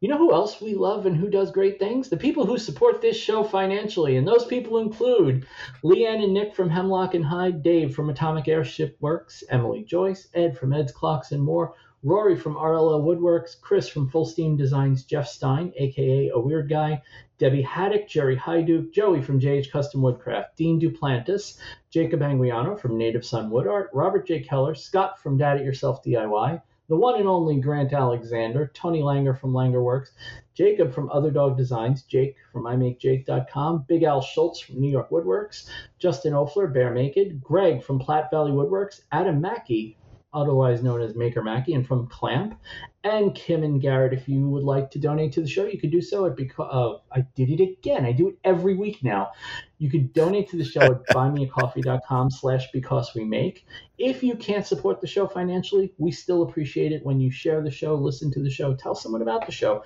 [0.00, 2.10] you know who else we love and who does great things?
[2.10, 5.46] The people who support this show financially, and those people include
[5.82, 10.58] Leanne and Nick from Hemlock and Hyde, Dave from Atomic Airship Works, Emily Joyce, Ed
[10.58, 15.26] from Ed's Clocks and More, Rory from RLL Woodworks, Chris from Full Steam Designs, Jeff
[15.26, 17.00] Stein, aka A Weird Guy,
[17.42, 21.58] Debbie Haddock, Jerry Hyduke, Joey from JH Custom Woodcraft, Dean Duplantis,
[21.90, 24.38] Jacob Anguiano from Native Son Wood Art, Robert J.
[24.38, 29.36] Keller, Scott from Dad It Yourself DIY, the one and only Grant Alexander, Tony Langer
[29.36, 30.12] from Langer Works,
[30.54, 35.68] Jacob from Other Dog Designs, Jake from IMakeJake.com, Big Al Schultz from New York Woodworks,
[35.98, 39.96] Justin Ofler, Bear Naked, Greg from Platte Valley Woodworks, Adam Mackey
[40.32, 42.58] otherwise known as Maker Mackie, and from Clamp.
[43.04, 45.90] And Kim and Garrett, if you would like to donate to the show, you could
[45.90, 48.04] do so at because uh, I did it again.
[48.04, 49.32] I do it every week now.
[49.78, 53.66] You could donate to the show at buymeacoffee.com slash because we make.
[53.98, 57.70] If you can't support the show financially, we still appreciate it when you share the
[57.70, 59.82] show, listen to the show, tell someone about the show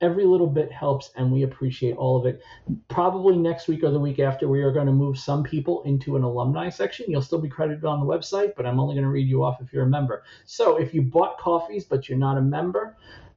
[0.00, 2.40] every little bit helps and we appreciate all of it.
[2.88, 6.16] Probably next week or the week after we are going to move some people into
[6.16, 7.06] an alumni section.
[7.08, 9.60] You'll still be credited on the website but i'm only going to read you off
[9.60, 10.22] if you're a member.
[10.44, 12.96] So if you bought coffees but you're not a member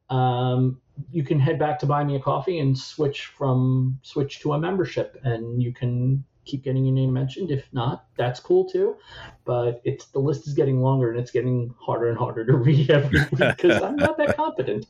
[0.09, 0.79] um,
[1.11, 4.59] you can head back to buy me a coffee and switch from switch to a
[4.59, 7.49] membership and you can keep getting your name mentioned.
[7.49, 8.97] If not that's cool too
[9.45, 12.91] but it's the list is getting longer and it's getting harder and harder to read
[12.91, 14.85] every week because i'm not that competent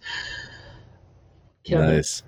[1.64, 2.24] Kevin, nice.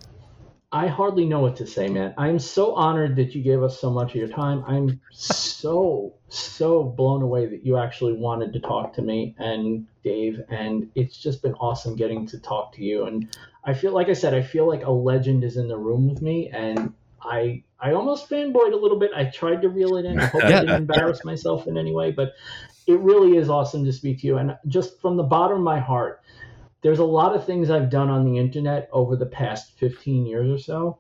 [0.73, 2.15] I hardly know what to say, man.
[2.18, 4.64] I'm so honored that you gave us so much of your time.
[4.65, 10.41] I'm so, so blown away that you actually wanted to talk to me and Dave.
[10.49, 13.05] And it's just been awesome getting to talk to you.
[13.05, 16.10] And I feel, like I said, I feel like a legend is in the room
[16.10, 16.49] with me.
[16.49, 16.91] And
[17.22, 19.11] I, I almost fanboyed a little bit.
[19.15, 20.19] I tried to reel it in.
[20.19, 22.34] I hope I didn't embarrass myself in any way, but
[22.88, 24.38] it really is awesome to speak to you.
[24.38, 26.23] And just from the bottom of my heart,
[26.84, 30.49] there's a lot of things I've done on the internet over the past 15 years
[30.49, 30.99] or so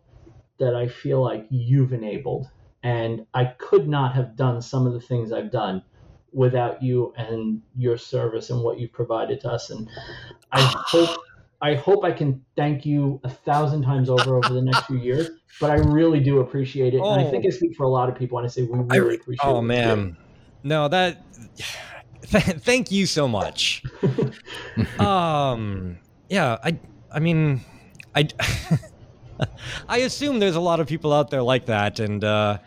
[0.57, 2.47] that I feel like you've enabled.
[2.83, 5.83] And I could not have done some of the things I've done
[6.31, 9.69] without you and your service and what you've provided to us.
[9.69, 9.89] And
[10.51, 11.17] I hope
[11.61, 15.29] I hope I can thank you a thousand times over over the next few years.
[15.61, 17.13] But I really do appreciate it, oh.
[17.13, 17.47] and I think oh.
[17.47, 19.47] I speak for a lot of people when I say we really appreciate.
[19.47, 19.57] Oh, it.
[19.59, 20.17] Oh man,
[20.63, 21.23] no that
[22.25, 23.83] thank you so much.
[24.99, 25.97] um,
[26.29, 26.79] yeah, I,
[27.11, 27.61] I mean,
[28.15, 28.27] I,
[29.89, 32.57] I assume there's a lot of people out there like that, and, uh,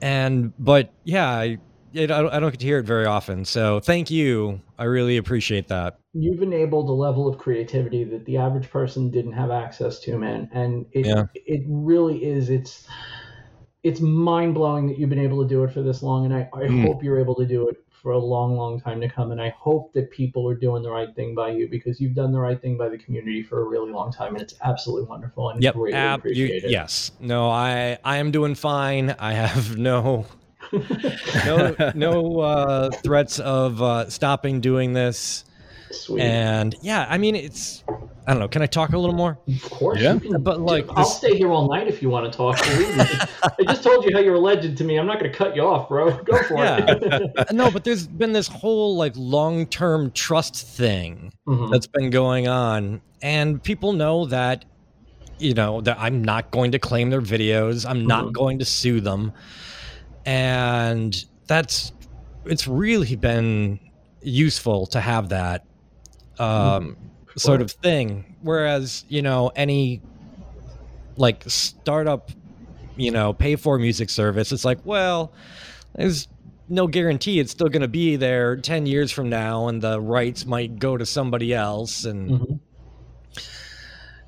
[0.00, 1.58] and, but yeah, I,
[1.92, 3.44] it, I don't get to hear it very often.
[3.44, 4.60] So thank you.
[4.78, 5.98] I really appreciate that.
[6.14, 10.48] You've enabled a level of creativity that the average person didn't have access to, man.
[10.52, 11.24] And it, yeah.
[11.34, 12.50] it really is.
[12.50, 12.88] It's,
[13.82, 16.48] it's mind blowing that you've been able to do it for this long, and I,
[16.54, 16.86] I mm.
[16.86, 19.30] hope you're able to do it for a long, long time to come.
[19.30, 22.32] And I hope that people are doing the right thing by you because you've done
[22.32, 25.50] the right thing by the community for a really long time, and it's absolutely wonderful
[25.50, 26.64] and yep, greatly ab- appreciated.
[26.64, 29.14] You, yes, no, I I am doing fine.
[29.18, 30.26] I have no.
[31.44, 35.44] no no uh, threats of uh, stopping doing this
[35.92, 36.22] Sweet.
[36.22, 37.84] And yeah, I mean, it's
[38.26, 38.48] I don't know.
[38.48, 39.38] Can I talk a little more?
[39.48, 40.16] Of course, yeah.
[40.40, 42.56] but like, I'll stay here all night if you want to talk.
[42.60, 44.96] I just told you how you're a legend to me.
[44.96, 46.22] I'm not going to cut you off, bro.
[46.22, 46.84] Go for yeah.
[46.86, 47.52] it.
[47.52, 51.72] no, but there's been this whole like long term trust thing mm-hmm.
[51.72, 54.66] that's been going on, and people know that
[55.38, 57.88] you know that I'm not going to claim their videos.
[57.88, 58.32] I'm not mm-hmm.
[58.32, 59.32] going to sue them,
[60.24, 61.92] and that's
[62.44, 63.80] it's really been
[64.22, 65.64] useful to have that
[66.38, 66.96] um,
[67.26, 67.36] sure.
[67.36, 68.36] sort of thing.
[68.42, 70.00] Whereas, you know, any
[71.16, 72.30] like startup,
[72.96, 75.32] you know, pay for music service, it's like, well,
[75.94, 76.28] there's
[76.68, 80.46] no guarantee it's still going to be there 10 years from now and the rights
[80.46, 83.42] might go to somebody else and mm-hmm.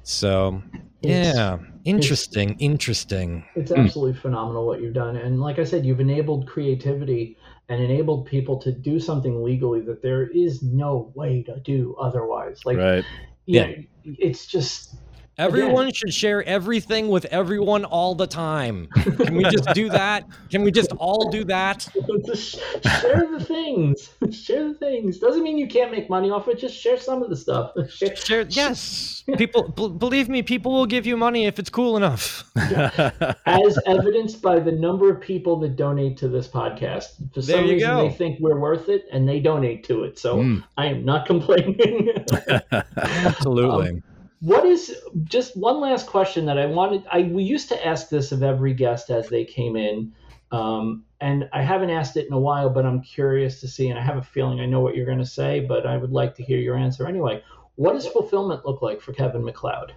[0.02, 0.62] so
[1.00, 4.22] yeah interesting it's, interesting it's absolutely mm.
[4.22, 7.36] phenomenal what you've done and like i said you've enabled creativity
[7.68, 12.60] and enabled people to do something legally that there is no way to do otherwise.
[12.64, 13.04] Like right.
[13.46, 13.72] yeah.
[14.04, 14.96] it's just
[15.36, 15.94] Everyone Again.
[15.94, 18.86] should share everything with everyone all the time.
[18.94, 20.28] Can we just do that?
[20.48, 21.88] Can we just all do that?
[22.26, 22.60] just
[23.00, 24.10] share the things.
[24.30, 25.18] Share the things.
[25.18, 26.60] Doesn't mean you can't make money off it.
[26.60, 27.72] Just share some of the stuff.
[27.90, 29.24] Share, share yes.
[29.36, 32.44] People, b- believe me, people will give you money if it's cool enough.
[32.56, 37.34] As evidenced by the number of people that donate to this podcast.
[37.34, 38.08] For some reason, go.
[38.08, 40.16] they think we're worth it and they donate to it.
[40.16, 40.64] So mm.
[40.76, 42.12] I am not complaining.
[42.92, 43.88] Absolutely.
[43.88, 44.02] Um,
[44.44, 44.94] what is
[45.24, 47.02] just one last question that I wanted?
[47.10, 50.12] I we used to ask this of every guest as they came in,
[50.52, 53.98] um, and I haven't asked it in a while, but I'm curious to see, and
[53.98, 56.34] I have a feeling I know what you're going to say, but I would like
[56.34, 57.42] to hear your answer anyway.
[57.76, 59.94] What does fulfillment look like for Kevin MacLeod?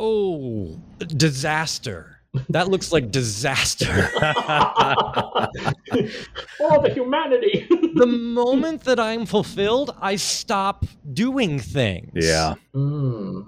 [0.00, 2.16] Oh, disaster
[2.50, 4.10] that looks like disaster.
[4.20, 5.48] oh,
[6.82, 7.66] the humanity.
[7.96, 12.12] the moment that I'm fulfilled, I stop doing things.
[12.14, 12.54] Yeah.
[12.74, 13.46] Mm.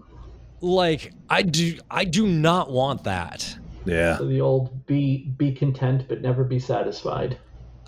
[0.60, 3.56] Like I do I do not want that.
[3.84, 4.18] Yeah.
[4.18, 7.38] So the old be be content but never be satisfied.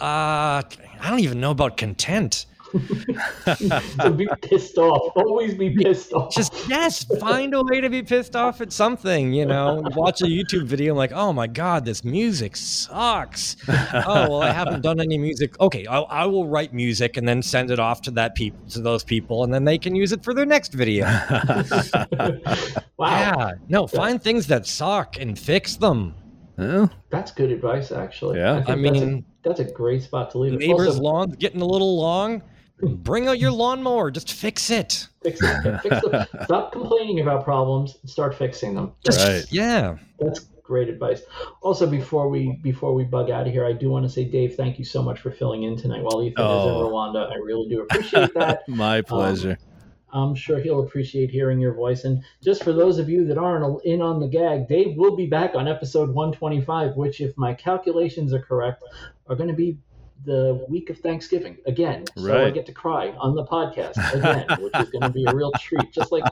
[0.01, 0.63] Uh
[1.01, 2.47] I don't even know about content.
[2.73, 5.13] To be pissed off.
[5.17, 6.35] Always be pissed off.
[6.35, 9.33] Just yes, find a way to be pissed off at something.
[9.33, 10.93] You know, watch a YouTube video.
[10.93, 13.57] I'm like, oh my god, this music sucks.
[13.69, 15.59] oh well, I haven't done any music.
[15.61, 18.81] Okay, I, I will write music and then send it off to that people to
[18.81, 21.07] those people, and then they can use it for their next video.
[22.97, 23.09] wow.
[23.09, 23.53] Yeah.
[23.69, 26.15] No, find things that suck and fix them.
[26.61, 26.89] Yeah.
[27.09, 28.39] That's good advice, actually.
[28.39, 28.63] Yeah.
[28.67, 30.59] I, I mean, that's a, that's a, great spot to leave.
[30.59, 32.43] Neighbor's also, lawn's getting a little long.
[32.83, 34.11] Bring out your lawnmower.
[34.11, 35.09] Just fix it.
[35.23, 35.81] Fix it.
[35.81, 36.01] Fix
[36.45, 37.97] Stop complaining about problems.
[38.01, 38.93] And start fixing them.
[39.05, 39.45] Just, right.
[39.51, 39.97] Yeah.
[40.19, 41.23] That's great advice.
[41.63, 44.55] Also, before we before we bug out of here, I do want to say, Dave,
[44.55, 46.61] thank you so much for filling in tonight while Ethan oh.
[46.61, 46.89] is in oh.
[46.89, 47.31] Rwanda.
[47.31, 48.63] I really do appreciate that.
[48.69, 49.59] My um, pleasure.
[49.61, 49.67] Um,
[50.13, 52.05] I'm sure he'll appreciate hearing your voice.
[52.05, 55.27] And just for those of you that aren't in on the gag, Dave will be
[55.27, 58.83] back on episode 125, which, if my calculations are correct,
[59.29, 59.79] are going to be
[60.25, 62.05] the week of Thanksgiving again.
[62.17, 62.47] So right.
[62.47, 65.53] I get to cry on the podcast again, which is going to be a real
[65.53, 65.93] treat.
[65.93, 66.25] Just like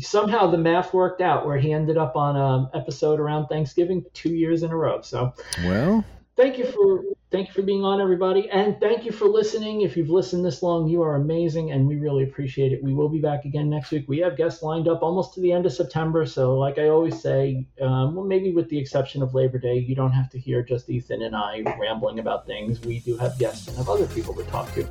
[0.00, 4.34] somehow the math worked out where he ended up on an episode around Thanksgiving two
[4.34, 5.00] years in a row.
[5.00, 5.32] So,
[5.64, 6.04] well,
[6.36, 8.48] thank you for thank you for being on everybody.
[8.50, 9.80] And thank you for listening.
[9.80, 12.82] If you've listened this long you are amazing and we really appreciate it.
[12.82, 14.08] We will be back again next week.
[14.08, 16.26] We have guests lined up almost to the end of september.
[16.26, 19.94] So like i always say um, well, maybe with the exception of labor day you
[19.94, 22.80] don't have to hear just ethan and i rambling about things.
[22.80, 24.86] We do have guests and have other people to talk to.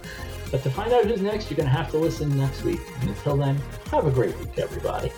[0.51, 2.81] But to find out who's next you're going to have to listen next week.
[3.01, 3.59] And until then
[3.91, 5.11] have a great week everybody